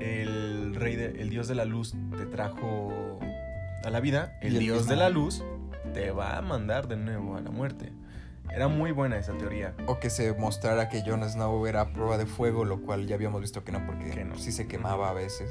el 0.00 0.74
rey, 0.74 0.96
de, 0.96 1.20
el 1.20 1.30
dios 1.30 1.48
de 1.48 1.54
la 1.54 1.64
luz 1.64 1.94
te 2.16 2.26
trajo 2.26 3.18
a 3.84 3.90
la 3.90 4.00
vida, 4.00 4.38
el 4.40 4.58
dios 4.58 4.86
de 4.86 4.96
la 4.96 5.10
luz 5.10 5.42
te 5.94 6.10
va 6.10 6.36
a 6.36 6.42
mandar 6.42 6.88
de 6.88 6.96
nuevo 6.96 7.36
a 7.36 7.40
la 7.40 7.50
muerte. 7.50 7.92
Era 8.54 8.68
muy 8.68 8.92
buena 8.92 9.18
esa 9.18 9.32
teoría. 9.34 9.74
O 9.86 9.98
que 9.98 10.10
se 10.10 10.32
mostrara 10.34 10.88
que 10.88 11.02
Jon 11.02 11.22
Snow 11.28 11.66
era 11.66 11.92
prueba 11.92 12.18
de 12.18 12.26
fuego, 12.26 12.64
lo 12.64 12.80
cual 12.82 13.06
ya 13.06 13.14
habíamos 13.14 13.40
visto 13.40 13.64
que 13.64 13.72
no, 13.72 13.84
porque 13.86 14.24
no. 14.24 14.36
sí 14.36 14.52
se 14.52 14.66
quemaba 14.66 15.10
a 15.10 15.12
veces. 15.12 15.50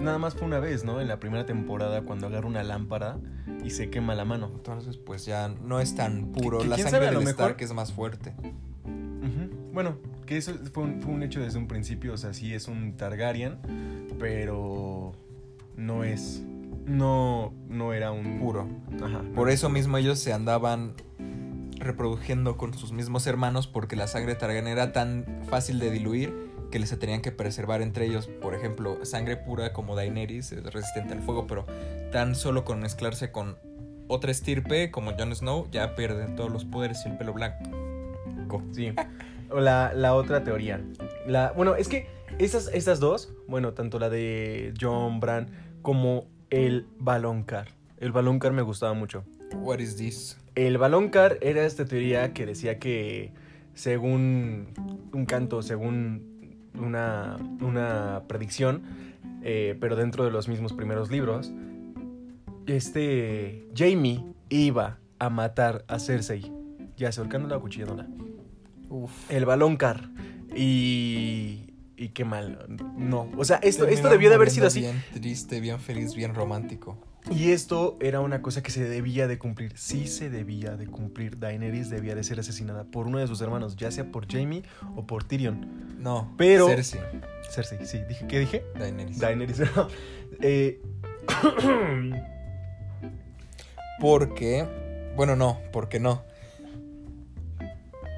Nada 0.00 0.18
más 0.18 0.34
fue 0.34 0.46
una 0.46 0.58
vez, 0.58 0.84
¿no? 0.84 1.00
En 1.00 1.08
la 1.08 1.20
primera 1.20 1.46
temporada, 1.46 2.02
cuando 2.02 2.26
agarra 2.26 2.46
una 2.46 2.62
lámpara 2.62 3.18
y 3.62 3.70
se 3.70 3.90
quema 3.90 4.14
la 4.14 4.24
mano. 4.24 4.50
Entonces, 4.54 4.96
pues 4.96 5.24
ya 5.24 5.48
no 5.48 5.80
es 5.80 5.94
tan 5.94 6.32
puro. 6.32 6.64
la 6.64 6.78
sangre 6.78 7.06
del 7.06 7.18
mejor... 7.18 7.30
Stark 7.30 7.56
es 7.60 7.72
más 7.72 7.92
fuerte. 7.92 8.34
Bueno, 9.72 9.98
que 10.26 10.36
eso 10.36 10.52
fue 10.72 10.82
un, 10.82 11.00
fue 11.00 11.12
un 11.12 11.22
hecho 11.22 11.40
desde 11.40 11.58
un 11.58 11.68
principio. 11.68 12.12
O 12.14 12.16
sea, 12.16 12.32
sí 12.32 12.52
es 12.52 12.66
un 12.66 12.96
Targaryen, 12.96 13.58
pero 14.18 15.12
no 15.76 16.02
es 16.02 16.42
no, 16.88 17.52
no 17.68 17.92
era 17.92 18.12
un 18.12 18.38
puro. 18.38 18.66
Por 19.34 19.50
eso 19.50 19.68
mismo 19.68 19.98
ellos 19.98 20.18
se 20.18 20.32
andaban 20.32 20.94
reproduciendo 21.78 22.56
con 22.56 22.74
sus 22.74 22.92
mismos 22.92 23.26
hermanos 23.26 23.66
porque 23.66 23.96
la 23.96 24.06
sangre 24.06 24.34
Targaryen 24.34 24.68
era 24.68 24.92
tan 24.92 25.42
fácil 25.48 25.78
de 25.78 25.90
diluir 25.90 26.34
que 26.70 26.78
les 26.78 26.96
tenían 26.98 27.22
que 27.22 27.32
preservar 27.32 27.82
entre 27.82 28.06
ellos. 28.06 28.26
Por 28.26 28.54
ejemplo, 28.54 29.04
sangre 29.04 29.36
pura 29.36 29.72
como 29.72 29.96
Daenerys 29.96 30.52
es 30.52 30.64
resistente 30.72 31.14
al 31.14 31.22
fuego, 31.22 31.46
pero 31.46 31.66
tan 32.12 32.34
solo 32.34 32.64
con 32.64 32.80
mezclarse 32.80 33.32
con 33.32 33.56
otra 34.08 34.30
estirpe 34.30 34.90
como 34.90 35.12
Jon 35.16 35.34
Snow 35.34 35.68
ya 35.70 35.94
pierden 35.94 36.34
todos 36.34 36.50
los 36.50 36.64
poderes 36.64 37.04
y 37.04 37.10
el 37.10 37.16
pelo 37.16 37.32
blanco. 37.32 38.62
Sí. 38.72 38.92
O 39.50 39.60
la, 39.60 39.92
la 39.94 40.14
otra 40.14 40.44
teoría. 40.44 40.80
La, 41.26 41.52
bueno, 41.52 41.74
es 41.74 41.88
que 41.88 42.06
esas, 42.38 42.68
estas 42.68 43.00
dos, 43.00 43.32
bueno, 43.46 43.72
tanto 43.72 43.98
la 43.98 44.10
de 44.10 44.74
John 44.78 45.20
Bran 45.20 45.50
como 45.82 46.26
el 46.50 46.86
Baloncar. 46.98 47.68
El 47.98 48.12
Baloncar 48.12 48.52
me 48.52 48.62
gustaba 48.62 48.94
mucho. 48.94 49.24
What 49.54 49.78
is 49.78 49.96
this? 49.96 50.36
El 50.58 50.76
Baloncar 50.76 51.38
era 51.40 51.64
esta 51.64 51.84
teoría 51.84 52.32
que 52.32 52.44
decía 52.44 52.80
que 52.80 53.30
según 53.74 54.66
un 55.12 55.24
canto, 55.24 55.62
según 55.62 56.58
una, 56.74 57.36
una 57.60 58.24
predicción, 58.26 58.82
eh, 59.44 59.76
pero 59.80 59.94
dentro 59.94 60.24
de 60.24 60.32
los 60.32 60.48
mismos 60.48 60.72
primeros 60.72 61.12
libros, 61.12 61.52
este 62.66 63.68
Jamie 63.72 64.24
iba 64.48 64.98
a 65.20 65.30
matar 65.30 65.84
a 65.86 66.00
Cersei, 66.00 66.52
ya 66.96 67.12
se 67.12 67.20
ahorcándola 67.20 67.58
o 67.58 67.60
cuchillándola. 67.60 68.08
El 69.28 69.44
Baloncar. 69.44 70.10
Y 70.56 71.68
y 71.96 72.08
qué 72.08 72.24
mal. 72.24 72.66
No. 72.96 73.30
O 73.36 73.44
sea, 73.44 73.58
esto, 73.58 73.86
esto 73.86 74.08
debió 74.08 74.28
de 74.28 74.34
haber 74.34 74.50
sido 74.50 74.66
así. 74.66 74.80
Bien 74.80 75.04
triste, 75.12 75.60
bien 75.60 75.78
feliz, 75.78 76.14
bien 76.14 76.34
romántico. 76.34 76.98
Y 77.30 77.52
esto 77.52 77.96
era 78.00 78.20
una 78.20 78.40
cosa 78.42 78.62
que 78.62 78.70
se 78.70 78.88
debía 78.88 79.28
de 79.28 79.38
cumplir. 79.38 79.72
Sí 79.76 80.06
se 80.06 80.30
debía 80.30 80.76
de 80.76 80.86
cumplir. 80.86 81.38
Daenerys 81.38 81.90
debía 81.90 82.14
de 82.14 82.24
ser 82.24 82.40
asesinada 82.40 82.84
por 82.84 83.06
uno 83.06 83.18
de 83.18 83.26
sus 83.26 83.40
hermanos, 83.40 83.76
ya 83.76 83.90
sea 83.90 84.10
por 84.10 84.26
Jamie 84.30 84.62
o 84.96 85.06
por 85.06 85.24
Tyrion. 85.24 85.96
No, 86.00 86.32
Pero- 86.38 86.66
Cersei, 86.68 87.00
Cersei, 87.50 87.84
sí. 87.86 87.98
Dije, 88.08 88.26
¿Qué 88.26 88.38
dije? 88.40 88.64
Daenerys. 88.78 89.18
Daenerys. 89.18 89.62
eh, 90.40 90.80
Porque, 94.00 94.64
bueno, 95.16 95.34
no, 95.36 95.58
porque 95.72 95.98
no. 95.98 96.22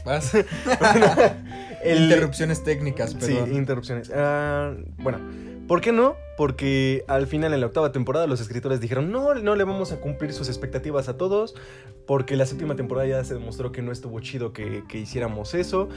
¿Vas? 0.05 0.35
el- 1.85 2.03
Interrupciones 2.05 2.63
técnicas, 2.63 3.11
Sí, 3.13 3.17
perdón. 3.19 3.55
interrupciones. 3.55 4.11
Ah, 4.15 4.75
bueno, 4.99 5.19
¿por 5.71 5.81
qué 5.81 5.93
no? 5.93 6.17
Porque 6.37 7.05
al 7.07 7.29
final 7.29 7.55
en 7.55 7.61
la 7.61 7.67
octava 7.67 7.93
temporada 7.93 8.27
los 8.27 8.41
escritores 8.41 8.81
dijeron, 8.81 9.13
no, 9.13 9.35
no 9.35 9.55
le 9.55 9.63
vamos 9.63 9.93
a 9.93 10.01
cumplir 10.01 10.33
sus 10.33 10.49
expectativas 10.49 11.09
a 11.09 11.17
todos, 11.17 11.55
porque 12.09 12.35
la 12.35 12.45
séptima 12.45 12.75
temporada 12.75 13.07
ya 13.07 13.23
se 13.23 13.35
demostró 13.35 13.71
que 13.71 13.81
no 13.81 13.93
estuvo 13.93 14.19
chido 14.19 14.53
que, 14.53 14.83
que 14.89 14.99
hiciéramos 14.99 15.55
eso, 15.55 15.89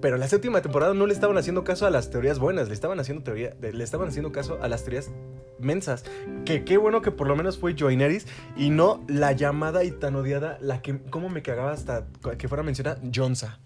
pero 0.00 0.14
en 0.14 0.20
la 0.20 0.28
séptima 0.28 0.62
temporada 0.62 0.94
no 0.94 1.06
le 1.06 1.12
estaban 1.12 1.36
haciendo 1.36 1.62
caso 1.62 1.86
a 1.86 1.90
las 1.90 2.08
teorías 2.08 2.38
buenas, 2.38 2.68
le 2.68 2.74
estaban 2.74 2.98
haciendo, 3.00 3.22
teoría, 3.22 3.54
le 3.60 3.84
estaban 3.84 4.08
haciendo 4.08 4.32
caso 4.32 4.56
a 4.62 4.68
las 4.68 4.84
teorías 4.84 5.10
mensas. 5.58 6.06
Que 6.46 6.64
qué 6.64 6.78
bueno 6.78 7.02
que 7.02 7.10
por 7.10 7.28
lo 7.28 7.36
menos 7.36 7.58
fue 7.58 7.76
Joineris 7.78 8.26
y 8.56 8.70
no 8.70 9.04
la 9.08 9.32
llamada 9.32 9.84
y 9.84 9.90
tan 9.90 10.16
odiada, 10.16 10.56
la 10.62 10.80
que, 10.80 11.02
¿cómo 11.10 11.28
me 11.28 11.42
cagaba 11.42 11.72
hasta 11.72 12.06
que 12.38 12.48
fuera 12.48 12.62
mencionada? 12.62 12.98
Jonsa. 13.14 13.58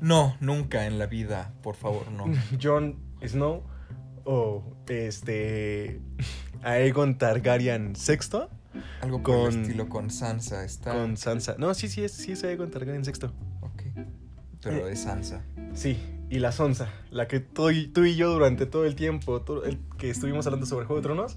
No, 0.00 0.34
nunca 0.40 0.86
en 0.86 0.98
la 0.98 1.04
vida, 1.04 1.52
por 1.62 1.76
favor, 1.76 2.10
no. 2.10 2.24
Jon 2.62 2.96
Snow 3.22 3.73
o 4.24 4.64
este 4.88 6.00
Aegon 6.62 7.18
Targaryen 7.18 7.94
sexto 7.96 8.48
Algo 9.00 9.22
por 9.22 9.34
Con- 9.50 9.54
el 9.54 9.60
estilo 9.62 9.88
con 9.88 10.10
Sansa 10.10 10.64
está. 10.64 10.92
con 10.92 11.16
Sansa. 11.16 11.56
No, 11.58 11.74
sí, 11.74 11.88
sí 11.88 12.02
es, 12.04 12.12
sí 12.12 12.32
es 12.32 12.42
Aegon 12.44 12.70
Targaryen 12.70 13.04
sexto. 13.04 13.32
Ok. 13.60 13.82
Pero 14.62 14.88
es 14.88 15.00
Sansa. 15.00 15.42
Sí, 15.74 15.98
y 16.30 16.38
la 16.38 16.50
Sonsa, 16.52 16.88
la 17.10 17.28
que 17.28 17.38
tú 17.40 17.70
y, 17.70 17.86
tú 17.88 18.04
y 18.04 18.16
yo 18.16 18.32
durante 18.32 18.64
todo 18.66 18.84
el 18.86 18.94
tiempo 18.96 19.42
todo 19.42 19.64
el 19.64 19.78
que 19.98 20.08
estuvimos 20.10 20.46
hablando 20.46 20.66
sobre 20.66 20.86
Juego 20.86 21.00
de 21.00 21.04
Tronos, 21.04 21.36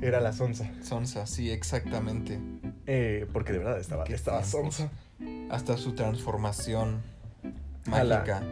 era 0.00 0.20
la 0.20 0.32
Sonsa. 0.32 0.70
Sansa, 0.82 1.26
sí, 1.26 1.50
exactamente. 1.50 2.38
Eh, 2.86 3.26
porque 3.32 3.52
de 3.52 3.58
verdad 3.58 3.78
estaba, 3.80 4.04
estaba. 4.04 4.44
Sonsa. 4.44 4.90
Hasta 5.50 5.76
su 5.76 5.92
transformación 5.94 7.02
A 7.86 7.90
mágica. 7.90 8.42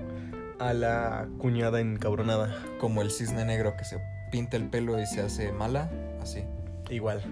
A 0.59 0.73
la 0.73 1.29
cuñada 1.39 1.81
encabronada. 1.81 2.55
Como 2.81 3.03
el 3.03 3.11
cisne 3.11 3.45
negro 3.45 3.77
que 3.77 3.85
se 3.85 3.99
pinta 4.33 4.57
el 4.57 4.65
pelo 4.69 5.01
y 5.01 5.07
se 5.07 5.21
hace 5.21 5.53
mala. 5.53 5.91
Así. 6.23 6.45
Igual. 6.91 7.23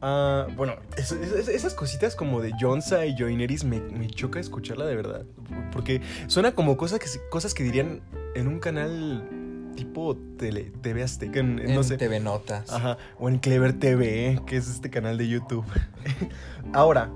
Ah, 0.00 0.46
bueno, 0.56 0.74
es- 0.96 1.10
es- 1.10 1.48
esas 1.48 1.74
cositas 1.74 2.14
como 2.14 2.40
de 2.40 2.52
Jonsa 2.60 3.04
y 3.06 3.16
Joineris 3.18 3.64
me, 3.64 3.80
me 3.80 4.06
choca 4.08 4.38
escucharla 4.38 4.86
de 4.86 4.94
verdad. 4.94 5.24
Porque 5.72 6.00
suena 6.28 6.52
como 6.52 6.76
cosas 6.76 7.00
que, 7.00 7.06
cosas 7.30 7.52
que 7.54 7.64
dirían 7.64 8.00
en 8.36 8.46
un 8.46 8.60
canal 8.60 9.28
tipo 9.74 10.16
tele, 10.38 10.72
TV 10.82 11.02
Azteca, 11.02 11.40
en- 11.40 11.58
en- 11.58 11.70
en 11.70 11.74
no 11.74 11.82
sé. 11.82 11.96
TV 11.96 12.20
Notas. 12.20 12.72
Ajá, 12.72 12.96
o 13.18 13.28
en 13.28 13.38
Clever 13.38 13.72
TV, 13.72 14.40
que 14.46 14.56
es 14.56 14.68
este 14.68 14.88
canal 14.90 15.18
de 15.18 15.28
YouTube. 15.28 15.64
Ahora, 16.72 17.10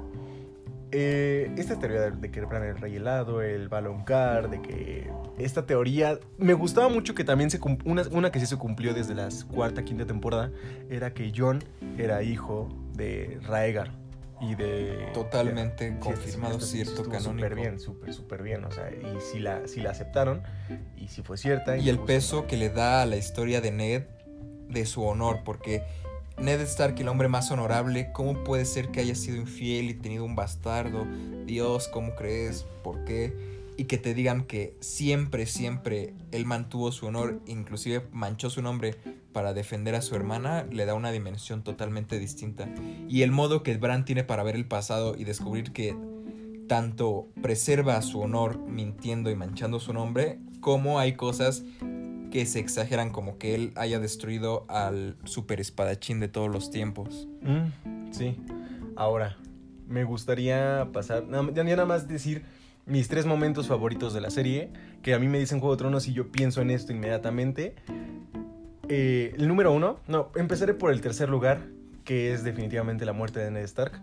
eh, 0.92 1.50
esta 1.56 1.78
teoría 1.78 2.00
de, 2.02 2.10
de 2.12 2.30
que 2.30 2.40
eran 2.40 2.62
el 2.62 2.76
rey 2.76 2.96
helado, 2.96 3.42
el 3.42 3.68
balón 3.68 4.04
car, 4.04 4.50
de 4.50 4.60
que 4.60 5.10
esta 5.38 5.66
teoría 5.66 6.18
me 6.38 6.54
gustaba 6.54 6.88
mucho 6.88 7.14
que 7.14 7.24
también 7.24 7.50
se 7.50 7.58
una, 7.84 8.02
una 8.10 8.30
que 8.30 8.38
sí 8.38 8.46
se 8.46 8.56
cumplió 8.56 8.94
desde 8.94 9.14
la 9.14 9.28
cuarta, 9.50 9.84
quinta 9.84 10.06
temporada, 10.06 10.50
era 10.90 11.14
que 11.14 11.32
Jon 11.34 11.64
era 11.98 12.22
hijo 12.22 12.68
de 12.94 13.40
Raegar 13.42 13.92
y 14.40 14.54
de... 14.54 15.08
Totalmente 15.14 15.96
confirmado, 15.98 16.54
esto 16.54 16.66
cierto, 16.66 17.04
canónico. 17.04 17.48
Súper 17.48 17.54
bien, 17.54 17.78
súper, 17.78 18.12
súper 18.12 18.42
bien, 18.42 18.64
o 18.64 18.70
sea, 18.70 18.90
y 18.90 19.20
si 19.20 19.38
la, 19.38 19.66
si 19.68 19.80
la 19.80 19.90
aceptaron, 19.90 20.42
y 20.96 21.08
si 21.08 21.22
fue 21.22 21.36
cierta. 21.36 21.76
Y 21.76 21.88
el 21.88 22.00
peso 22.00 22.46
que 22.46 22.56
le 22.56 22.68
da 22.68 23.02
a 23.02 23.06
la 23.06 23.16
historia 23.16 23.60
de 23.60 23.70
Ned 23.70 24.02
de 24.68 24.84
su 24.84 25.04
honor, 25.04 25.40
porque 25.44 25.84
Ned 26.38 26.60
Stark, 26.62 26.98
el 26.98 27.08
hombre 27.08 27.28
más 27.28 27.50
honorable, 27.50 28.10
¿cómo 28.12 28.42
puede 28.42 28.64
ser 28.64 28.88
que 28.88 29.00
haya 29.00 29.14
sido 29.14 29.36
infiel 29.36 29.90
y 29.90 29.94
tenido 29.94 30.24
un 30.24 30.34
bastardo? 30.34 31.06
Dios, 31.46 31.88
¿cómo 31.88 32.14
crees? 32.14 32.66
¿Por 32.82 33.04
qué? 33.04 33.32
Y 33.76 33.84
que 33.84 33.98
te 33.98 34.14
digan 34.14 34.44
que 34.44 34.76
siempre, 34.80 35.46
siempre 35.46 36.14
él 36.30 36.46
mantuvo 36.46 36.90
su 36.90 37.06
honor, 37.06 37.40
inclusive 37.46 38.06
manchó 38.12 38.50
su 38.50 38.62
nombre 38.62 38.96
para 39.32 39.54
defender 39.54 39.94
a 39.94 40.02
su 40.02 40.14
hermana, 40.14 40.66
le 40.70 40.84
da 40.84 40.94
una 40.94 41.12
dimensión 41.12 41.62
totalmente 41.62 42.18
distinta. 42.18 42.68
Y 43.08 43.22
el 43.22 43.30
modo 43.30 43.62
que 43.62 43.76
Bran 43.76 44.04
tiene 44.04 44.24
para 44.24 44.42
ver 44.42 44.56
el 44.56 44.66
pasado 44.66 45.14
y 45.16 45.24
descubrir 45.24 45.72
que 45.72 45.96
tanto 46.66 47.28
preserva 47.42 48.00
su 48.02 48.20
honor 48.20 48.58
mintiendo 48.58 49.30
y 49.30 49.36
manchando 49.36 49.80
su 49.80 49.92
nombre, 49.92 50.38
como 50.60 50.98
hay 50.98 51.14
cosas 51.14 51.64
que 52.32 52.46
se 52.46 52.58
exageran 52.58 53.10
como 53.10 53.36
que 53.36 53.54
él 53.54 53.72
haya 53.76 54.00
destruido 54.00 54.64
al 54.68 55.16
super 55.24 55.60
espadachín 55.60 56.18
de 56.18 56.28
todos 56.28 56.50
los 56.50 56.70
tiempos. 56.70 57.28
Mm, 57.42 58.10
sí. 58.10 58.38
Ahora, 58.96 59.36
me 59.86 60.04
gustaría 60.04 60.88
pasar. 60.94 61.24
ya 61.54 61.62
nada 61.62 61.84
más 61.84 62.08
decir 62.08 62.42
mis 62.86 63.08
tres 63.08 63.26
momentos 63.26 63.68
favoritos 63.68 64.14
de 64.14 64.22
la 64.22 64.30
serie. 64.30 64.70
Que 65.02 65.12
a 65.12 65.18
mí 65.18 65.28
me 65.28 65.38
dicen 65.38 65.60
Juego 65.60 65.76
de 65.76 65.78
Tronos 65.78 66.08
y 66.08 66.14
yo 66.14 66.32
pienso 66.32 66.62
en 66.62 66.70
esto 66.70 66.92
inmediatamente. 66.92 67.74
Eh, 68.88 69.34
el 69.36 69.46
número 69.46 69.70
uno. 69.70 69.98
No, 70.08 70.30
empezaré 70.34 70.72
por 70.72 70.90
el 70.90 71.02
tercer 71.02 71.28
lugar. 71.28 71.60
Que 72.04 72.32
es 72.32 72.44
definitivamente 72.44 73.04
la 73.04 73.12
muerte 73.12 73.40
de 73.40 73.50
Ned 73.50 73.64
Stark. 73.64 74.00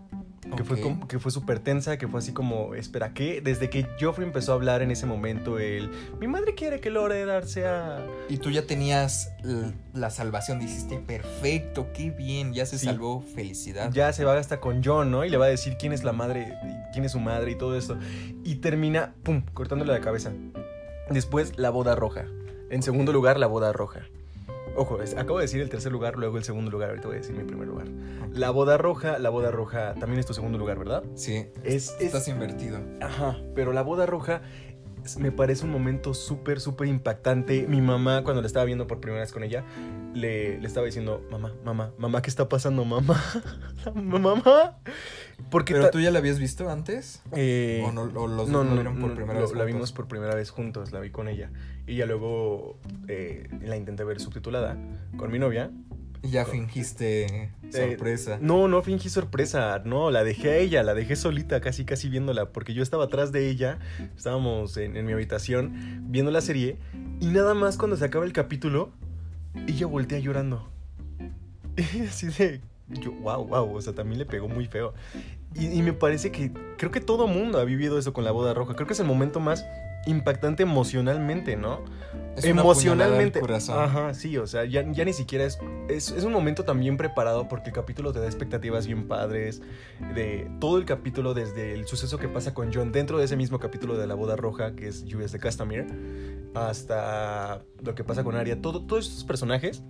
Que 0.56 0.64
fue, 0.64 0.80
como- 0.80 1.06
que 1.06 1.18
fue 1.18 1.30
súper 1.30 1.58
tensa, 1.58 1.98
que 1.98 2.08
fue 2.08 2.18
así 2.20 2.32
como, 2.32 2.74
espera, 2.74 3.12
¿qué? 3.12 3.42
Desde 3.42 3.68
que 3.68 3.86
Joffrey 4.00 4.26
empezó 4.26 4.52
a 4.52 4.54
hablar 4.54 4.80
en 4.80 4.90
ese 4.90 5.04
momento, 5.04 5.58
el, 5.58 5.90
mi 6.18 6.28
madre 6.28 6.54
quiere 6.54 6.80
que 6.80 6.88
Lord 6.88 7.12
Eddard 7.12 7.44
sea... 7.46 8.06
Y 8.30 8.38
tú 8.38 8.50
ya 8.50 8.66
tenías 8.66 9.32
la 9.92 10.08
salvación, 10.08 10.58
dijiste, 10.58 10.98
perfecto, 10.98 11.88
qué 11.92 12.10
bien, 12.10 12.54
ya 12.54 12.64
se 12.64 12.78
Sí. 12.78 12.86
salvó, 12.86 13.20
felicidad. 13.20 13.90
ya 13.92 14.12
se 14.14 14.24
va 14.24 14.36
hasta 14.38 14.60
con 14.60 14.82
John, 14.82 15.10
¿no? 15.10 15.26
Y 15.26 15.28
le 15.28 15.36
va 15.36 15.44
a 15.44 15.48
decir 15.50 15.76
quién 15.78 15.92
es 15.92 16.04
la 16.04 16.12
madre, 16.12 16.56
quién 16.94 17.04
es 17.04 17.12
su 17.12 17.20
madre 17.20 17.50
y 17.50 17.54
todo 17.56 17.76
esto. 17.76 17.98
Y 18.42 18.56
termina, 18.56 19.14
pum, 19.22 19.42
cortándole 19.52 19.92
la 19.92 20.00
cabeza. 20.00 20.32
Después, 21.10 21.58
la 21.58 21.68
boda 21.68 21.94
roja. 21.96 22.24
En 22.70 22.82
segundo 22.82 23.12
lugar, 23.12 23.38
la 23.38 23.46
boda 23.46 23.72
roja. 23.74 24.00
Ojo, 24.76 25.02
es- 25.02 25.16
acabo 25.16 25.38
de 25.38 25.44
decir 25.44 25.60
el 25.60 25.68
tercer 25.68 25.92
lugar, 25.92 26.16
luego 26.16 26.38
el 26.38 26.44
segundo 26.44 26.70
lugar, 26.70 26.90
ahorita 26.90 27.08
voy 27.08 27.16
a 27.16 27.20
decir 27.20 27.34
mi 27.36 27.44
primer 27.44 27.66
lugar. 27.68 27.86
La 28.32 28.50
boda 28.50 28.78
roja, 28.78 29.18
la 29.18 29.28
boda 29.30 29.50
roja 29.50 29.94
también 29.94 30.20
es 30.20 30.26
tu 30.26 30.34
segundo 30.34 30.58
lugar, 30.58 30.78
¿verdad? 30.78 31.02
Sí, 31.14 31.46
Es, 31.64 31.90
es- 31.90 32.00
estás 32.00 32.28
invertido. 32.28 32.78
Ajá, 33.00 33.36
pero 33.54 33.72
la 33.72 33.82
boda 33.82 34.06
roja 34.06 34.42
me 35.18 35.32
parece 35.32 35.64
un 35.64 35.70
momento 35.72 36.12
súper, 36.14 36.60
súper 36.60 36.86
impactante. 36.86 37.66
Mi 37.66 37.80
mamá, 37.80 38.22
cuando 38.22 38.42
la 38.42 38.46
estaba 38.46 38.64
viendo 38.66 38.86
por 38.86 39.00
primera 39.00 39.22
vez 39.22 39.32
con 39.32 39.42
ella, 39.42 39.64
le, 40.14 40.58
le 40.60 40.66
estaba 40.66 40.84
diciendo, 40.86 41.26
mamá, 41.30 41.54
mamá, 41.64 41.92
mamá, 41.98 42.20
¿qué 42.22 42.28
está 42.30 42.48
pasando, 42.48 42.84
mamá? 42.84 43.20
mamá. 43.94 44.76
Porque 45.50 45.72
¿Pero 45.72 45.90
tú 45.90 46.00
ya 46.00 46.10
la 46.10 46.18
habías 46.18 46.38
visto 46.38 46.68
antes? 46.68 47.22
eh, 47.32 47.82
¿O, 47.86 47.92
no, 47.92 48.02
o 48.02 48.26
los 48.28 48.48
no, 48.50 48.62
no, 48.62 48.74
vieron 48.74 49.00
por 49.00 49.14
primera 49.14 49.34
lo- 49.34 49.40
vez? 49.40 49.50
La 49.52 49.56
juntos? 49.60 49.66
vimos 49.74 49.92
por 49.92 50.06
primera 50.06 50.34
vez 50.34 50.50
juntos, 50.50 50.92
la 50.92 51.00
vi 51.00 51.10
con 51.10 51.28
ella. 51.28 51.50
Y 51.90 51.96
ya 51.96 52.06
luego 52.06 52.78
eh, 53.08 53.48
la 53.62 53.76
intenté 53.76 54.04
ver 54.04 54.20
subtitulada 54.20 54.78
con 55.16 55.32
mi 55.32 55.40
novia. 55.40 55.72
Y 56.22 56.30
ya 56.30 56.44
fingiste 56.44 57.50
sorpresa. 57.72 58.38
No, 58.40 58.68
no 58.68 58.80
fingí 58.82 59.08
sorpresa, 59.08 59.82
no, 59.84 60.12
la 60.12 60.22
dejé 60.22 60.50
a 60.50 60.56
ella, 60.58 60.84
la 60.84 60.94
dejé 60.94 61.16
solita, 61.16 61.60
casi 61.60 61.84
casi 61.84 62.08
viéndola, 62.08 62.52
porque 62.52 62.74
yo 62.74 62.84
estaba 62.84 63.04
atrás 63.04 63.32
de 63.32 63.48
ella, 63.48 63.80
estábamos 64.16 64.76
en, 64.76 64.96
en 64.96 65.04
mi 65.04 65.14
habitación 65.14 66.04
viendo 66.12 66.30
la 66.30 66.42
serie, 66.42 66.76
y 67.18 67.26
nada 67.26 67.54
más 67.54 67.76
cuando 67.76 67.96
se 67.96 68.04
acaba 68.04 68.24
el 68.24 68.32
capítulo, 68.32 68.90
ella 69.66 69.86
voltea 69.86 70.20
llorando. 70.20 70.70
Así 72.08 72.28
de, 72.28 72.60
yo, 72.88 73.10
wow, 73.12 73.46
wow, 73.46 73.74
o 73.74 73.80
sea, 73.80 73.94
también 73.94 74.18
le 74.18 74.26
pegó 74.26 74.46
muy 74.46 74.66
feo. 74.66 74.94
Y, 75.56 75.66
y 75.66 75.82
me 75.82 75.94
parece 75.94 76.30
que, 76.30 76.52
creo 76.76 76.92
que 76.92 77.00
todo 77.00 77.26
mundo 77.26 77.58
ha 77.58 77.64
vivido 77.64 77.98
eso 77.98 78.12
con 78.12 78.24
la 78.24 78.30
boda 78.30 78.54
roja, 78.54 78.74
creo 78.74 78.86
que 78.86 78.92
es 78.92 79.00
el 79.00 79.06
momento 79.06 79.40
más 79.40 79.64
impactante 80.06 80.62
emocionalmente, 80.62 81.56
¿no? 81.56 81.84
Es 82.36 82.44
emocionalmente. 82.44 83.38
corazón. 83.40 83.78
Ajá, 83.78 84.14
sí, 84.14 84.36
o 84.38 84.46
sea, 84.46 84.64
ya, 84.64 84.82
ya 84.90 85.04
ni 85.04 85.12
siquiera 85.12 85.44
es, 85.44 85.58
es. 85.88 86.10
es 86.10 86.24
un 86.24 86.32
momento 86.32 86.64
también 86.64 86.96
preparado 86.96 87.48
porque 87.48 87.68
el 87.70 87.74
capítulo 87.74 88.12
te 88.12 88.20
da 88.20 88.26
expectativas 88.26 88.86
bien 88.86 89.08
padres. 89.08 89.60
De 90.14 90.50
todo 90.60 90.78
el 90.78 90.84
capítulo, 90.86 91.34
desde 91.34 91.74
el 91.74 91.86
suceso 91.86 92.18
que 92.18 92.28
pasa 92.28 92.54
con 92.54 92.72
John 92.72 92.92
dentro 92.92 93.18
de 93.18 93.24
ese 93.26 93.36
mismo 93.36 93.58
capítulo 93.58 93.98
de 93.98 94.06
la 94.06 94.14
boda 94.14 94.36
roja, 94.36 94.74
que 94.74 94.88
es 94.88 95.04
Lluvias 95.04 95.32
de 95.32 95.38
Castamere, 95.38 95.86
hasta 96.54 97.62
lo 97.82 97.94
que 97.94 98.04
pasa 98.04 98.24
con 98.24 98.36
Arya. 98.36 98.60
Todo, 98.60 98.82
todos 98.84 99.06
estos 99.08 99.24
personajes 99.24 99.82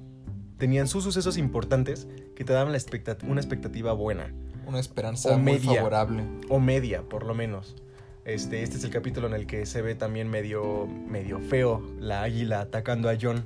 tenían 0.58 0.88
sus 0.88 1.04
sucesos 1.04 1.36
importantes 1.38 2.06
que 2.36 2.44
te 2.44 2.52
daban 2.52 2.72
la 2.72 2.78
expectat- 2.78 3.22
una 3.26 3.40
expectativa 3.40 3.92
buena 3.92 4.32
Una 4.66 4.78
esperanza 4.78 5.30
O 5.30 5.38
muy 5.38 5.52
media. 5.54 5.76
favorable. 5.76 6.24
o 6.48 6.60
media, 6.60 7.02
por 7.02 7.24
lo 7.24 7.34
menos. 7.34 7.76
Este, 8.24 8.62
este 8.62 8.76
es 8.76 8.84
el 8.84 8.90
capítulo 8.90 9.26
en 9.26 9.34
el 9.34 9.46
que 9.46 9.66
se 9.66 9.82
ve 9.82 9.94
también 9.94 10.28
medio, 10.28 10.86
medio 10.86 11.40
feo 11.40 11.82
la 11.98 12.22
águila 12.22 12.60
atacando 12.60 13.08
a 13.08 13.14
John, 13.20 13.44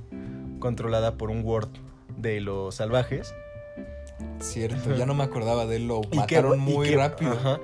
controlada 0.60 1.16
por 1.16 1.30
un 1.30 1.42
ward 1.44 1.68
de 2.16 2.40
los 2.40 2.74
salvajes. 2.74 3.34
Cierto, 4.40 4.94
ya 4.96 5.06
no 5.06 5.14
me 5.14 5.24
acordaba 5.24 5.66
de 5.66 5.76
él, 5.76 5.88
lo 5.88 6.00
Y 6.10 6.16
mataron 6.16 6.58
muy 6.58 6.88
que- 6.90 6.96
rápido. 6.96 7.32
ajá. 7.32 7.60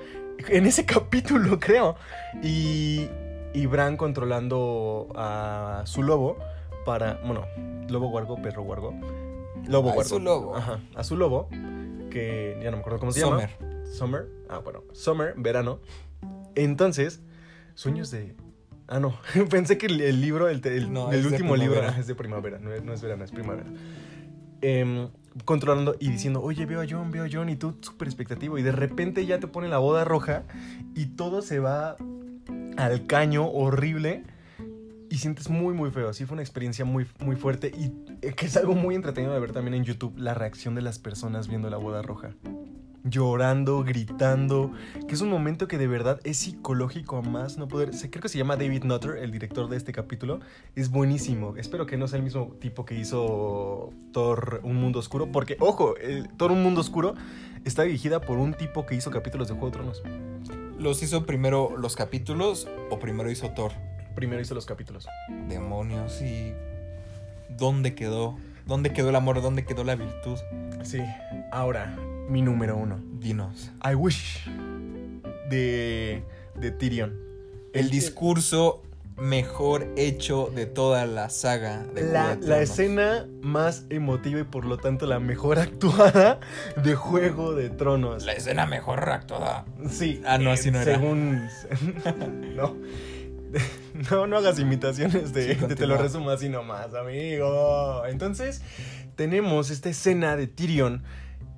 En 0.49 0.65
ese 0.65 0.85
capítulo, 0.85 1.59
creo. 1.59 1.95
Y, 2.41 3.07
y 3.53 3.65
Bran 3.67 3.95
controlando 3.95 5.07
a 5.15 5.83
su 5.85 6.01
lobo 6.01 6.37
para. 6.83 7.19
Bueno, 7.23 7.45
lobo 7.89 8.09
guargo, 8.09 8.41
perro 8.41 8.63
guargo. 8.63 8.91
Lobo 9.67 9.89
A 9.91 9.93
guargo. 9.93 10.09
su 10.09 10.19
lobo. 10.19 10.55
Ajá. 10.55 10.79
A 10.95 11.03
su 11.03 11.15
lobo. 11.15 11.47
Que 12.09 12.57
ya 12.63 12.71
no 12.71 12.77
me 12.77 12.81
acuerdo 12.81 12.97
cómo 12.99 13.11
se 13.11 13.19
llama. 13.19 13.49
Summer. 13.51 13.85
Summer. 13.85 14.27
Ah, 14.49 14.57
bueno. 14.59 14.83
Summer, 14.93 15.35
verano. 15.37 15.79
Entonces, 16.55 17.21
sueños 17.75 18.11
de. 18.11 18.35
Ah, 18.87 18.99
no. 18.99 19.15
Pensé 19.49 19.77
que 19.77 19.85
el, 19.87 20.01
el 20.01 20.21
libro, 20.21 20.49
el, 20.49 20.65
el- 20.65 20.91
No, 20.91 21.11
el 21.11 21.25
último 21.25 21.55
libro 21.55 21.81
ah, 21.83 21.95
es 21.99 22.07
de 22.07 22.15
primavera. 22.15 22.59
No 22.59 22.73
es, 22.73 22.83
no 22.83 22.93
es 22.93 23.01
verano, 23.01 23.23
es 23.23 23.31
primavera. 23.31 23.69
Em, 24.61 25.09
controlando 25.45 25.95
y 25.99 26.09
diciendo, 26.09 26.41
oye, 26.41 26.65
veo 26.65 26.81
a 26.81 26.85
John, 26.87 27.09
veo 27.11 27.23
a 27.25 27.27
John, 27.31 27.49
y 27.49 27.55
tú 27.55 27.77
súper 27.81 28.07
expectativo. 28.07 28.57
Y 28.57 28.63
de 28.63 28.71
repente 28.71 29.25
ya 29.25 29.39
te 29.39 29.47
pone 29.47 29.69
la 29.69 29.77
boda 29.79 30.03
roja 30.03 30.43
y 30.95 31.05
todo 31.07 31.41
se 31.41 31.59
va 31.59 31.95
al 32.77 33.07
caño 33.07 33.47
horrible. 33.49 34.23
Y 35.09 35.17
sientes 35.17 35.49
muy, 35.49 35.73
muy 35.73 35.91
feo. 35.91 36.13
Sí, 36.13 36.25
fue 36.25 36.33
una 36.35 36.41
experiencia 36.41 36.85
muy, 36.85 37.05
muy 37.19 37.35
fuerte. 37.35 37.69
Y 37.77 37.91
eh, 38.25 38.33
que 38.33 38.45
es 38.45 38.55
algo 38.55 38.75
muy 38.75 38.95
entretenido 38.95 39.33
de 39.33 39.39
ver 39.41 39.51
también 39.51 39.73
en 39.73 39.83
YouTube, 39.83 40.17
la 40.17 40.33
reacción 40.33 40.73
de 40.75 40.81
las 40.81 40.99
personas 40.99 41.47
viendo 41.49 41.69
la 41.69 41.75
boda 41.77 42.01
roja. 42.01 42.31
Llorando, 43.03 43.83
gritando. 43.83 44.71
Que 45.07 45.15
es 45.15 45.21
un 45.21 45.29
momento 45.29 45.67
que 45.67 45.77
de 45.77 45.87
verdad 45.87 46.19
es 46.23 46.37
psicológico 46.37 47.17
a 47.17 47.21
más 47.21 47.57
no 47.57 47.67
poder. 47.67 47.91
Creo 47.91 48.21
que 48.21 48.29
se 48.29 48.37
llama 48.37 48.57
David 48.57 48.83
Nutter, 48.83 49.17
el 49.17 49.31
director 49.31 49.69
de 49.69 49.77
este 49.77 49.91
capítulo. 49.91 50.39
Es 50.75 50.91
buenísimo. 50.91 51.55
Espero 51.57 51.85
que 51.85 51.97
no 51.97 52.07
sea 52.07 52.17
el 52.17 52.23
mismo 52.23 52.55
tipo 52.59 52.85
que 52.85 52.95
hizo 52.95 53.91
Thor 54.11 54.61
Un 54.63 54.75
Mundo 54.75 54.99
Oscuro. 54.99 55.31
Porque, 55.31 55.57
ojo, 55.59 55.97
el 55.97 56.29
Thor 56.29 56.51
Un 56.51 56.63
Mundo 56.63 56.81
Oscuro 56.81 57.15
está 57.65 57.83
dirigida 57.83 58.21
por 58.21 58.37
un 58.37 58.53
tipo 58.53 58.85
que 58.85 58.95
hizo 58.95 59.11
capítulos 59.11 59.47
de 59.47 59.55
Juego 59.55 59.67
de 59.67 59.73
Tronos. 59.73 60.03
¿Los 60.77 61.03
hizo 61.03 61.25
primero 61.25 61.75
los 61.77 61.95
capítulos 61.95 62.67
o 62.89 62.99
primero 62.99 63.29
hizo 63.29 63.49
Thor? 63.51 63.71
Primero 64.15 64.41
hizo 64.41 64.55
los 64.55 64.65
capítulos. 64.65 65.07
Demonios 65.47 66.21
y... 66.21 66.53
¿Dónde 67.49 67.95
quedó? 67.95 68.37
¿Dónde 68.65 68.93
quedó 68.93 69.09
el 69.09 69.15
amor? 69.15 69.41
¿Dónde 69.41 69.65
quedó 69.65 69.83
la 69.83 69.95
virtud? 69.95 70.37
Sí. 70.83 70.99
Ahora, 71.51 71.95
mi 72.31 72.41
número 72.41 72.77
uno. 72.77 72.99
Dinos. 73.19 73.71
I 73.83 73.93
Wish 73.93 74.45
de, 75.49 76.23
de 76.55 76.71
Tyrion. 76.71 77.19
El 77.73 77.89
discurso 77.89 78.83
mejor 79.17 79.87
hecho 79.97 80.51
de 80.55 80.65
toda 80.65 81.05
la 81.05 81.29
saga 81.29 81.85
de 81.93 82.01
La, 82.01 82.35
de 82.35 82.47
la 82.47 82.61
escena 82.61 83.27
más 83.41 83.85
emotiva 83.89 84.39
y 84.39 84.43
por 84.45 84.65
lo 84.65 84.77
tanto 84.77 85.05
la 85.05 85.19
mejor 85.19 85.59
actuada 85.59 86.39
de 86.81 86.95
Juego 86.95 87.53
de 87.53 87.69
Tronos. 87.69 88.25
La 88.25 88.33
escena 88.33 88.65
mejor 88.65 89.07
actuada. 89.09 89.65
Sí. 89.89 90.21
Ah, 90.25 90.37
no, 90.37 90.51
así 90.51 90.71
no 90.71 90.79
era. 90.79 90.93
Según... 90.95 91.49
no. 92.55 92.77
No, 94.09 94.25
no 94.25 94.37
hagas 94.37 94.57
imitaciones 94.57 95.33
de, 95.33 95.55
Sí, 95.55 95.65
de 95.65 95.75
te 95.75 95.85
lo 95.85 95.97
resumo 95.97 96.29
así 96.29 96.47
nomás, 96.47 96.93
amigo. 96.93 98.05
Entonces, 98.07 98.61
tenemos 99.15 99.69
esta 99.69 99.89
escena 99.89 100.37
de 100.37 100.47
Tyrion 100.47 101.03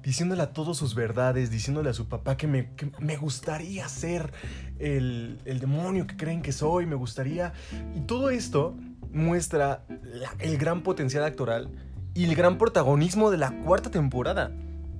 diciéndole 0.03 0.41
a 0.43 0.51
todos 0.53 0.77
sus 0.77 0.95
verdades, 0.95 1.49
diciéndole 1.49 1.89
a 1.89 1.93
su 1.93 2.07
papá 2.07 2.35
que 2.37 2.45
me, 2.47 2.71
que 2.75 2.91
me 2.99 3.15
gustaría 3.17 3.87
ser 3.87 4.33
el, 4.79 5.39
el 5.45 5.59
demonio 5.59 6.05
que 6.07 6.17
creen 6.17 6.41
que 6.41 6.51
soy, 6.51 6.85
me 6.85 6.95
gustaría... 6.95 7.53
Y 7.95 8.01
todo 8.01 8.29
esto 8.29 8.75
muestra 9.13 9.85
la- 10.03 10.33
el 10.39 10.57
gran 10.57 10.81
potencial 10.83 11.23
actoral 11.23 11.69
y 12.13 12.25
el 12.25 12.35
gran 12.35 12.57
protagonismo 12.57 13.31
de 13.31 13.37
la 13.37 13.51
cuarta 13.61 13.89
temporada. 13.91 14.51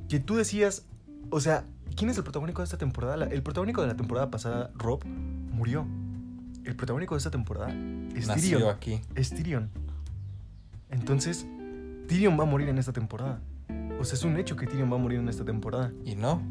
Que 0.08 0.20
tú 0.20 0.36
decías, 0.36 0.86
o 1.32 1.40
sea, 1.42 1.66
¿quién 1.98 2.10
es 2.10 2.18
el 2.18 2.24
protagónico 2.24 2.62
de 2.62 2.66
esta 2.66 2.78
temporada? 2.78 3.26
El 3.26 3.44
protagónico 3.44 3.82
de 3.82 3.88
la 3.88 3.96
temporada 3.96 4.32
pasada, 4.32 4.72
Rob, 4.76 5.04
murió. 5.06 5.86
El 6.64 6.76
protagónico 6.78 7.16
de 7.16 7.18
esta 7.18 7.32
temporada 7.32 7.70
es 8.16 8.28
Nació 8.28 8.58
Tyrion. 8.60 8.76
aquí. 8.76 9.02
Es 9.16 9.32
Tyrion. 9.32 9.70
Entonces, 10.90 11.46
Tyrion 12.08 12.40
va 12.40 12.44
a 12.44 12.48
morir 12.48 12.70
en 12.70 12.78
esta 12.78 12.94
temporada. 12.94 13.42
O 14.00 14.06
sea, 14.06 14.16
es 14.16 14.24
un 14.24 14.38
hecho 14.38 14.56
que 14.56 14.68
Tyrion 14.68 14.92
va 14.92 14.96
a 14.96 15.00
morir 15.00 15.20
en 15.20 15.30
esta 15.30 15.46
temporada. 15.46 15.92
Y 16.06 16.16
no. 16.16 16.42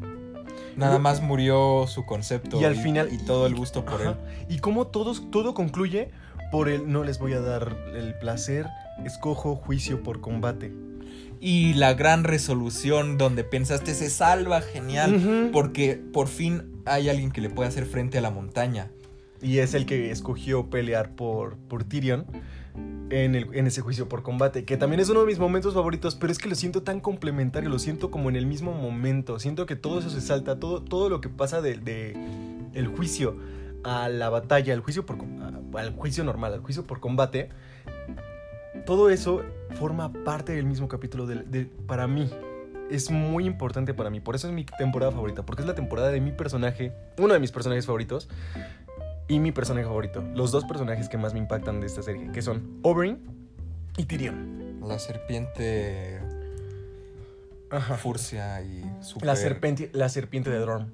Nada 0.75 0.97
más 0.99 1.21
murió 1.21 1.85
su 1.87 2.05
concepto. 2.05 2.59
Y 2.59 2.63
al 2.65 2.75
final- 2.75 3.09
Y 3.11 3.17
todo 3.19 3.45
el 3.47 3.55
gusto 3.55 3.85
por 3.85 4.01
Ajá. 4.01 4.11
él. 4.11 4.45
Y 4.49 4.59
como 4.59 4.87
todos, 4.87 5.29
todo 5.31 5.53
concluye 5.53 6.09
por 6.51 6.69
el 6.69 6.91
no 6.91 7.03
les 7.03 7.19
voy 7.19 7.33
a 7.33 7.41
dar 7.41 7.75
el 7.95 8.15
placer, 8.19 8.67
escojo 9.05 9.55
juicio 9.55 10.01
por 10.03 10.19
combate. 10.21 10.73
Y 11.39 11.73
la 11.73 11.93
gran 11.93 12.23
resolución 12.23 13.17
donde 13.17 13.43
pensaste 13.43 13.93
se 13.93 14.09
salva, 14.09 14.61
genial. 14.61 15.15
Ujú. 15.15 15.51
Porque 15.51 15.95
por 15.95 16.27
fin 16.27 16.81
hay 16.85 17.09
alguien 17.09 17.31
que 17.31 17.41
le 17.41 17.49
puede 17.49 17.69
hacer 17.69 17.85
frente 17.85 18.17
a 18.17 18.21
la 18.21 18.31
montaña. 18.31 18.89
Y 19.41 19.57
es 19.59 19.73
el 19.73 19.85
que 19.85 20.09
escogió 20.09 20.69
pelear 20.69 21.11
por, 21.15 21.57
por 21.57 21.83
Tyrion 21.83 22.25
en, 23.09 23.35
el- 23.35 23.49
en 23.53 23.67
ese 23.67 23.81
juicio 23.81 24.09
por 24.09 24.23
combate, 24.23 24.65
que 24.65 24.77
también 24.77 24.99
es 24.99 25.09
uno 25.09 25.19
de 25.21 25.25
mis 25.27 25.39
momentos 25.39 25.73
favoritos, 25.73 26.15
pero 26.15 26.31
es 26.31 26.39
que 26.39 26.49
lo 26.49 26.55
siento 26.55 26.81
tan 26.83 26.99
complementario, 26.99 27.69
lo 27.69 27.79
siento 27.79 28.09
como 28.11 28.29
en 28.29 28.35
el 28.35 28.45
mismo 28.45 28.73
momento, 28.73 29.39
siento 29.39 29.65
que 29.65 29.75
todo 29.75 29.99
eso 29.99 30.09
se 30.09 30.21
salta, 30.21 30.59
todo, 30.59 30.81
todo 30.81 31.09
lo 31.09 31.21
que 31.21 31.29
pasa 31.29 31.61
de, 31.61 31.77
de 31.77 32.85
juicio 32.95 33.35
a 33.83 34.09
la 34.09 34.29
batalla, 34.29 34.73
al 34.73 34.79
juicio, 34.79 35.05
por, 35.05 35.17
al 35.77 35.95
juicio 35.95 36.23
normal, 36.23 36.53
al 36.53 36.61
juicio 36.61 36.85
por 36.87 36.99
combate, 36.99 37.49
todo 38.85 39.09
eso 39.09 39.43
forma 39.75 40.11
parte 40.11 40.53
del 40.53 40.65
mismo 40.65 40.87
capítulo 40.87 41.25
del- 41.27 41.49
de- 41.51 41.65
para 41.87 42.07
mí. 42.07 42.29
Es 42.91 43.09
muy 43.09 43.45
importante 43.45 43.93
para 43.93 44.09
mí, 44.09 44.19
por 44.19 44.35
eso 44.35 44.47
es 44.47 44.53
mi 44.53 44.65
temporada 44.65 45.11
favorita, 45.11 45.43
porque 45.45 45.61
es 45.61 45.67
la 45.67 45.73
temporada 45.73 46.09
de 46.09 46.19
mi 46.19 46.31
personaje, 46.31 46.91
uno 47.17 47.33
de 47.33 47.39
mis 47.39 47.51
personajes 47.51 47.85
favoritos, 47.85 48.29
y 49.27 49.39
mi 49.39 49.51
personaje 49.51 49.85
favorito. 49.85 50.23
Los 50.35 50.51
dos 50.51 50.65
personajes 50.65 51.09
que 51.09 51.17
más 51.17 51.33
me 51.33 51.39
impactan 51.39 51.79
de 51.79 51.87
esta 51.87 52.01
serie, 52.01 52.31
que 52.31 52.41
son 52.41 52.79
Oberyn 52.83 53.19
y 53.97 54.05
Tyrion. 54.05 54.79
La 54.87 54.99
serpiente 54.99 56.19
Ajá. 57.69 57.95
furcia 57.95 58.61
y 58.61 58.83
super... 59.01 59.27
La 59.27 59.35
serpiente, 59.35 59.89
la 59.93 60.09
serpiente 60.09 60.49
de 60.49 60.57
Dorn. 60.59 60.91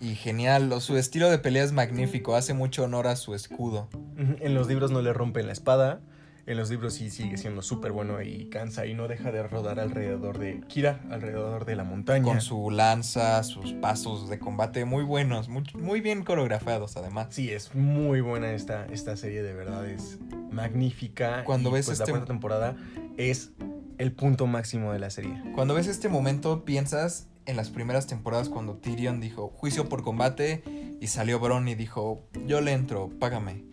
Y 0.00 0.14
genial. 0.14 0.80
Su 0.80 0.96
estilo 0.96 1.30
de 1.30 1.38
pelea 1.38 1.64
es 1.64 1.72
magnífico. 1.72 2.36
Hace 2.36 2.54
mucho 2.54 2.84
honor 2.84 3.06
a 3.06 3.16
su 3.16 3.34
escudo. 3.34 3.88
En 4.16 4.54
los 4.54 4.68
libros 4.68 4.90
no 4.90 5.02
le 5.02 5.12
rompen 5.12 5.46
la 5.46 5.52
espada. 5.52 6.00
En 6.48 6.56
los 6.56 6.70
libros 6.70 6.94
sí 6.94 7.10
sigue 7.10 7.36
siendo 7.36 7.60
súper 7.60 7.92
bueno 7.92 8.22
y 8.22 8.46
cansa 8.46 8.86
y 8.86 8.94
no 8.94 9.06
deja 9.06 9.30
de 9.30 9.42
rodar 9.42 9.78
alrededor 9.78 10.38
de 10.38 10.62
Kira, 10.66 10.98
alrededor 11.10 11.66
de 11.66 11.76
la 11.76 11.84
montaña. 11.84 12.24
Con 12.24 12.40
su 12.40 12.70
lanza, 12.70 13.42
sus 13.42 13.74
pasos 13.74 14.30
de 14.30 14.38
combate 14.38 14.86
muy 14.86 15.04
buenos. 15.04 15.50
Muy, 15.50 15.64
muy 15.74 16.00
bien 16.00 16.24
coreografiados 16.24 16.96
además. 16.96 17.26
Sí, 17.32 17.50
es 17.50 17.74
muy 17.74 18.22
buena 18.22 18.52
esta, 18.52 18.86
esta 18.86 19.14
serie, 19.18 19.42
de 19.42 19.52
verdad 19.52 19.86
es 19.90 20.20
magnífica. 20.50 21.44
Cuando 21.44 21.68
y, 21.68 21.74
ves 21.74 21.84
pues, 21.84 22.00
este- 22.00 22.12
la 22.12 22.16
cuarta 22.16 22.32
temporada 22.32 22.76
es 23.18 23.50
el 23.98 24.12
punto 24.12 24.46
máximo 24.46 24.90
de 24.94 25.00
la 25.00 25.10
serie. 25.10 25.42
Cuando 25.54 25.74
ves 25.74 25.86
este 25.86 26.08
momento 26.08 26.64
piensas 26.64 27.28
en 27.44 27.56
las 27.56 27.68
primeras 27.68 28.06
temporadas 28.06 28.48
cuando 28.48 28.76
Tyrion 28.76 29.20
dijo 29.20 29.48
juicio 29.48 29.90
por 29.90 30.02
combate 30.02 30.62
y 30.98 31.08
salió 31.08 31.40
Bron 31.40 31.68
y 31.68 31.74
dijo 31.74 32.22
yo 32.46 32.62
le 32.62 32.72
entro, 32.72 33.10
págame. 33.20 33.64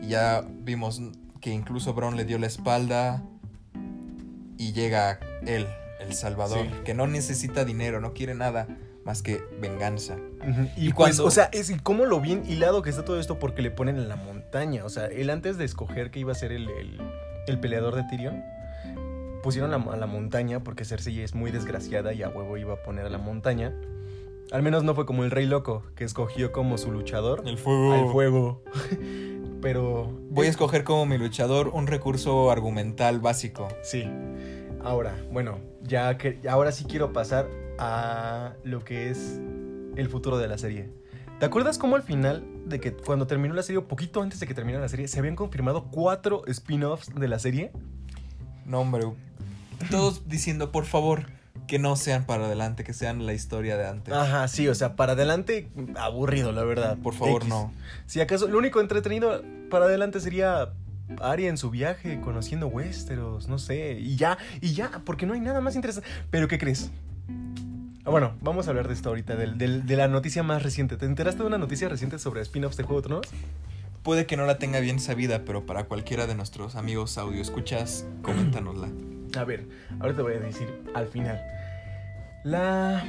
Y 0.00 0.08
ya 0.08 0.42
vimos 0.48 1.02
que 1.42 1.50
incluso 1.50 1.92
Bron 1.92 2.16
le 2.16 2.24
dio 2.24 2.38
la 2.38 2.46
espalda 2.46 3.22
y 4.56 4.72
llega 4.72 5.18
él, 5.46 5.66
el 6.00 6.14
Salvador, 6.14 6.66
Sí. 6.66 6.70
que 6.84 6.94
no 6.94 7.06
necesita 7.06 7.64
dinero, 7.66 8.00
no 8.00 8.14
quiere 8.14 8.34
nada 8.34 8.66
más 9.04 9.22
que 9.22 9.42
venganza. 9.60 10.16
Y, 10.76 10.86
Y 10.88 10.92
pues, 10.92 10.94
cuando- 10.94 11.24
o 11.26 11.30
sea, 11.32 11.48
es 11.52 11.68
y 11.70 11.78
cómo 11.78 12.04
lo 12.06 12.20
bien 12.20 12.44
hilado 12.48 12.82
que 12.82 12.90
está 12.90 13.04
todo 13.04 13.18
esto 13.18 13.38
porque 13.40 13.60
le 13.60 13.70
ponen 13.72 13.96
en 13.96 14.08
la 14.08 14.14
montaña. 14.16 14.84
O 14.84 14.88
sea, 14.88 15.06
él 15.06 15.28
antes 15.30 15.58
de 15.58 15.64
escoger 15.64 16.10
que 16.12 16.20
iba 16.20 16.30
a 16.32 16.36
ser 16.36 16.52
el, 16.52 16.68
el- 16.70 17.00
el 17.48 17.58
peleador 17.60 17.96
de 17.96 18.04
Tyrion, 18.04 18.42
pusieron 19.42 19.72
la- 19.72 19.78
a 19.92 19.96
la 19.96 20.06
montaña 20.06 20.62
porque 20.62 20.84
Cersei 20.84 21.20
es 21.20 21.34
muy 21.34 21.50
desgraciada 21.50 22.12
y 22.12 22.22
a 22.22 22.28
huevo 22.28 22.56
iba 22.56 22.74
a 22.74 22.82
poner 22.84 23.04
a 23.06 23.10
la 23.10 23.18
montaña. 23.18 23.74
Al 24.52 24.62
menos 24.62 24.84
no 24.84 24.94
fue 24.94 25.06
como 25.06 25.24
el 25.24 25.32
Rey 25.32 25.46
Loco, 25.46 25.82
que 25.96 26.04
escogió 26.04 26.52
como 26.52 26.78
su 26.78 26.92
luchador 26.92 27.42
El 27.46 27.58
fuego. 27.58 27.92
al 27.94 28.08
fuego. 28.12 28.62
Pero. 29.62 30.12
Voy 30.28 30.48
a 30.48 30.50
escoger 30.50 30.84
como 30.84 31.06
mi 31.06 31.16
luchador 31.16 31.68
un 31.68 31.86
recurso 31.86 32.50
argumental 32.50 33.20
básico. 33.20 33.68
Sí. 33.82 34.04
Ahora, 34.84 35.16
bueno, 35.30 35.60
ya 35.82 36.18
que 36.18 36.40
ahora 36.48 36.72
sí 36.72 36.84
quiero 36.84 37.12
pasar 37.12 37.48
a 37.78 38.54
lo 38.64 38.84
que 38.84 39.10
es 39.10 39.40
el 39.96 40.08
futuro 40.08 40.38
de 40.38 40.48
la 40.48 40.58
serie. 40.58 40.90
¿Te 41.38 41.46
acuerdas 41.46 41.78
cómo 41.78 41.96
al 41.96 42.02
final 42.02 42.44
de 42.66 42.80
que 42.80 42.92
cuando 42.92 43.26
terminó 43.26 43.54
la 43.54 43.62
serie, 43.62 43.78
o 43.78 43.88
poquito 43.88 44.22
antes 44.22 44.40
de 44.40 44.46
que 44.46 44.54
terminara 44.54 44.82
la 44.82 44.88
serie, 44.88 45.08
se 45.08 45.18
habían 45.18 45.36
confirmado 45.36 45.88
cuatro 45.90 46.42
spin-offs 46.46 47.14
de 47.14 47.28
la 47.28 47.38
serie? 47.38 47.72
No, 48.64 48.80
hombre. 48.80 49.06
Todos 49.90 50.28
diciendo, 50.28 50.70
por 50.70 50.84
favor, 50.84 51.26
que 51.72 51.78
no 51.78 51.96
sean 51.96 52.26
para 52.26 52.44
adelante, 52.44 52.84
que 52.84 52.92
sean 52.92 53.24
la 53.24 53.32
historia 53.32 53.78
de 53.78 53.86
antes. 53.88 54.12
Ajá, 54.12 54.46
sí, 54.46 54.68
o 54.68 54.74
sea, 54.74 54.94
para 54.94 55.12
adelante, 55.12 55.70
aburrido, 55.96 56.52
la 56.52 56.64
verdad. 56.64 56.98
Por 57.02 57.14
favor, 57.14 57.40
X. 57.40 57.48
no. 57.48 57.72
Si 58.04 58.20
acaso, 58.20 58.46
lo 58.46 58.58
único 58.58 58.82
entretenido 58.82 59.42
para 59.70 59.86
adelante 59.86 60.20
sería 60.20 60.68
Arya 61.18 61.48
en 61.48 61.56
su 61.56 61.70
viaje, 61.70 62.20
conociendo 62.20 62.66
Westeros, 62.66 63.48
no 63.48 63.58
sé, 63.58 63.92
y 63.98 64.16
ya, 64.16 64.36
y 64.60 64.74
ya, 64.74 65.00
porque 65.06 65.24
no 65.24 65.32
hay 65.32 65.40
nada 65.40 65.62
más 65.62 65.74
interesante. 65.74 66.06
Pero, 66.30 66.46
¿qué 66.46 66.58
crees? 66.58 66.90
Ah, 68.04 68.10
Bueno, 68.10 68.34
vamos 68.42 68.66
a 68.66 68.70
hablar 68.70 68.86
de 68.86 68.92
esto 68.92 69.08
ahorita, 69.08 69.34
del- 69.36 69.56
del- 69.56 69.86
de 69.86 69.96
la 69.96 70.08
noticia 70.08 70.42
más 70.42 70.62
reciente. 70.62 70.98
¿Te 70.98 71.06
enteraste 71.06 71.40
de 71.40 71.46
una 71.46 71.56
noticia 71.56 71.88
reciente 71.88 72.18
sobre 72.18 72.42
spin-offs 72.42 72.76
de 72.76 72.82
Juego 72.82 73.00
de 73.00 73.08
Tronos? 73.08 73.26
Puede 74.02 74.26
que 74.26 74.36
no 74.36 74.44
la 74.44 74.58
tenga 74.58 74.78
bien 74.80 75.00
sabida, 75.00 75.46
pero 75.46 75.64
para 75.64 75.84
cualquiera 75.84 76.26
de 76.26 76.34
nuestros 76.34 76.76
amigos 76.76 77.16
audio 77.16 77.40
escuchas, 77.40 78.04
coméntanosla. 78.20 78.88
A 79.38 79.44
ver, 79.44 79.66
ahora 80.00 80.14
te 80.14 80.20
voy 80.20 80.34
a 80.34 80.40
decir 80.40 80.68
al 80.92 81.06
final. 81.08 81.40
La, 82.44 83.04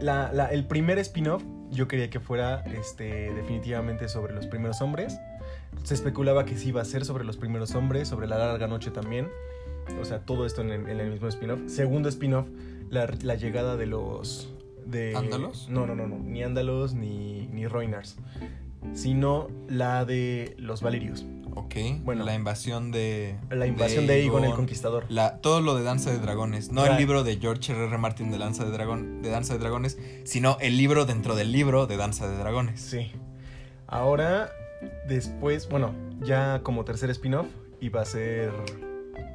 la, 0.00 0.32
la- 0.32 0.46
el 0.46 0.64
primer 0.66 0.98
spin-off 0.98 1.42
yo 1.70 1.88
quería 1.88 2.10
que 2.10 2.20
fuera 2.20 2.62
este, 2.78 3.32
definitivamente 3.32 4.08
sobre 4.08 4.34
los 4.34 4.46
primeros 4.46 4.80
hombres. 4.82 5.18
Se 5.84 5.94
especulaba 5.94 6.44
que 6.44 6.56
sí 6.56 6.68
iba 6.68 6.82
a 6.82 6.84
ser 6.84 7.04
sobre 7.04 7.24
los 7.24 7.36
primeros 7.38 7.74
hombres, 7.74 8.08
sobre 8.08 8.26
la 8.26 8.36
larga 8.38 8.66
noche 8.66 8.90
también. 8.90 9.28
O 10.00 10.04
sea, 10.04 10.20
todo 10.20 10.44
esto 10.46 10.60
en 10.60 10.70
el, 10.70 10.88
en 10.88 11.00
el 11.00 11.10
mismo 11.10 11.28
spin-off. 11.28 11.60
Segundo 11.66 12.08
spin-off, 12.08 12.46
la, 12.90 13.06
la 13.22 13.34
llegada 13.36 13.76
de 13.76 13.86
los... 13.86 14.52
De, 14.86 15.14
¿Ándalos? 15.16 15.68
No, 15.70 15.86
no, 15.86 15.94
no, 15.94 16.06
no. 16.06 16.18
Ni 16.18 16.42
Ándalos 16.42 16.92
ni, 16.94 17.46
ni 17.48 17.66
Roinars. 17.66 18.16
Sino 18.92 19.48
la 19.68 20.04
de 20.04 20.54
los 20.58 20.82
Valirios. 20.82 21.24
Ok, 21.54 21.74
Bueno. 22.02 22.24
la 22.24 22.34
invasión 22.34 22.90
de... 22.92 23.36
La 23.50 23.66
invasión 23.66 24.06
de 24.06 24.14
Aegon 24.14 24.44
el 24.44 24.54
Conquistador. 24.54 25.04
La, 25.08 25.38
todo 25.38 25.60
lo 25.60 25.74
de 25.74 25.82
Danza 25.82 26.10
de 26.10 26.18
Dragones, 26.18 26.72
no 26.72 26.86
el 26.86 26.96
libro 26.96 27.24
de 27.24 27.36
George 27.36 27.72
R. 27.72 27.84
R. 27.86 27.98
Martin 27.98 28.30
de 28.30 28.38
Danza 28.38 28.64
de, 28.64 28.70
Dragón, 28.70 29.22
de 29.22 29.30
Danza 29.30 29.54
de 29.54 29.60
Dragones, 29.60 29.98
sino 30.24 30.56
el 30.60 30.76
libro 30.76 31.04
dentro 31.04 31.34
del 31.34 31.52
libro 31.52 31.86
de 31.86 31.96
Danza 31.96 32.28
de 32.28 32.36
Dragones. 32.38 32.80
Sí. 32.80 33.12
Ahora, 33.86 34.50
después, 35.06 35.68
bueno, 35.68 35.94
ya 36.22 36.60
como 36.62 36.84
tercer 36.84 37.10
spin-off 37.10 37.48
iba 37.80 38.00
a 38.00 38.04
ser 38.04 38.52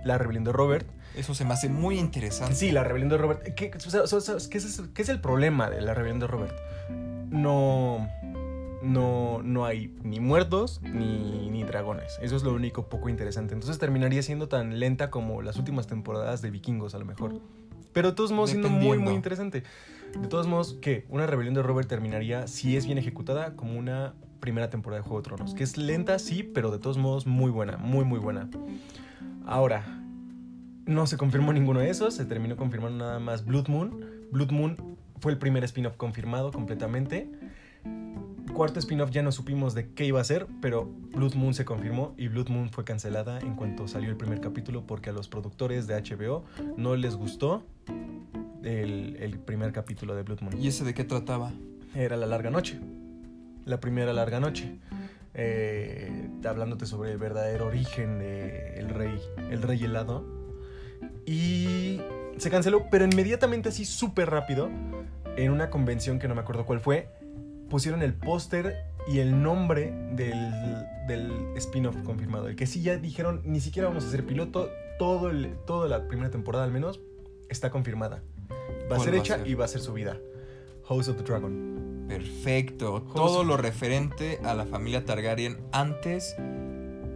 La 0.04 0.18
Rebelión 0.18 0.44
de 0.44 0.52
Robert. 0.52 0.88
Eso 1.16 1.34
se 1.36 1.46
me 1.46 1.54
hace 1.54 1.70
muy 1.70 2.00
interesante. 2.00 2.56
Sí, 2.56 2.72
La 2.72 2.84
Rebelión 2.84 3.10
de 3.10 3.18
Robert. 3.18 3.54
¿Qué, 3.56 3.72
o 3.76 3.80
sea, 3.80 4.02
o 4.02 4.08
sea, 4.08 4.18
o 4.18 4.22
sea, 4.22 4.36
¿qué 4.50 4.58
es, 4.58 4.82
qué 4.94 5.02
es 5.02 5.10
el 5.10 5.22
problema 5.22 5.70
de 5.70 5.82
La 5.82 5.94
Rebelión 5.94 6.20
de 6.20 6.28
Robert? 6.28 6.56
No... 7.30 8.08
No, 8.82 9.42
no 9.44 9.66
hay 9.66 9.96
ni 10.04 10.20
muertos 10.20 10.82
ni, 10.84 11.50
ni 11.50 11.64
dragones. 11.64 12.20
Eso 12.22 12.36
es 12.36 12.44
lo 12.44 12.54
único 12.54 12.88
poco 12.90 13.10
interesante. 13.10 13.54
Entonces 13.54 13.80
terminaría 13.80 14.22
siendo 14.22 14.48
tan 14.48 14.80
lenta 14.80 15.10
como 15.10 15.42
las 15.42 15.58
últimas 15.58 15.88
temporadas 15.88 16.42
de 16.42 16.52
vikingos 16.52 16.94
a 16.96 17.00
lo 17.00 17.06
mejor. 17.06 17.42
Pero 17.94 18.10
de 18.10 18.16
todos 18.16 18.32
modos 18.32 18.52
siendo 18.52 18.70
muy, 18.70 19.00
muy 19.00 19.14
interesante. 19.14 19.64
De 20.22 20.28
todos 20.28 20.48
modos, 20.48 20.78
que 20.82 21.06
una 21.10 21.26
rebelión 21.28 21.54
de 21.54 21.64
Robert 21.64 21.88
terminaría, 21.88 22.48
si 22.48 22.78
es 22.78 22.86
bien 22.86 22.98
ejecutada, 22.98 23.56
como 23.56 23.78
una 23.78 24.14
primera 24.40 24.70
temporada 24.70 25.02
de 25.02 25.08
Juego 25.08 25.22
de 25.22 25.24
Tronos. 25.24 25.54
Que 25.54 25.64
es 25.64 25.78
lenta, 25.78 26.20
sí, 26.20 26.44
pero 26.44 26.72
de 26.72 26.80
todos 26.80 26.98
modos 26.98 27.26
muy 27.26 27.52
buena, 27.52 27.78
muy, 27.78 28.06
muy 28.06 28.20
buena. 28.20 28.50
Ahora, 29.46 29.84
no 30.86 31.08
se 31.08 31.18
confirmó 31.18 31.54
ninguno 31.54 31.80
de 31.80 31.90
esos, 31.90 32.14
se 32.14 32.26
terminó 32.26 32.56
confirmando 32.56 33.06
nada 33.06 33.20
más 33.20 33.46
Blood 33.46 33.68
Moon. 33.68 34.06
Blood 34.32 34.52
Moon 34.52 34.98
fue 35.20 35.32
el 35.32 35.38
primer 35.38 35.64
spin-off 35.64 35.98
confirmado 35.98 36.52
completamente. 36.52 37.30
Cuarto 38.58 38.80
spin-off 38.80 39.12
ya 39.12 39.22
no 39.22 39.32
supimos 39.32 39.76
de 39.76 39.94
qué 39.94 40.06
iba 40.06 40.20
a 40.20 40.24
ser, 40.24 40.48
pero 40.64 40.92
Blood 41.14 41.36
Moon 41.36 41.54
se 41.54 41.64
confirmó 41.64 42.16
y 42.18 42.28
Blood 42.28 42.48
Moon 42.48 42.72
fue 42.72 42.84
cancelada 42.84 43.38
en 43.40 43.56
cuanto 43.56 43.88
salió 43.88 44.10
el 44.10 44.18
primer 44.18 44.42
capítulo 44.42 44.88
porque 44.88 45.12
a 45.12 45.14
los 45.14 45.28
productores 45.28 45.86
de 45.86 45.94
HBO 45.94 46.44
no 46.76 46.96
les 46.96 47.16
gustó 47.16 47.62
el, 48.64 49.16
el 49.20 49.38
primer 49.38 49.74
capítulo 49.74 50.16
de 50.16 50.24
Blood 50.24 50.42
Moon. 50.42 50.60
¿Y 50.60 50.70
ese 50.70 50.84
de 50.84 50.96
qué 50.96 51.04
trataba? 51.04 51.52
Era 51.94 52.18
la 52.18 52.26
larga 52.26 52.50
noche. 52.50 52.80
La 53.66 53.80
primera 53.80 54.12
larga 54.12 54.40
noche. 54.40 54.80
Eh, 55.36 56.28
hablándote 56.44 56.88
sobre 56.88 57.12
el 57.12 57.20
verdadero 57.20 57.68
origen 57.68 58.18
del 58.18 58.90
rey, 58.90 59.22
el 59.52 59.62
rey 59.62 59.84
helado. 59.84 60.26
Y 61.28 62.02
se 62.38 62.50
canceló, 62.50 62.88
pero 62.90 63.06
inmediatamente 63.06 63.70
así 63.70 63.86
súper 63.86 64.32
rápido, 64.32 64.68
en 65.36 65.52
una 65.52 65.70
convención 65.70 66.18
que 66.18 66.28
no 66.28 66.34
me 66.34 66.42
acuerdo 66.42 66.66
cuál 66.66 66.80
fue, 66.80 67.08
pusieron 67.70 68.02
el 68.02 68.14
póster 68.14 68.76
y 69.08 69.20
el 69.20 69.42
nombre 69.42 69.92
del, 70.14 70.36
del 71.08 71.32
spin-off 71.56 71.96
confirmado. 72.04 72.48
El 72.48 72.56
que 72.56 72.68
sí 72.68 72.82
ya 72.82 72.98
dijeron, 72.98 73.42
ni 73.46 73.60
siquiera 73.62 73.88
vamos 73.88 74.04
a 74.04 74.08
hacer 74.08 74.26
piloto, 74.26 74.70
todo 75.00 75.30
el, 75.30 75.56
toda 75.66 75.88
la 75.88 76.08
primera 76.08 76.30
temporada 76.30 76.64
al 76.66 76.72
menos 76.72 77.00
está 77.50 77.70
confirmada. 77.70 78.22
Va 78.52 78.56
a 78.56 78.88
¿Cuál 78.88 79.02
ser 79.02 79.14
va 79.14 79.18
a 79.18 79.20
hecha 79.20 79.38
ser? 79.38 79.48
y 79.48 79.54
va 79.54 79.66
a 79.66 79.68
ser 79.68 79.82
subida. 79.82 80.18
House 80.88 81.08
of 81.10 81.18
the 81.18 81.24
Dragon. 81.24 82.06
Perfecto. 82.08 83.02
Todo 83.14 83.44
lo 83.44 83.58
referente 83.58 84.40
a 84.44 84.54
la 84.54 84.66
familia 84.66 85.04
Targaryen 85.06 85.58
antes 85.74 86.36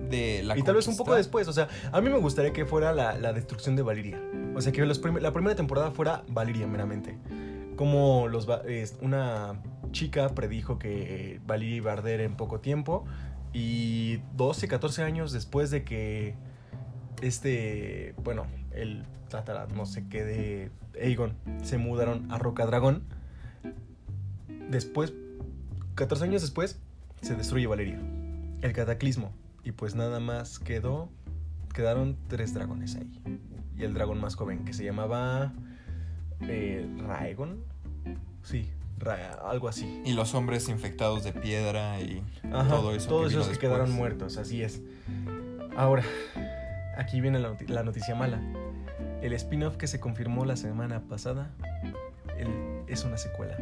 de 0.09 0.41
la 0.43 0.57
y 0.57 0.63
tal 0.63 0.75
vez 0.75 0.87
un 0.87 0.97
poco 0.97 1.15
después. 1.15 1.47
O 1.47 1.53
sea, 1.53 1.69
a 1.93 2.01
mí 2.01 2.09
me 2.09 2.17
gustaría 2.17 2.51
que 2.51 2.65
fuera 2.65 2.91
la, 2.93 3.17
la 3.17 3.31
destrucción 3.31 3.77
de 3.77 3.81
Valiria. 3.83 4.21
O 4.53 4.59
sea, 4.61 4.73
que 4.73 4.85
los 4.85 4.99
prim- 4.99 5.19
la 5.19 5.31
primera 5.31 5.55
temporada 5.55 5.91
fuera 5.91 6.23
Valiria 6.27 6.67
meramente. 6.67 7.17
Como 7.75 8.27
los, 8.27 8.47
una 9.01 9.61
chica 9.91 10.29
predijo 10.29 10.77
que 10.77 11.39
Valiria 11.45 11.75
iba 11.77 11.91
a 11.91 11.93
arder 11.95 12.21
en 12.21 12.35
poco 12.35 12.59
tiempo. 12.59 13.05
Y 13.53 14.17
12, 14.35 14.67
14 14.67 15.03
años 15.03 15.31
después 15.31 15.71
de 15.71 15.83
que 15.83 16.35
este, 17.21 18.15
bueno, 18.23 18.47
el 18.71 19.05
tatara, 19.29 19.67
no 19.67 19.85
sé 19.85 20.07
qué 20.07 20.23
de 20.23 20.71
se 21.63 21.77
mudaron 21.77 22.31
a 22.31 22.37
Roca 22.37 22.65
Dragón. 22.65 23.03
Después, 24.69 25.13
14 25.95 26.25
años 26.25 26.41
después, 26.41 26.79
se 27.21 27.35
destruye 27.35 27.67
Valeria. 27.67 27.99
El 28.61 28.73
cataclismo. 28.73 29.33
Y 29.63 29.71
pues 29.71 29.95
nada 29.95 30.19
más 30.19 30.59
quedó. 30.59 31.09
Quedaron 31.73 32.17
tres 32.27 32.53
dragones 32.53 32.95
ahí. 32.95 33.21
Y 33.77 33.83
el 33.83 33.93
dragón 33.93 34.19
más 34.19 34.35
joven, 34.35 34.65
que 34.65 34.73
se 34.73 34.83
llamaba. 34.83 35.53
Eh, 36.43 36.87
Raegon. 37.07 37.63
Sí, 38.43 38.69
Ra- 38.99 39.33
algo 39.49 39.67
así. 39.67 40.01
Y 40.05 40.13
los 40.13 40.33
hombres 40.35 40.69
infectados 40.69 41.23
de 41.23 41.33
piedra 41.33 41.99
y 42.01 42.23
Ajá, 42.51 42.69
todo 42.69 42.93
eso. 42.95 43.09
todos 43.09 43.27
que 43.29 43.33
esos 43.33 43.45
que 43.47 43.51
después. 43.53 43.59
quedaron 43.59 43.91
muertos, 43.91 44.37
así 44.37 44.61
es. 44.63 44.81
Ahora, 45.75 46.03
aquí 46.97 47.21
viene 47.21 47.39
la, 47.39 47.49
noti- 47.53 47.67
la 47.67 47.83
noticia 47.83 48.15
mala. 48.15 48.39
El 49.21 49.33
spin-off 49.33 49.77
que 49.77 49.87
se 49.87 49.99
confirmó 49.99 50.45
la 50.45 50.55
semana 50.55 51.01
pasada 51.01 51.51
el- 52.37 52.81
es 52.87 53.03
una 53.05 53.17
secuela. 53.17 53.57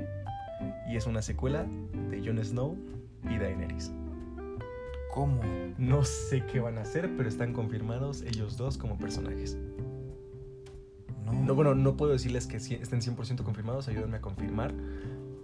Y 0.89 0.95
es 0.97 1.05
una 1.05 1.21
secuela 1.21 1.65
de 2.09 2.21
Jon 2.25 2.43
Snow 2.43 2.77
y 3.29 3.37
Daenerys. 3.37 3.91
¿Cómo? 5.13 5.41
No 5.77 6.03
sé 6.03 6.43
qué 6.45 6.59
van 6.59 6.77
a 6.77 6.81
hacer, 6.81 7.09
pero 7.17 7.27
están 7.29 7.53
confirmados 7.53 8.21
ellos 8.21 8.57
dos 8.57 8.77
como 8.77 8.97
personajes. 8.97 9.57
No. 11.31 11.45
No, 11.45 11.55
bueno, 11.55 11.75
no 11.75 11.95
puedo 11.97 12.11
decirles 12.13 12.47
que 12.47 12.57
estén 12.57 13.01
100% 13.01 13.43
confirmados, 13.43 13.87
ayúdenme 13.87 14.17
a 14.17 14.21
confirmar. 14.21 14.73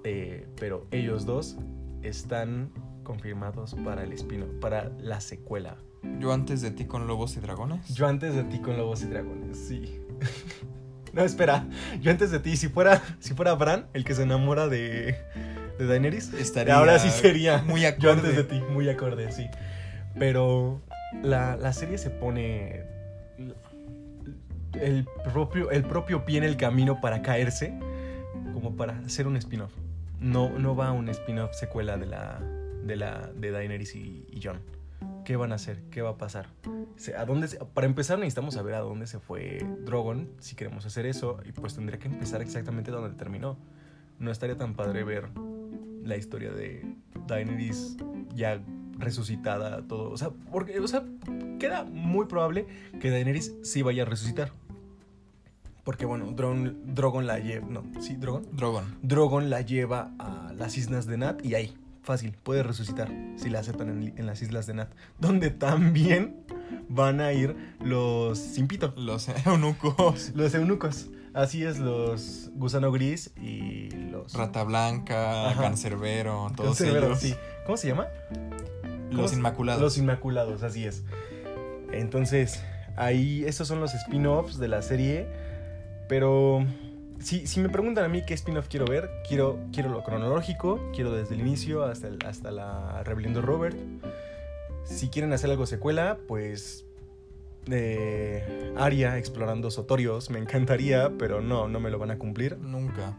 eh, 0.04 0.48
pero 0.60 0.86
ellos 0.92 1.26
dos 1.26 1.58
están 2.04 2.72
confirmados 3.04 3.76
para 3.84 4.04
el 4.04 4.14
spin 4.14 4.46
para 4.62 4.90
la 5.00 5.20
secuela. 5.22 5.78
Yo 6.20 6.32
antes 6.34 6.62
de 6.62 6.70
ti 6.72 6.86
con 6.86 7.08
lobos 7.08 7.36
y 7.38 7.40
dragones. 7.40 7.88
Yo 7.96 8.08
antes 8.08 8.36
de 8.36 8.44
ti 8.44 8.60
con 8.60 8.78
lobos 8.78 9.02
y 9.02 9.08
dragones, 9.08 9.58
sí. 9.58 10.00
no, 11.14 11.24
espera. 11.24 11.68
Yo 12.02 12.12
antes 12.12 12.30
de 12.32 12.40
ti, 12.40 12.56
si 12.58 12.68
fuera, 12.68 13.02
si 13.20 13.34
fuera 13.34 13.54
Bran, 13.56 13.88
el 13.94 14.04
que 14.06 14.14
se 14.14 14.24
enamora 14.24 14.68
de, 14.68 15.16
de 15.80 15.86
Daenerys, 15.88 16.34
Estaría 16.34 16.76
ahora 16.76 17.00
sí 17.00 17.10
sería 17.10 17.64
muy 17.64 17.82
yo 17.84 17.88
acorde. 17.90 18.12
antes 18.12 18.36
de 18.36 18.44
ti, 18.44 18.62
muy 18.72 18.88
acorde, 18.90 19.32
sí. 19.32 19.48
Pero 20.20 20.82
la, 21.24 21.58
la 21.58 21.74
serie 21.74 21.98
se 21.98 22.10
pone 22.12 22.84
el 24.82 25.08
propio, 25.32 25.72
el 25.72 25.84
propio 25.84 26.26
pie 26.26 26.38
en 26.38 26.44
el 26.44 26.58
camino 26.58 27.00
para 27.02 27.22
caerse, 27.22 27.78
como 28.54 28.76
para 28.76 28.98
hacer 29.00 29.28
un 29.28 29.38
spin-off. 29.38 29.74
No, 30.20 30.50
no 30.58 30.76
va 30.76 30.92
un 30.92 31.10
spin-off 31.10 31.54
secuela 31.54 31.98
de 31.98 32.06
la, 32.06 32.40
de 32.84 32.96
la 32.96 33.30
de 33.36 33.52
Daenerys 33.52 33.96
y, 33.96 34.26
y 34.32 34.42
Jon. 34.42 34.60
¿Qué 35.24 35.36
van 35.36 35.52
a 35.52 35.56
hacer? 35.56 35.82
¿Qué 35.92 36.02
va 36.02 36.12
a 36.12 36.18
pasar? 36.18 36.48
¿A 37.18 37.26
dónde 37.26 37.48
se- 37.48 37.58
para 37.58 37.88
empezar 37.88 38.18
necesitamos 38.20 38.54
saber 38.54 38.76
a 38.76 38.80
dónde 38.80 39.08
se 39.08 39.20
fue 39.20 39.58
Drogon 39.84 40.30
si 40.40 40.56
queremos 40.56 40.86
hacer 40.86 41.06
eso 41.06 41.40
y 41.46 41.52
pues 41.52 41.76
tendría 41.76 42.00
que 42.00 42.08
empezar 42.08 42.42
exactamente 42.42 42.92
donde 42.92 43.16
terminó. 43.18 43.58
No 44.20 44.32
estaría 44.32 44.56
tan 44.58 44.76
padre 44.76 45.04
ver 45.04 45.30
la 46.04 46.16
historia 46.16 46.52
de 46.52 46.86
Daenerys 47.28 47.98
ya 48.34 48.62
resucitada, 48.98 49.82
todo. 49.88 50.12
O 50.12 50.18
sea, 50.18 50.30
porque, 50.52 50.80
o 50.80 50.88
sea, 50.88 51.04
queda 51.60 51.84
muy 51.84 52.28
probable 52.28 52.66
que 53.02 53.10
Daenerys 53.10 53.54
sí 53.64 53.82
vaya 53.82 54.04
a 54.04 54.06
resucitar. 54.06 54.52
Porque 55.86 56.06
bueno, 56.06 56.32
Drogon, 56.32 56.82
Drogon 56.96 57.26
la 57.28 57.40
lleva. 57.40 57.66
No, 57.70 57.84
sí, 58.02 58.16
Drogon. 58.16 58.46
Drogon. 58.52 58.84
Drogon 59.04 59.50
la 59.50 59.62
lleva 59.62 60.12
a 60.20 60.52
las 60.58 60.76
islas 60.78 61.06
de 61.06 61.18
Nat 61.18 61.46
y 61.46 61.56
ahí, 61.56 61.78
fácil, 62.02 62.36
puede 62.44 62.64
resucitar 62.64 63.10
si 63.38 63.50
la 63.50 63.60
aceptan 63.60 63.90
en, 63.90 64.14
en 64.18 64.26
las 64.26 64.42
islas 64.42 64.66
de 64.66 64.74
Nat. 64.74 64.90
Donde 65.20 65.52
también 65.52 66.38
van 66.90 67.22
a 67.22 67.32
ir 67.34 67.56
los 67.80 68.40
Simpito, 68.40 68.94
Los 68.98 69.30
eunucos. 69.46 70.32
los 70.36 70.54
eunucos. 70.56 71.08
Así 71.36 71.64
es, 71.64 71.78
los 71.80 72.50
Gusano 72.56 72.92
Gris 72.92 73.32
y 73.40 73.90
los. 74.10 74.34
Rata 74.34 74.64
Blanca, 74.64 75.50
Ajá. 75.52 75.62
Cancerbero, 75.64 76.52
todos 76.56 76.78
Cancerbero, 76.78 77.08
ellos. 77.08 77.20
sí. 77.20 77.36
¿Cómo 77.66 77.78
se 77.78 77.90
llama? 77.90 78.08
Los. 79.12 79.34
Inmaculados. 79.34 79.82
Los 79.82 79.98
Inmaculados, 79.98 80.64
así 80.64 80.86
es. 80.86 81.04
Entonces, 81.92 82.64
ahí, 82.96 83.44
estos 83.46 83.68
son 83.68 83.80
los 83.82 83.94
spin-offs 83.94 84.58
de 84.58 84.68
la 84.68 84.82
serie. 84.82 85.28
Pero 86.08 86.66
si, 87.20 87.48
si 87.48 87.60
me 87.60 87.70
preguntan 87.70 88.06
a 88.06 88.08
mí 88.08 88.24
qué 88.26 88.34
spin-off 88.34 88.68
quiero 88.68 88.86
ver, 88.86 89.10
quiero, 89.28 89.60
quiero 89.74 89.90
lo 89.90 90.04
cronológico, 90.04 90.92
quiero 90.94 91.12
desde 91.12 91.36
el 91.36 91.42
inicio 91.42 91.84
hasta, 91.84 92.08
el- 92.08 92.20
hasta 92.26 92.52
la 92.52 93.04
rebelión 93.04 93.34
de 93.34 93.42
Robert. 93.42 93.76
Si 94.84 95.10
quieren 95.10 95.34
hacer 95.34 95.50
algo 95.50 95.66
secuela, 95.66 96.18
pues 96.28 96.86
de 97.66 98.72
Aria 98.78 99.18
explorando 99.18 99.72
Sotorios, 99.72 100.30
me 100.30 100.38
encantaría, 100.38 101.12
pero 101.18 101.42
no, 101.42 101.68
no 101.68 101.80
me 101.80 101.90
lo 101.90 101.98
van 101.98 102.12
a 102.12 102.20
cumplir. 102.20 102.58
Nunca. 102.60 103.18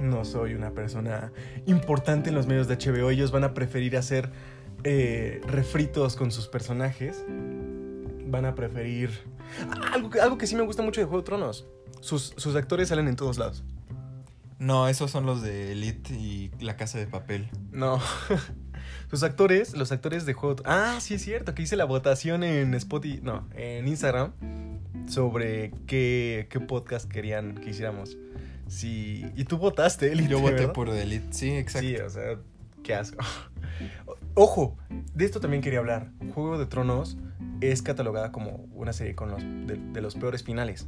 No 0.00 0.24
soy 0.24 0.54
una 0.54 0.70
persona 0.70 1.32
importante 1.66 2.28
en 2.28 2.36
los 2.36 2.46
medios 2.46 2.68
de 2.68 2.76
HBO. 2.76 3.10
Ellos 3.10 3.32
van 3.32 3.42
a 3.42 3.54
preferir 3.54 3.96
hacer 3.96 4.30
eh, 4.84 5.40
refritos 5.48 6.14
con 6.14 6.30
sus 6.30 6.46
personajes. 6.46 7.24
Van 8.26 8.44
a 8.44 8.54
preferir... 8.54 9.10
Ah, 9.70 9.92
Algo, 9.94 10.10
algo 10.22 10.38
que 10.38 10.46
sí 10.46 10.54
me 10.54 10.62
gusta 10.62 10.82
mucho 10.82 11.00
de 11.00 11.06
Juego 11.06 11.22
de 11.22 11.24
Tronos. 11.26 11.66
Sus, 12.00 12.34
sus 12.36 12.54
actores 12.56 12.88
salen 12.88 13.08
en 13.08 13.16
todos 13.16 13.38
lados. 13.38 13.64
No, 14.58 14.88
esos 14.88 15.10
son 15.10 15.24
los 15.24 15.40
de 15.42 15.72
Elite 15.72 16.14
y 16.14 16.50
La 16.60 16.76
Casa 16.76 16.98
de 16.98 17.06
Papel. 17.06 17.48
No. 17.70 18.00
Sus 19.10 19.22
actores, 19.22 19.74
los 19.76 19.92
actores 19.92 20.26
de 20.26 20.34
Juego... 20.34 20.56
Ah, 20.64 20.98
sí 21.00 21.14
es 21.14 21.22
cierto, 21.22 21.54
que 21.54 21.62
hice 21.62 21.76
la 21.76 21.84
votación 21.84 22.42
en 22.42 22.74
Spotify, 22.74 23.20
no, 23.22 23.48
en 23.54 23.88
Instagram 23.88 24.32
sobre 25.06 25.72
qué, 25.86 26.46
qué 26.50 26.60
podcast 26.60 27.10
querían 27.10 27.54
que 27.54 27.70
hiciéramos. 27.70 28.18
Sí, 28.66 29.24
y 29.34 29.44
tú 29.44 29.56
votaste, 29.56 30.12
Elite, 30.12 30.28
Yo 30.28 30.40
voté 30.40 30.54
¿verdad? 30.54 30.72
por 30.72 30.90
Elite, 30.90 31.26
sí, 31.30 31.50
exacto. 31.52 31.88
Sí, 31.88 31.96
o 31.96 32.10
sea, 32.10 32.38
qué 32.82 32.94
asco. 32.94 33.24
Ojo, 34.34 34.76
de 35.14 35.24
esto 35.24 35.40
también 35.40 35.62
quería 35.62 35.78
hablar. 35.78 36.10
Juego 36.34 36.58
de 36.58 36.66
Tronos 36.66 37.16
es 37.62 37.82
catalogada 37.82 38.30
como 38.30 38.66
una 38.74 38.92
serie 38.92 39.14
con 39.14 39.30
los, 39.30 39.42
de, 39.42 39.78
de 39.92 40.00
los 40.02 40.16
peores 40.16 40.42
finales. 40.42 40.86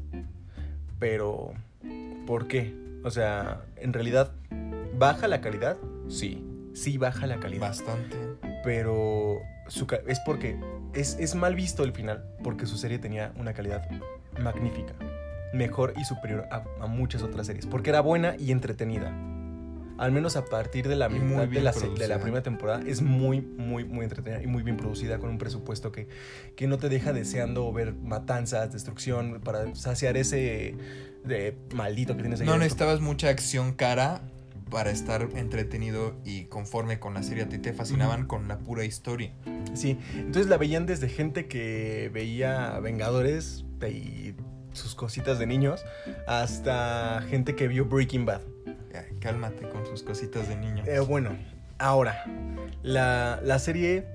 Pero, 1.01 1.55
¿por 2.27 2.47
qué? 2.47 2.75
O 3.03 3.11
sea, 3.11 3.63
en 3.77 3.93
realidad, 3.93 4.33
¿baja 4.97 5.27
la 5.27 5.41
calidad? 5.41 5.79
Sí, 6.09 6.45
sí 6.75 6.99
baja 6.99 7.27
la 7.27 7.41
calidad. 7.41 7.69
Bastante. 7.69 8.17
Pero 8.63 9.39
su 9.67 9.87
es 10.07 10.21
porque 10.21 10.61
es, 10.93 11.17
es 11.19 11.35
mal 11.35 11.55
visto 11.55 11.83
el 11.83 11.93
final, 11.93 12.25
porque 12.45 12.67
su 12.67 12.77
serie 12.77 12.99
tenía 12.99 13.33
una 13.37 13.55
calidad 13.55 13.89
magnífica. 14.39 14.95
Mejor 15.55 15.95
y 15.97 16.05
superior 16.05 16.47
a, 16.53 16.65
a 16.81 16.87
muchas 16.87 17.23
otras 17.23 17.47
series. 17.47 17.67
Porque 17.67 17.91
era 17.91 18.03
buena 18.03 18.37
y 18.39 18.53
entretenida. 18.53 19.11
Al 20.01 20.13
menos 20.13 20.37
a 20.37 20.47
partir 20.47 20.89
de 20.89 20.97
la 20.97 21.11
mitad 21.11 21.47
de 21.47 22.09
de 22.09 22.19
primera 22.19 22.43
temporada 22.43 22.83
es 22.87 23.03
muy, 23.03 23.43
muy, 23.43 23.85
muy 23.85 24.05
entretenida 24.05 24.43
y 24.43 24.47
muy 24.47 24.63
bien 24.63 24.79
producida 24.79 25.19
con 25.19 25.29
un 25.29 25.37
presupuesto 25.37 25.93
que, 25.93 26.09
que 26.57 26.67
no 26.67 26.79
te 26.79 26.89
deja 26.89 27.13
deseando 27.13 27.71
ver 27.71 27.93
matanzas, 27.93 28.73
destrucción, 28.73 29.43
para 29.45 29.75
saciar 29.75 30.17
ese 30.17 30.75
de 31.23 31.55
maldito 31.75 32.17
que 32.17 32.23
tienes 32.23 32.41
ahí. 32.41 32.47
No 32.47 32.57
necesitabas 32.57 33.03
mucha 33.03 33.29
acción 33.29 33.75
cara 33.75 34.23
para 34.71 34.91
estar 34.91 35.29
entretenido 35.35 36.15
y 36.25 36.45
conforme 36.45 36.99
con 36.99 37.13
la 37.13 37.23
serie. 37.23 37.45
A 37.45 37.49
ti 37.51 37.59
te 37.59 37.75
fascinaban 37.75 38.27
con 38.27 38.49
la 38.49 38.59
pura 38.59 38.87
historia. 38.87 39.33
Sí, 39.75 39.99
entonces 40.15 40.47
la 40.47 40.57
veían 40.57 40.87
desde 40.87 41.11
gente 41.11 41.47
que 41.47 42.11
veía 42.11 42.79
Vengadores 42.81 43.67
y 43.87 44.35
sus 44.73 44.95
cositas 44.95 45.39
de 45.39 45.47
niños 45.47 45.85
hasta 46.27 47.23
gente 47.29 47.55
que 47.55 47.69
vio 47.69 47.85
Breaking 47.85 48.25
Bad. 48.25 48.41
Cálmate 49.21 49.69
con 49.69 49.87
sus 49.87 50.03
cositas 50.03 50.49
de 50.49 50.57
niño. 50.57 50.85
Eh, 50.87 51.01
bueno, 51.01 51.37
ahora, 51.79 52.25
la, 52.83 53.41
la 53.43 53.59
serie 53.59 54.07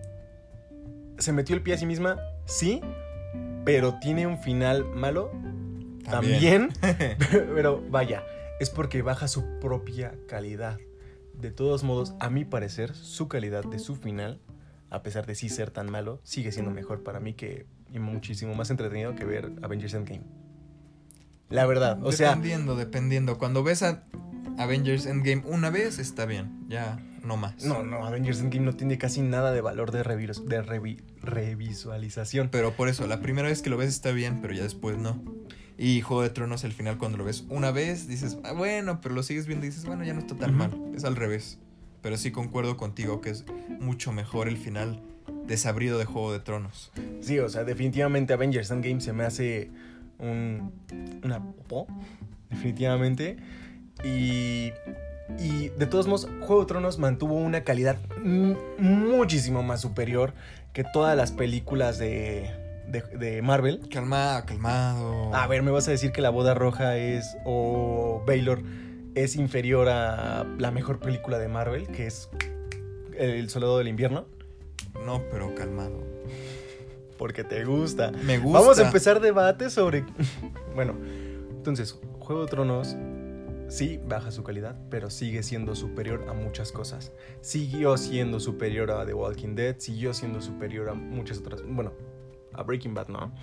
se 1.18 1.32
metió 1.32 1.56
el 1.56 1.62
pie 1.62 1.76
a 1.76 1.78
sí 1.78 1.86
misma, 1.86 2.20
sí, 2.46 2.82
pero 3.64 4.00
tiene 4.00 4.28
un 4.28 4.38
final 4.38 4.86
malo 4.86 5.32
también, 6.10 6.70
pero 7.56 7.84
vaya, 7.90 8.24
es 8.60 8.70
porque 8.70 9.02
baja 9.02 9.28
su 9.28 9.60
propia 9.60 10.14
calidad. 10.28 10.78
De 11.34 11.52
todos 11.52 11.84
modos, 11.84 12.14
a 12.20 12.30
mi 12.30 12.46
parecer, 12.46 12.96
su 12.96 13.28
calidad 13.28 13.64
de 13.66 13.80
su 13.80 13.96
final, 13.96 14.40
a 14.90 15.04
pesar 15.04 15.26
de 15.26 15.36
sí 15.36 15.50
ser 15.50 15.72
tan 15.72 15.92
malo, 15.92 16.22
sigue 16.24 16.52
siendo 16.52 16.72
mejor 16.72 17.04
para 17.04 17.20
mí 17.20 17.34
que 17.34 17.66
y 17.92 18.00
muchísimo 18.00 18.56
más 18.56 18.70
entretenido 18.70 19.16
que 19.16 19.26
ver 19.26 19.52
Avengers 19.62 19.94
Endgame. 19.94 20.24
La 21.50 21.66
verdad, 21.66 22.00
o 22.04 22.12
sea, 22.12 22.30
dependiendo, 22.30 22.76
dependiendo. 22.76 23.38
Cuando 23.38 23.64
ves 23.64 23.84
a 23.84 24.04
Avengers 24.58 25.06
Endgame 25.06 25.44
una 25.46 25.70
vez, 25.70 26.00
está 26.00 26.26
bien. 26.26 26.66
Ya, 26.68 27.00
no 27.24 27.38
más. 27.38 27.64
no, 27.66 27.84
no, 27.84 28.06
Avengers 28.06 28.40
Endgame 28.40 28.66
no 28.66 28.76
tiene 28.76 28.98
casi 28.98 29.22
nada 29.22 29.52
de 29.52 29.62
valor 29.62 29.92
de, 29.92 30.04
revis- 30.04 30.44
de 30.46 30.64
revi- 30.64 31.02
revisualización. 31.22 32.50
Pero 32.52 32.74
por 32.76 32.88
eso, 32.90 33.08
la 33.08 33.20
primera 33.22 33.48
vez 33.48 33.62
que 33.62 33.70
lo 33.70 33.78
ves 33.78 33.90
está 33.90 34.12
bien, 34.12 34.40
pero 34.42 34.54
ya 34.54 34.64
después 34.64 34.98
no. 34.98 35.22
Y 35.78 36.00
Juego 36.02 36.22
de 36.24 36.30
Tronos, 36.30 36.64
el 36.64 36.72
final, 36.72 36.98
cuando 36.98 37.18
lo 37.18 37.26
ves 37.26 37.44
una 37.50 37.72
vez, 37.72 38.08
dices, 38.08 38.38
"Ah, 38.44 38.54
bueno, 38.54 39.02
pero 39.02 39.14
lo 39.14 39.24
sigues 39.24 39.46
viendo 39.46 39.66
y 39.66 39.70
dices, 39.70 39.86
bueno, 39.86 40.04
ya 40.06 40.14
no 40.14 40.20
está 40.20 40.36
tan 40.36 40.56
mal. 40.56 40.72
Es 40.96 41.04
al 41.04 41.16
revés. 41.16 41.60
Pero 42.02 42.16
sí 42.18 42.32
concuerdo 42.32 42.78
contigo 42.78 43.20
que 43.20 43.32
es 43.32 43.44
mucho 43.80 44.12
mejor 44.14 44.48
el 44.48 44.58
final 44.58 45.02
desabrido 45.48 45.98
de 45.98 46.06
Juego 46.06 46.32
de 46.32 46.40
Tronos. 46.40 46.92
Sí, 47.20 47.40
o 47.40 47.50
sea, 47.50 47.64
definitivamente 47.64 48.32
Avengers 48.34 48.72
Endgame 48.72 49.02
se 49.02 49.12
me 49.12 49.24
hace 49.26 49.70
un, 50.20 50.72
una 51.24 51.42
definitivamente. 52.50 53.38
Y, 54.04 54.74
y 55.40 55.70
de 55.70 55.86
todos 55.86 56.08
modos, 56.08 56.28
Juego 56.42 56.62
de 56.62 56.68
Tronos 56.68 57.00
mantuvo 57.00 57.36
una 57.36 57.64
calidad 57.64 57.98
muchísimo 58.24 59.64
más 59.64 59.82
superior 59.82 60.34
que 60.74 60.84
todas 60.84 61.16
las 61.16 61.32
películas 61.32 61.98
de, 61.98 62.52
de, 62.88 63.02
de 63.02 63.42
Marvel. 63.42 63.88
Calmado, 63.90 64.46
calmado. 64.46 65.34
A 65.34 65.48
ver, 65.48 65.64
¿me 65.64 65.72
vas 65.72 65.88
a 65.88 65.92
decir 65.92 66.12
que 66.12 66.22
La 66.22 66.30
Boda 66.30 66.54
Roja 66.54 66.98
es, 66.98 67.38
o 67.46 68.24
Baylor, 68.28 68.62
es 69.16 69.36
inferior 69.36 69.90
a 69.90 70.46
la 70.58 70.72
mejor 70.72 71.00
película 71.00 71.40
de 71.40 71.48
Marvel, 71.48 71.88
que 71.88 72.08
es 72.08 72.30
El 73.18 73.50
Soldado 73.50 73.78
del 73.78 73.88
Invierno? 73.88 74.26
No, 75.06 75.24
pero 75.32 75.54
calmado. 75.56 76.04
Porque 77.18 77.44
te 77.44 77.64
gusta. 77.64 78.12
Me 78.12 78.38
gusta. 78.38 78.60
Vamos 78.60 78.80
a 78.80 78.86
empezar 78.86 79.22
debate 79.22 79.70
sobre. 79.70 80.06
bueno, 80.76 80.96
entonces, 81.50 81.98
Juego 82.20 82.44
de 82.44 82.48
Tronos 82.48 82.96
sí 83.68 84.00
baja 84.08 84.32
su 84.32 84.44
calidad, 84.44 84.76
pero 84.90 85.10
sigue 85.10 85.44
siendo 85.44 85.76
superior 85.76 86.26
a 86.30 86.34
muchas 86.34 86.72
cosas. 86.72 87.12
Siguió 87.42 87.98
siendo 87.98 88.40
superior 88.40 88.92
a 88.92 89.06
The 89.06 89.14
Walking 89.14 89.56
Dead, 89.56 89.76
siguió 89.80 90.14
siendo 90.14 90.42
superior 90.42 90.90
a 90.90 90.94
muchas 90.94 91.40
otras. 91.40 91.62
Bueno, 91.68 91.94
a 92.54 92.64
Breaking 92.64 92.94
Bad, 92.94 93.10
¿no? 93.10 93.34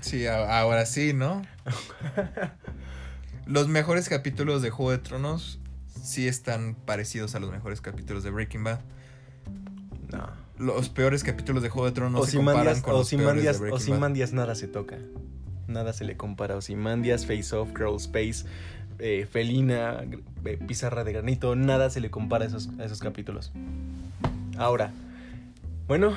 Sí, 0.00 0.26
ahora 0.26 0.86
sí, 0.86 1.12
¿no? 1.12 1.42
los 3.46 3.68
mejores 3.68 4.08
capítulos 4.08 4.62
de 4.62 4.70
Juego 4.70 4.92
de 4.92 4.98
Tronos 4.98 5.60
sí 6.02 6.28
están 6.28 6.74
parecidos 6.74 7.34
a 7.34 7.40
los 7.40 7.50
mejores 7.50 7.80
capítulos 7.80 8.22
de 8.22 8.30
Breaking 8.30 8.64
Bad. 8.64 8.80
No. 10.12 10.28
Los 10.58 10.88
peores 10.88 11.24
capítulos 11.24 11.62
de 11.62 11.70
Juego 11.70 11.86
de 11.86 11.92
Tronos 11.92 12.20
no 12.20 12.26
se 12.26 12.36
comparan 12.36 12.60
Ozymandias, 12.60 12.82
con 12.82 12.94
los 12.94 13.08
peores 13.08 13.24
de 13.24 13.26
Ozymandias, 13.26 13.60
Breaking 13.60 13.78
Bad. 13.78 13.82
Ozymandias 13.82 14.32
nada 14.32 14.54
se 14.54 14.68
toca. 14.68 14.98
Nada 15.66 15.92
se 15.92 16.04
le 16.04 16.16
compara. 16.16 16.56
Ozymandias, 16.56 17.26
Face 17.26 17.54
Off, 17.54 17.70
Girl 17.76 17.96
Space, 17.96 18.44
eh, 19.00 19.26
Felina, 19.30 20.02
eh, 20.44 20.58
Pizarra 20.66 21.04
de 21.04 21.12
Granito. 21.12 21.56
Nada 21.56 21.90
se 21.90 22.00
le 22.00 22.10
compara 22.10 22.44
a 22.44 22.48
esos, 22.48 22.68
a 22.78 22.84
esos 22.84 23.00
capítulos. 23.00 23.52
Ahora, 24.58 24.92
bueno, 25.88 26.12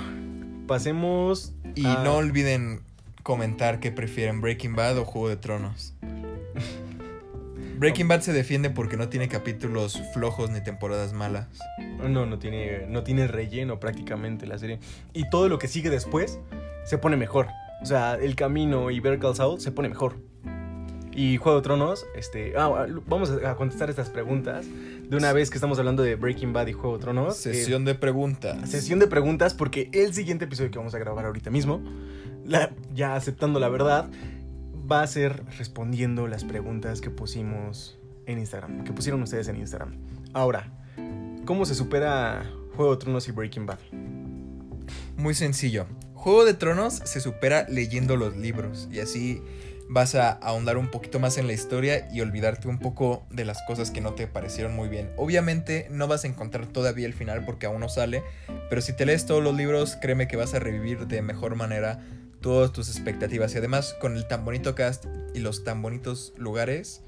pasemos. 0.67 1.53
Y 1.75 1.85
a- 1.85 2.03
no 2.03 2.15
olviden 2.17 2.81
comentar 3.23 3.79
que 3.79 3.91
prefieren 3.91 4.41
Breaking 4.41 4.75
Bad 4.75 4.97
o 4.99 5.05
Juego 5.05 5.29
de 5.29 5.37
Tronos. 5.37 5.93
Breaking 7.77 8.07
Bad 8.07 8.21
se 8.21 8.33
defiende 8.33 8.69
porque 8.69 8.97
no 8.97 9.09
tiene 9.09 9.27
capítulos 9.27 10.01
flojos 10.13 10.49
ni 10.51 10.61
temporadas 10.63 11.11
malas. 11.13 11.47
No, 12.07 12.25
no 12.25 12.37
tiene, 12.39 12.85
no 12.87 13.03
tiene 13.03 13.27
relleno 13.27 13.79
prácticamente 13.79 14.45
la 14.45 14.57
serie. 14.57 14.79
Y 15.13 15.29
todo 15.29 15.49
lo 15.49 15.57
que 15.59 15.67
sigue 15.67 15.89
después 15.89 16.39
se 16.85 16.97
pone 16.97 17.17
mejor. 17.17 17.47
O 17.81 17.85
sea, 17.85 18.15
El 18.15 18.35
Camino 18.35 18.91
y 18.91 18.99
Better 18.99 19.19
Call 19.19 19.35
Saul 19.35 19.59
se 19.59 19.71
pone 19.71 19.89
mejor. 19.89 20.17
Y 21.15 21.37
Juego 21.37 21.59
de 21.59 21.63
Tronos, 21.63 22.05
este... 22.15 22.53
Ah, 22.57 22.87
vamos 23.07 23.29
a 23.31 23.55
contestar 23.55 23.89
estas 23.89 24.09
preguntas 24.09 24.65
de 25.07 25.15
una 25.15 25.31
vez 25.31 25.49
que 25.51 25.57
estamos 25.57 25.77
hablando 25.77 26.01
de 26.01 26.15
Breaking 26.15 26.53
Bad 26.53 26.67
y 26.67 26.73
Juego 26.73 26.97
de 26.97 27.03
Tronos. 27.03 27.37
Sesión 27.37 27.85
de 27.85 27.93
preguntas. 27.95 28.63
Eh, 28.63 28.67
sesión 28.67 28.97
de 28.99 29.07
preguntas 29.07 29.53
porque 29.53 29.89
el 29.93 30.13
siguiente 30.13 30.45
episodio 30.45 30.71
que 30.71 30.79
vamos 30.79 30.95
a 30.95 30.97
grabar 30.99 31.25
ahorita 31.25 31.51
mismo, 31.51 31.81
la- 32.45 32.71
ya 32.95 33.15
aceptando 33.15 33.59
la 33.59 33.69
verdad, 33.69 34.09
va 34.91 35.03
a 35.03 35.07
ser 35.07 35.43
respondiendo 35.57 36.27
las 36.27 36.43
preguntas 36.43 36.99
que 36.99 37.09
pusimos 37.11 37.97
en 38.25 38.39
Instagram, 38.39 38.83
que 38.83 38.91
pusieron 38.91 39.21
ustedes 39.21 39.47
en 39.49 39.57
Instagram. 39.57 39.95
Ahora, 40.33 40.71
¿cómo 41.45 41.65
se 41.65 41.75
supera 41.75 42.43
Juego 42.75 42.95
de 42.95 42.97
Tronos 43.01 43.27
y 43.27 43.31
Breaking 43.31 43.65
Bad? 43.67 43.79
Muy 45.17 45.35
sencillo. 45.35 45.85
Juego 46.15 46.43
de 46.45 46.53
Tronos 46.53 46.95
se 47.03 47.19
supera 47.19 47.67
leyendo 47.69 48.15
los 48.17 48.35
libros 48.35 48.87
y 48.91 48.99
así 48.99 49.41
vas 49.89 50.15
a 50.15 50.31
ahondar 50.31 50.77
un 50.77 50.89
poquito 50.89 51.19
más 51.19 51.37
en 51.37 51.47
la 51.47 51.53
historia 51.53 52.07
y 52.11 52.21
olvidarte 52.21 52.67
un 52.67 52.79
poco 52.79 53.25
de 53.29 53.45
las 53.45 53.61
cosas 53.63 53.91
que 53.91 54.01
no 54.01 54.13
te 54.13 54.27
parecieron 54.27 54.75
muy 54.75 54.89
bien. 54.89 55.11
Obviamente 55.17 55.87
no 55.91 56.07
vas 56.07 56.23
a 56.23 56.27
encontrar 56.27 56.67
todavía 56.67 57.05
el 57.05 57.13
final 57.13 57.45
porque 57.45 57.65
aún 57.65 57.81
no 57.81 57.89
sale, 57.89 58.23
pero 58.69 58.81
si 58.81 58.93
te 58.93 59.05
lees 59.05 59.25
todos 59.25 59.43
los 59.43 59.55
libros, 59.55 59.97
créeme 60.01 60.27
que 60.27 60.37
vas 60.37 60.53
a 60.53 60.59
revivir 60.59 61.07
de 61.07 61.21
mejor 61.21 61.55
manera 61.55 61.99
todas 62.41 62.73
tus 62.73 62.89
expectativas 62.89 63.53
y 63.55 63.57
además 63.57 63.95
con 63.99 64.17
el 64.17 64.27
tan 64.27 64.45
bonito 64.45 64.75
cast 64.75 65.05
y 65.33 65.39
los 65.39 65.63
tan 65.63 65.81
bonitos 65.81 66.33
lugares, 66.37 67.01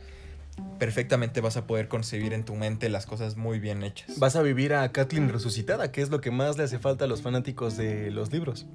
perfectamente 0.80 1.42
vas 1.42 1.58
a 1.58 1.68
poder 1.68 1.88
concebir 1.88 2.34
en 2.34 2.46
tu 2.46 2.56
mente 2.56 2.90
las 2.90 3.06
cosas 3.06 3.36
muy 3.36 3.60
bien 3.60 3.84
hechas. 3.84 4.18
Vas 4.20 4.36
a 4.36 4.42
vivir 4.42 4.74
a 4.74 4.92
Kathleen 4.92 5.30
resucitada, 5.30 5.92
que 5.92 6.02
es 6.02 6.10
lo 6.10 6.22
que 6.22 6.32
más 6.32 6.58
le 6.58 6.64
hace 6.64 6.80
falta 6.80 7.06
a 7.06 7.08
los 7.08 7.22
fanáticos 7.22 7.78
de 7.78 8.12
los 8.12 8.32
libros. 8.32 8.66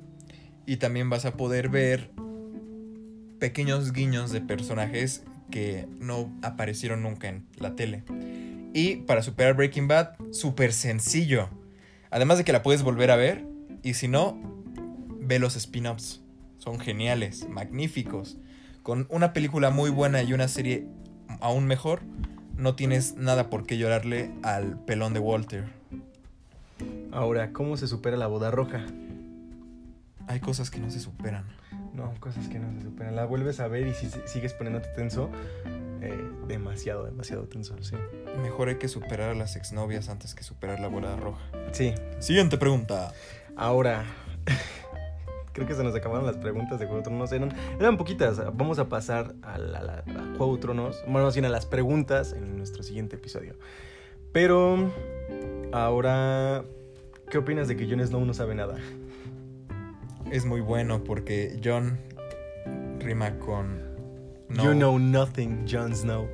Y 0.66 0.76
también 0.76 1.10
vas 1.10 1.24
a 1.24 1.32
poder 1.32 1.68
ver 1.68 2.10
pequeños 3.40 3.92
guiños 3.92 4.30
de 4.30 4.40
personajes 4.40 5.24
que 5.50 5.88
no 5.98 6.30
aparecieron 6.42 7.02
nunca 7.02 7.28
en 7.28 7.46
la 7.58 7.74
tele. 7.74 8.04
Y 8.72 8.96
para 8.96 9.22
superar 9.22 9.54
Breaking 9.54 9.88
Bad, 9.88 10.10
súper 10.30 10.72
sencillo. 10.72 11.48
Además 12.10 12.38
de 12.38 12.44
que 12.44 12.52
la 12.52 12.62
puedes 12.62 12.82
volver 12.82 13.10
a 13.10 13.16
ver. 13.16 13.44
Y 13.82 13.94
si 13.94 14.06
no, 14.06 14.38
ve 15.20 15.38
los 15.38 15.56
spin-offs. 15.56 16.20
Son 16.58 16.78
geniales, 16.78 17.48
magníficos. 17.48 18.36
Con 18.82 19.06
una 19.10 19.32
película 19.32 19.70
muy 19.70 19.90
buena 19.90 20.22
y 20.22 20.32
una 20.32 20.46
serie 20.46 20.86
aún 21.40 21.66
mejor, 21.66 22.02
no 22.56 22.74
tienes 22.74 23.16
nada 23.16 23.50
por 23.50 23.64
qué 23.64 23.78
llorarle 23.78 24.30
al 24.42 24.78
pelón 24.84 25.14
de 25.14 25.20
Walter. 25.20 25.64
Ahora, 27.12 27.52
¿cómo 27.52 27.76
se 27.76 27.86
supera 27.86 28.16
la 28.16 28.26
boda 28.26 28.50
roja? 28.50 28.84
Hay 30.26 30.40
cosas 30.40 30.70
que 30.70 30.78
no 30.78 30.90
se 30.90 31.00
superan. 31.00 31.44
No, 32.00 32.14
cosas 32.18 32.48
que 32.48 32.58
no 32.58 32.72
se 32.72 32.80
superan. 32.80 33.14
La 33.14 33.26
vuelves 33.26 33.60
a 33.60 33.68
ver 33.68 33.86
y 33.86 33.92
si 33.92 34.08
sigues 34.24 34.54
poniéndote 34.54 34.88
tenso, 34.96 35.28
eh, 36.00 36.18
demasiado, 36.48 37.04
demasiado 37.04 37.42
tenso, 37.44 37.76
sí. 37.82 37.94
Mejor 38.42 38.68
hay 38.68 38.76
que 38.76 38.88
superar 38.88 39.30
a 39.30 39.34
las 39.34 39.54
exnovias 39.54 40.08
antes 40.08 40.34
que 40.34 40.42
superar 40.42 40.80
la 40.80 40.88
boda 40.88 41.14
roja. 41.16 41.42
Sí. 41.72 41.94
Siguiente 42.18 42.56
pregunta. 42.56 43.12
Ahora, 43.54 44.06
creo 45.52 45.66
que 45.66 45.74
se 45.74 45.84
nos 45.84 45.94
acabaron 45.94 46.24
las 46.24 46.38
preguntas 46.38 46.80
de 46.80 46.86
Juego 46.86 46.98
de 46.98 47.04
Tronos. 47.04 47.32
Eran, 47.32 47.54
eran 47.78 47.98
poquitas. 47.98 48.38
Vamos 48.56 48.78
a 48.78 48.88
pasar 48.88 49.34
a, 49.42 49.58
la, 49.58 50.02
Juego 50.38 50.54
de 50.54 50.62
Tronos, 50.62 51.02
bueno, 51.06 51.26
más 51.26 51.34
bien 51.34 51.44
a 51.44 51.50
las 51.50 51.66
preguntas 51.66 52.32
en 52.32 52.56
nuestro 52.56 52.82
siguiente 52.82 53.16
episodio. 53.16 53.56
Pero, 54.32 54.90
ahora, 55.72 56.64
¿qué 57.28 57.36
opinas 57.36 57.68
de 57.68 57.76
que 57.76 57.86
Jon 57.86 58.00
Snow 58.06 58.24
no 58.24 58.32
sabe 58.32 58.54
nada? 58.54 58.78
Es 60.30 60.44
muy 60.44 60.60
bueno 60.60 61.02
porque 61.02 61.58
Jon 61.62 61.98
rima 62.98 63.38
con... 63.38 63.90
You 64.50 64.72
know 64.72 64.98
nothing, 64.98 65.66
Jon 65.70 65.94
Snow. 65.94 66.28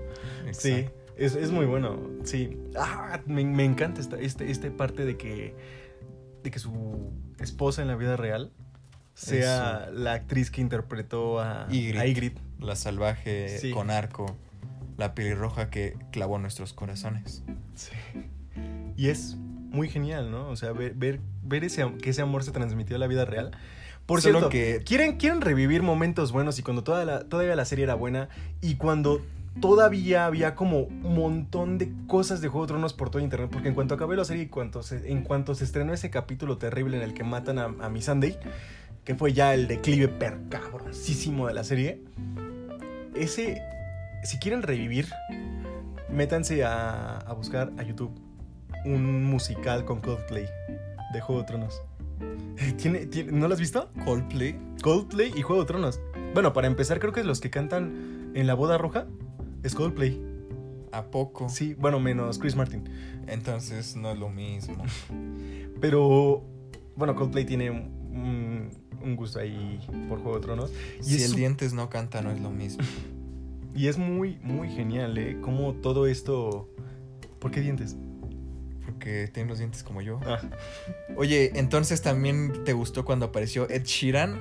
Sí, 0.53 0.87
es, 1.17 1.35
es, 1.35 1.51
muy 1.51 1.67
bueno. 1.67 1.99
Sí. 2.25 2.57
Ah, 2.79 3.21
me, 3.27 3.45
me 3.45 3.65
encanta 3.65 4.01
esta, 4.01 4.19
este, 4.19 4.51
este 4.51 4.71
parte 4.71 5.05
de 5.05 5.17
que, 5.17 5.55
de 6.43 6.51
que 6.51 6.59
su 6.59 7.11
esposa 7.41 7.83
en 7.83 7.89
la 7.89 7.97
vida 7.97 8.17
real 8.17 8.53
sea 9.15 9.91
la 9.93 10.13
actriz 10.13 10.51
que 10.51 10.61
interpretó 10.61 11.41
a 11.41 11.67
Ygritte. 11.71 12.41
La 12.61 12.77
salvaje 12.77 13.71
con 13.73 13.91
arco, 13.91 14.37
la 14.97 15.15
pelirroja 15.15 15.69
que 15.69 15.97
clavó 16.11 16.39
nuestros 16.39 16.73
corazones. 16.73 17.43
Sí. 17.75 17.93
Y 18.97 19.09
es 19.09 19.37
muy 19.37 19.89
genial, 19.89 20.31
¿no? 20.31 20.49
O 20.49 20.57
sea, 20.57 20.73
ver, 20.73 20.95
ver, 20.95 21.21
ese, 21.65 21.93
que 22.03 22.11
ese 22.11 22.23
amor 22.23 22.45
se 22.45 22.51
transmitió 22.51 22.97
a 22.97 22.99
la 22.99 23.07
vida 23.07 23.25
real. 23.25 23.53
Por 24.07 24.21
cierto, 24.23 24.49
que... 24.49 24.83
¿quieren, 24.85 25.17
quieren 25.17 25.41
revivir 25.41 25.83
momentos 25.83 26.33
buenos 26.33 26.59
y 26.59 26.63
cuando 26.63 26.85
toda 26.85 27.05
la, 27.05 27.25
todavía 27.25 27.57
la 27.57 27.65
serie 27.65 27.85
era 27.85 27.95
buena 27.95 28.29
y 28.61 28.77
cuando 28.77 29.21
todavía 29.61 30.27
había 30.27 30.55
como 30.55 30.81
un 30.81 31.15
montón 31.15 31.79
de 31.79 31.93
cosas 32.07 32.41
de 32.41 32.49
Juego 32.49 32.67
de 32.67 32.69
Tronos 32.69 32.93
por 32.93 33.11
todo 33.11 33.21
internet. 33.21 33.51
Porque 33.51 33.69
en 33.69 33.75
cuanto 33.75 33.95
acabé 33.95 34.17
la 34.17 34.25
serie 34.25 34.45
y 34.45 34.47
cuanto 34.47 34.81
en 34.91 35.23
cuanto 35.23 35.55
se 35.55 35.65
estrenó 35.65 35.93
ese 35.93 36.11
capítulo 36.11 36.57
terrible 36.57 36.97
en 36.97 37.03
el 37.03 37.15
que 37.15 37.25
matan 37.25 37.59
a, 37.59 37.65
a 37.65 37.89
mi 37.89 38.01
Sunday, 38.01 38.39
que 39.05 39.15
fue 39.15 39.33
ya 39.33 39.55
el 39.55 39.67
declive 39.67 40.09
percabrosísimo 40.09 41.49
de 41.49 41.55
la 41.55 41.65
serie. 41.65 42.03
Ese, 43.15 43.63
si 44.23 44.39
quieren 44.39 44.63
revivir, 44.63 45.09
métanse 46.11 46.65
a, 46.65 47.19
a 47.19 47.33
buscar 47.33 47.73
a 47.79 47.83
YouTube 47.83 48.13
un 48.85 49.25
musical 49.25 49.85
con 49.85 50.01
Coldplay 50.01 50.47
de 51.13 51.21
Juego 51.21 51.43
de 51.43 51.47
Tronos. 51.49 51.83
¿Tiene, 52.77 53.09
no 53.31 53.49
lo 53.49 53.55
has 53.55 53.61
visto? 53.61 53.91
Coldplay. 54.05 54.59
Coldplay 54.83 55.33
y 55.37 55.43
Juego 55.43 55.63
de 55.63 55.67
Tronos. 55.67 56.01
Bueno, 56.35 56.53
para 56.53 56.67
empezar, 56.67 56.99
creo 56.99 57.13
que 57.13 57.25
los 57.25 57.41
que 57.41 57.51
cantan 57.51 58.33
en 58.35 58.47
la 58.47 58.55
boda 58.55 58.79
roja 58.79 59.07
es 59.63 59.75
Coldplay. 59.75 60.21
¿A 60.93 61.05
poco? 61.11 61.49
Sí, 61.49 61.75
bueno, 61.75 62.01
menos 62.01 62.39
Chris 62.39 62.57
Martin. 62.57 62.85
Entonces 63.27 63.97
no 63.97 64.11
es 64.11 64.19
lo 64.19 64.31
mismo. 64.31 64.85
Pero, 65.81 66.45
bueno, 66.97 67.15
Coldplay 67.15 67.45
tiene 67.45 67.71
un, 67.71 68.71
un 69.03 69.17
gusto 69.17 69.39
ahí 69.39 69.81
por 70.09 70.21
Juego 70.21 70.39
de 70.39 70.43
Tronos. 70.43 70.73
Y 71.01 71.05
si 71.05 71.23
el 71.25 71.35
Dientes 71.35 71.73
no 71.73 71.89
canta, 71.91 72.23
no 72.23 72.31
es 72.31 72.41
lo 72.41 72.51
mismo. 72.51 72.85
y 73.75 73.89
es 73.89 73.99
muy, 73.99 74.39
muy 74.43 74.71
genial, 74.71 75.17
¿eh? 75.19 75.39
Cómo 75.41 75.75
todo 75.75 76.07
esto... 76.07 76.69
¿Por 77.39 77.51
qué 77.51 77.61
dientes? 77.61 77.97
Porque 78.97 79.29
tienen 79.29 79.49
los 79.49 79.59
dientes 79.59 79.83
como 79.83 80.01
yo. 80.01 80.21
Ah. 80.25 80.41
Oye, 81.17 81.53
entonces 81.55 82.01
también 82.01 82.65
te 82.65 82.73
gustó 82.73 83.05
cuando 83.05 83.27
apareció 83.27 83.69
Ed 83.69 83.85
Sheeran 83.85 84.41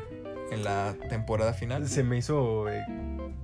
en 0.51 0.64
la 0.64 0.95
temporada 1.10 1.53
final. 1.53 1.88
Se 1.89 2.03
me 2.03 2.18
hizo 2.18 2.70
eh, 2.70 2.82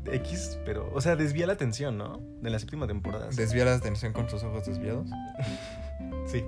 X, 0.06 0.58
pero, 0.66 0.90
o 0.94 1.02
sea, 1.02 1.16
desvía 1.18 1.48
la 1.48 1.54
atención, 1.54 1.98
¿no? 1.98 2.22
De 2.42 2.50
la 2.50 2.60
séptima 2.60 2.88
temporada. 2.88 3.28
¿Desvía 3.36 3.66
la 3.66 3.76
atención 3.76 4.14
con 4.14 4.28
tus 4.28 4.44
ojos 4.44 4.66
desviados? 4.66 5.10
sí. 6.26 6.46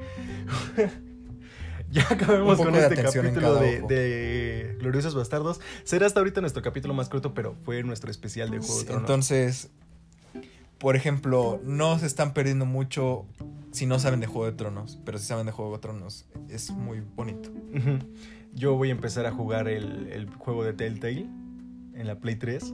ya 1.92 2.08
acabemos 2.10 2.58
con 2.58 2.74
este 2.74 2.96
capítulo 3.04 3.56
de, 3.56 4.78
Gloriosos 4.80 5.14
Bastardos. 5.14 5.60
Será 5.84 6.06
hasta 6.06 6.22
ahorita 6.22 6.40
nuestro 6.40 6.62
capítulo 6.62 6.94
más 6.94 7.10
corto, 7.10 7.34
pero 7.34 7.56
fue 7.64 7.84
nuestro 7.84 8.10
especial 8.10 8.50
de 8.50 8.60
Juego 8.60 8.80
de 8.80 8.86
Tronos. 8.86 9.02
Entonces, 9.02 9.70
por 10.78 10.96
ejemplo, 10.96 11.60
no 11.66 12.00
se 12.00 12.06
están 12.06 12.34
perdiendo 12.34 12.66
mucho 12.66 13.26
si 13.74 13.86
no 13.86 14.00
saben 14.00 14.22
de 14.22 14.28
Juego 14.28 14.46
de 14.46 14.54
Tronos, 14.54 15.00
pero 15.04 15.18
si 15.18 15.26
saben 15.26 15.46
de 15.46 15.52
Juego 15.52 15.74
de 15.74 15.80
Tronos, 15.80 16.26
es 16.50 16.72
muy 16.72 17.02
bonito. 17.16 17.52
Yo 18.54 18.76
voy 18.76 18.88
a 18.90 18.92
empezar 18.92 19.26
a 19.26 19.32
jugar 19.32 19.68
el, 19.68 20.08
el 20.08 20.30
juego 20.30 20.64
de 20.64 20.72
Telltale 20.72 21.28
en 21.96 22.08
la 22.08 22.20
Play 22.20 22.36
3 22.36 22.74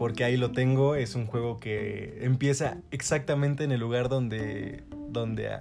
porque 0.00 0.24
ahí 0.24 0.38
lo 0.38 0.52
tengo. 0.52 0.94
Es 0.94 1.14
un 1.14 1.26
juego 1.26 1.60
que 1.60 2.20
empieza 2.22 2.78
exactamente 2.90 3.64
en 3.64 3.70
el 3.70 3.80
lugar 3.80 4.08
donde, 4.08 4.82
donde 5.10 5.60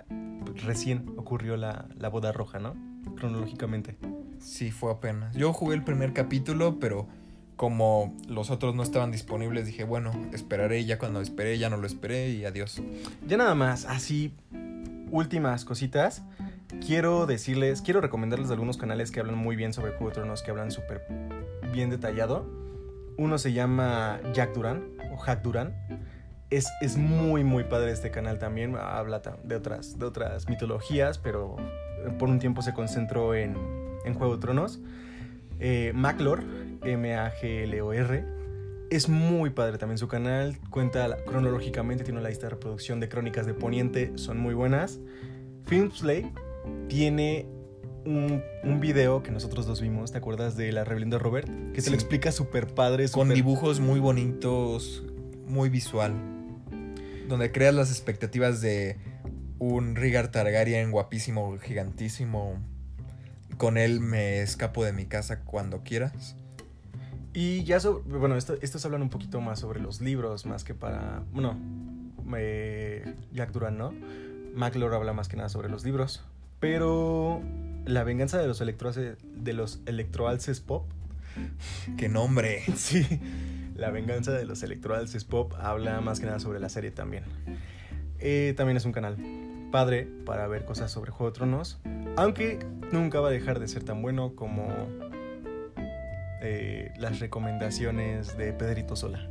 recién 0.63 1.11
ocurrió 1.17 1.57
la, 1.57 1.89
boda 2.09 2.31
roja, 2.31 2.57
¿no? 2.57 2.73
Cronológicamente. 3.17 3.97
Sí, 4.39 4.71
fue 4.71 4.93
apenas. 4.93 5.35
Yo 5.35 5.51
jugué 5.51 5.75
el 5.75 5.83
primer 5.83 6.13
capítulo, 6.13 6.79
pero 6.79 7.05
como 7.57 8.15
los 8.29 8.49
otros 8.49 8.75
no 8.75 8.83
estaban 8.83 9.11
disponibles, 9.11 9.65
dije, 9.65 9.83
bueno, 9.83 10.13
esperaré. 10.31 10.85
Ya 10.85 10.97
cuando 10.99 11.19
esperé, 11.19 11.57
ya 11.57 11.69
no 11.69 11.75
lo 11.75 11.85
esperé 11.85 12.29
y 12.29 12.45
adiós. 12.45 12.81
Ya 13.27 13.35
nada 13.35 13.55
más, 13.55 13.83
así, 13.87 14.33
últimas 15.11 15.65
cositas. 15.65 16.23
Quiero 16.85 17.25
decirles, 17.25 17.81
quiero 17.81 18.01
recomendarles 18.01 18.51
algunos 18.51 18.77
canales 18.77 19.11
que 19.11 19.19
hablan 19.19 19.37
muy 19.37 19.55
bien 19.55 19.73
sobre 19.73 19.91
Juego 19.91 20.07
de 20.07 20.13
Tronos, 20.13 20.43
que 20.43 20.51
hablan 20.51 20.71
súper 20.71 21.05
bien 21.73 21.89
detallado. 21.89 22.45
Uno 23.17 23.37
se 23.37 23.53
llama 23.53 24.19
Jack 24.33 24.53
Duran 24.53 24.83
o 25.11 25.17
Hack 25.17 25.41
Duran 25.41 25.73
es, 26.49 26.97
muy, 26.97 27.43
muy 27.43 27.63
padre 27.63 27.91
este 27.91 28.11
canal 28.11 28.39
también. 28.39 28.75
Habla 28.75 29.21
de 29.43 29.55
otras, 29.55 29.99
de 29.99 30.05
otras 30.05 30.49
mitologías, 30.49 31.17
pero 31.17 31.57
por 32.17 32.29
un 32.29 32.39
tiempo 32.39 32.61
se 32.61 32.73
concentró 32.73 33.35
en, 33.35 33.55
en 34.05 34.13
Juego 34.13 34.35
de 34.35 34.41
Tronos. 34.41 34.79
Eh, 35.59 35.91
Maclor, 35.93 36.43
M-A-G-L-O-R. 36.83 38.38
Es 38.89 39.07
muy 39.07 39.51
padre 39.51 39.77
también 39.77 39.97
su 39.97 40.07
canal. 40.07 40.57
Cuenta 40.69 41.17
cronológicamente, 41.25 42.03
tiene 42.03 42.19
una 42.19 42.29
lista 42.29 42.47
de 42.47 42.51
reproducción 42.51 42.99
de 42.99 43.09
crónicas 43.09 43.45
de 43.45 43.53
Poniente, 43.53 44.11
son 44.15 44.39
muy 44.39 44.53
buenas. 44.53 44.99
Filmsplay 45.65 46.31
tiene 46.87 47.45
un, 48.05 48.41
un, 48.63 48.79
video 48.79 49.21
que 49.21 49.31
nosotros 49.31 49.67
dos 49.67 49.81
vimos, 49.81 50.11
¿te 50.11 50.17
acuerdas 50.17 50.57
de 50.57 50.71
la 50.71 50.83
rebelión 50.83 51.11
de 51.11 51.19
Robert? 51.19 51.47
Que 51.73 51.81
se 51.81 51.89
lo 51.91 51.95
explica 51.95 52.31
súper 52.31 52.67
padre. 52.67 53.09
Con 53.09 53.29
dibujos 53.29 53.79
muy 53.79 53.99
bonitos, 53.99 55.03
muy 55.45 55.69
visual 55.69 56.13
donde 57.29 57.51
creas 57.51 57.73
las 57.73 57.91
expectativas 57.91 58.59
de 58.59 58.97
un 59.59 59.95
Rigar 59.95 60.31
Targaryen 60.31 60.91
guapísimo, 60.91 61.57
gigantísimo. 61.59 62.57
Con 63.57 63.77
él 63.77 64.01
me 64.01 64.41
escapo 64.41 64.83
de 64.83 64.93
mi 64.93 65.05
casa 65.05 65.41
cuando 65.41 65.83
quieras. 65.83 66.35
Y 67.33 67.63
ya, 67.63 67.79
sobre, 67.79 68.17
bueno, 68.17 68.35
esto, 68.35 68.57
estos 68.61 68.85
hablan 68.85 69.01
un 69.01 69.09
poquito 69.09 69.39
más 69.41 69.59
sobre 69.59 69.79
los 69.79 70.01
libros, 70.01 70.45
más 70.45 70.63
que 70.63 70.73
para, 70.73 71.23
bueno, 71.31 71.57
Jack 73.33 73.51
Duran, 73.51 73.77
¿no? 73.77 73.93
McLeod 74.55 74.93
habla 74.93 75.13
más 75.13 75.27
que 75.27 75.37
nada 75.37 75.49
sobre 75.49 75.69
los 75.69 75.83
libros. 75.83 76.23
Pero 76.59 77.41
la 77.85 78.03
venganza 78.03 78.37
de 78.37 78.47
los, 78.47 78.59
de 78.59 79.53
los 79.53 79.79
electroalces 79.85 80.59
pop. 80.59 80.85
¡Qué 81.97 82.09
nombre! 82.09 82.63
sí. 82.75 83.05
La 83.75 83.91
venganza 83.91 84.31
de 84.33 84.45
los 84.45 84.61
electroalces 84.63 85.23
pop 85.23 85.53
habla 85.57 86.01
más 86.01 86.19
que 86.19 86.25
nada 86.25 86.39
sobre 86.39 86.59
la 86.59 86.69
serie 86.69 86.91
también. 86.91 87.23
Eh, 88.19 88.53
también 88.57 88.75
es 88.75 88.85
un 88.85 88.91
canal 88.91 89.17
padre 89.71 90.07
para 90.25 90.47
ver 90.47 90.65
cosas 90.65 90.91
sobre 90.91 91.11
Juego 91.11 91.31
de 91.31 91.35
Tronos, 91.35 91.79
aunque 92.17 92.59
nunca 92.91 93.21
va 93.21 93.29
a 93.29 93.31
dejar 93.31 93.59
de 93.59 93.67
ser 93.67 93.83
tan 93.83 94.01
bueno 94.01 94.35
como 94.35 94.67
eh, 96.41 96.93
las 96.97 97.19
recomendaciones 97.19 98.37
de 98.37 98.53
Pedrito 98.53 98.95
Sola. 98.95 99.29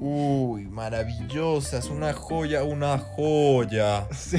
Uy, 0.00 0.66
maravillosas, 0.66 1.86
una 1.86 2.12
joya, 2.12 2.64
una 2.64 2.98
joya. 2.98 4.06
Sí. 4.12 4.38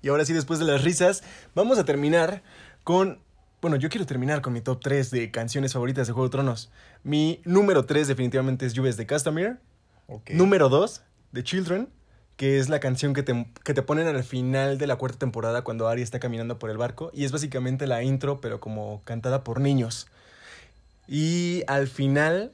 Y 0.00 0.08
ahora 0.08 0.24
sí, 0.24 0.32
después 0.32 0.58
de 0.58 0.64
las 0.64 0.84
risas, 0.84 1.22
vamos 1.54 1.78
a 1.78 1.84
terminar 1.84 2.42
con... 2.84 3.20
Bueno, 3.60 3.76
yo 3.76 3.88
quiero 3.88 4.06
terminar 4.06 4.40
con 4.40 4.52
mi 4.52 4.60
top 4.60 4.80
3 4.80 5.10
de 5.10 5.30
canciones 5.32 5.72
favoritas 5.72 6.06
de 6.06 6.12
Juego 6.12 6.28
de 6.28 6.32
Tronos. 6.32 6.70
Mi 7.02 7.42
número 7.44 7.84
3 7.84 8.06
definitivamente 8.06 8.64
es 8.64 8.74
Lluvias 8.74 8.96
de 8.96 9.06
Castamere. 9.06 9.56
Número 10.30 10.68
2, 10.68 11.02
The 11.32 11.42
Children, 11.42 11.88
que 12.38 12.58
es 12.58 12.70
la 12.70 12.80
canción 12.80 13.12
que 13.12 13.22
te, 13.22 13.46
que 13.64 13.74
te 13.74 13.82
ponen 13.82 14.06
al 14.06 14.24
final 14.24 14.78
de 14.78 14.86
la 14.86 14.96
cuarta 14.96 15.18
temporada 15.18 15.62
cuando 15.62 15.88
Arya 15.88 16.04
está 16.04 16.20
caminando 16.20 16.58
por 16.58 16.70
el 16.70 16.78
barco. 16.78 17.10
Y 17.12 17.24
es 17.24 17.32
básicamente 17.32 17.86
la 17.86 18.02
intro, 18.02 18.40
pero 18.40 18.60
como 18.60 19.02
cantada 19.04 19.44
por 19.44 19.60
niños. 19.60 20.06
Y 21.06 21.62
al 21.66 21.88
final, 21.88 22.52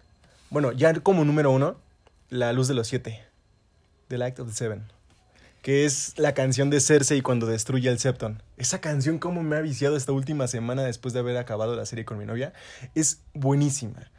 bueno, 0.51 0.73
ya 0.73 0.93
como 0.95 1.25
número 1.25 1.51
1, 1.51 1.77
La 2.31 2.53
Luz 2.53 2.67
de 2.69 2.75
los 2.75 2.89
Siete, 2.89 3.23
The 4.09 4.19
Light 4.19 4.39
of 4.41 4.49
the 4.49 4.55
Seven. 4.55 4.83
Que 5.63 5.85
es 5.87 6.19
la 6.19 6.35
canción 6.35 6.69
de 6.71 6.81
Cersei 6.81 7.23
cuando 7.23 7.47
destruye 7.47 7.89
el 7.89 7.99
Septon. 7.99 8.43
Esa 8.59 8.81
canción, 8.81 9.19
como 9.19 9.43
me 9.43 9.57
ha 9.57 9.61
viciado 9.61 9.97
esta 9.97 10.13
última 10.13 10.47
semana 10.47 10.83
después 10.83 11.15
de 11.15 11.21
haber 11.21 11.37
acabado 11.39 11.75
la 11.75 11.87
serie 11.87 12.05
con 12.05 12.19
mi 12.19 12.27
novia, 12.27 12.53
es 12.95 13.21
buenísima. 13.33 14.11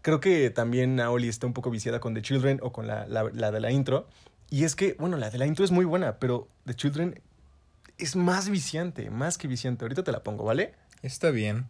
Creo 0.00 0.20
que 0.20 0.48
también 0.50 0.96
Naoli 0.96 1.28
está 1.28 1.46
un 1.46 1.52
poco 1.54 1.70
viciada 1.70 2.00
con 2.00 2.14
The 2.14 2.22
Children 2.22 2.60
o 2.62 2.72
con 2.72 2.86
la, 2.86 3.06
la- 3.06 3.30
la 3.32 3.50
de 3.50 3.60
la 3.60 3.70
intro. 3.70 4.06
Y 4.50 4.64
es 4.64 4.76
que, 4.76 4.94
bueno, 4.98 5.16
la 5.16 5.30
de 5.30 5.38
la 5.38 5.46
intro 5.46 5.64
es 5.64 5.70
muy 5.70 5.84
buena, 5.84 6.18
pero 6.18 6.48
The 6.66 6.74
Children 6.74 7.20
es 7.98 8.16
más 8.16 8.48
viciante, 8.48 9.10
más 9.10 9.38
que 9.38 9.48
viciante. 9.48 9.84
Ahorita 9.84 10.04
te 10.04 10.12
la 10.12 10.22
pongo, 10.22 10.44
¿vale? 10.44 10.74
Está 11.02 11.30
bien. 11.30 11.68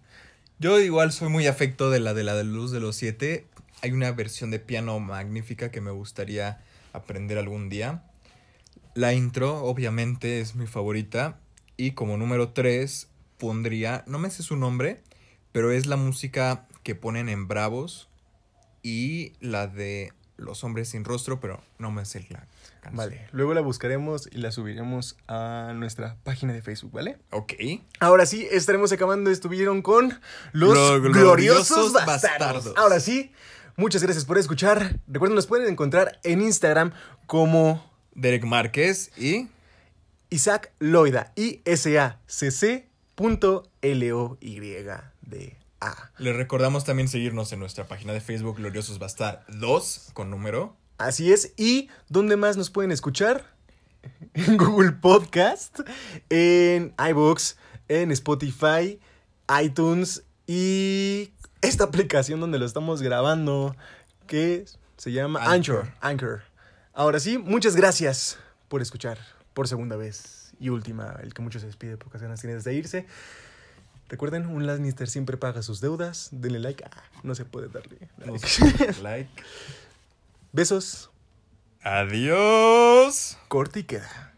Yo 0.58 0.78
igual 0.78 1.12
soy 1.12 1.28
muy 1.28 1.46
afecto 1.46 1.90
de 1.90 2.00
la 2.00 2.14
de 2.14 2.24
la 2.24 2.34
de 2.34 2.44
Luz 2.44 2.70
de 2.70 2.80
los 2.80 2.96
Siete. 2.96 3.46
Hay 3.82 3.92
una 3.92 4.12
versión 4.12 4.50
de 4.50 4.60
piano 4.60 4.98
magnífica 5.00 5.70
que 5.70 5.80
me 5.80 5.90
gustaría 5.90 6.60
aprender 6.92 7.38
algún 7.38 7.68
día. 7.68 8.04
La 8.94 9.12
intro, 9.12 9.64
obviamente, 9.64 10.40
es 10.40 10.54
mi 10.54 10.66
favorita. 10.66 11.38
Y 11.76 11.92
como 11.92 12.16
número 12.16 12.50
3 12.50 13.08
pondría, 13.38 14.04
no 14.06 14.18
me 14.18 14.30
sé 14.30 14.42
su 14.42 14.56
nombre, 14.56 15.02
pero 15.52 15.72
es 15.72 15.86
la 15.86 15.96
música 15.96 16.66
que 16.84 16.94
ponen 16.94 17.28
en 17.28 17.48
Bravos 17.48 18.08
y 18.82 19.32
la 19.40 19.66
de 19.66 20.12
Los 20.36 20.62
Hombres 20.62 20.90
Sin 20.90 21.04
Rostro, 21.04 21.40
pero 21.40 21.60
no 21.78 21.90
me 21.90 22.04
sé 22.04 22.24
la 22.30 22.46
canción. 22.84 23.08
Vale, 23.10 23.26
luego 23.32 23.52
la 23.54 23.60
buscaremos 23.60 24.28
y 24.30 24.38
la 24.38 24.52
subiremos 24.52 25.16
a 25.26 25.72
nuestra 25.74 26.16
página 26.22 26.52
de 26.52 26.62
Facebook, 26.62 26.92
¿vale? 26.92 27.18
Ok. 27.30 27.54
Ahora 28.00 28.26
sí, 28.26 28.46
estaremos 28.50 28.92
acabando. 28.92 29.30
Estuvieron 29.30 29.82
con 29.82 30.20
los 30.52 30.74
Los 30.74 31.00
gloriosos, 31.02 31.12
gloriosos 31.12 31.92
bastardos. 31.92 32.06
bastardos. 32.06 32.72
Ahora 32.76 33.00
sí, 33.00 33.32
muchas 33.76 34.02
gracias 34.02 34.24
por 34.24 34.38
escuchar. 34.38 35.00
Recuerden, 35.08 35.34
nos 35.34 35.46
pueden 35.46 35.68
encontrar 35.68 36.20
en 36.22 36.40
Instagram 36.40 36.92
como 37.26 37.84
Derek 38.14 38.44
Márquez 38.44 39.10
y... 39.18 39.48
Isaac 40.30 40.72
Loida, 40.80 41.32
I-S-A-C-C 41.36 42.88
punto 43.14 43.70
L-O-Y-D-A. 43.82 45.12
Les 46.18 46.34
recordamos 46.34 46.84
también 46.84 47.08
seguirnos 47.08 47.52
en 47.52 47.60
nuestra 47.60 47.86
página 47.86 48.12
de 48.12 48.20
Facebook 48.20 48.56
Gloriosos 48.56 48.98
Bastar 48.98 49.44
2 49.48 50.10
con 50.12 50.30
número. 50.30 50.76
Así 50.98 51.32
es. 51.32 51.52
¿Y 51.56 51.88
dónde 52.08 52.36
más 52.36 52.56
nos 52.56 52.70
pueden 52.70 52.92
escuchar? 52.92 53.52
En 54.34 54.56
Google 54.56 54.92
Podcast, 54.92 55.80
en 56.28 56.92
iBooks, 56.98 57.56
en 57.88 58.10
Spotify, 58.10 59.00
iTunes 59.62 60.24
y 60.46 61.32
esta 61.62 61.84
aplicación 61.84 62.40
donde 62.40 62.58
lo 62.58 62.66
estamos 62.66 63.00
grabando 63.00 63.76
que 64.26 64.66
se 64.96 65.12
llama 65.12 65.40
Anchor. 65.42 65.92
Anchor. 66.00 66.42
Ahora 66.92 67.20
sí, 67.20 67.38
muchas 67.38 67.76
gracias 67.76 68.38
por 68.68 68.82
escuchar 68.82 69.18
por 69.54 69.68
segunda 69.68 69.96
vez 69.96 70.52
y 70.58 70.68
última, 70.68 71.18
el 71.22 71.32
que 71.32 71.42
muchos 71.42 71.62
se 71.62 71.66
despide, 71.66 71.96
pocas 71.96 72.20
ganas 72.20 72.40
tiene 72.40 72.58
de 72.58 72.74
irse. 72.74 73.06
Recuerden, 74.08 74.46
un 74.46 74.66
Lannister 74.66 75.08
siempre 75.08 75.36
paga 75.36 75.62
sus 75.62 75.80
deudas. 75.80 76.28
Denle 76.30 76.60
like. 76.60 76.84
Ah, 76.84 77.02
no 77.22 77.34
se 77.34 77.44
puede 77.44 77.68
darle. 77.68 77.96
Like. 79.02 79.28
Besos. 80.54 81.10
Adiós. 81.82 83.36
Corte 83.48 83.80
y 83.80 83.82
queda. 83.82 84.33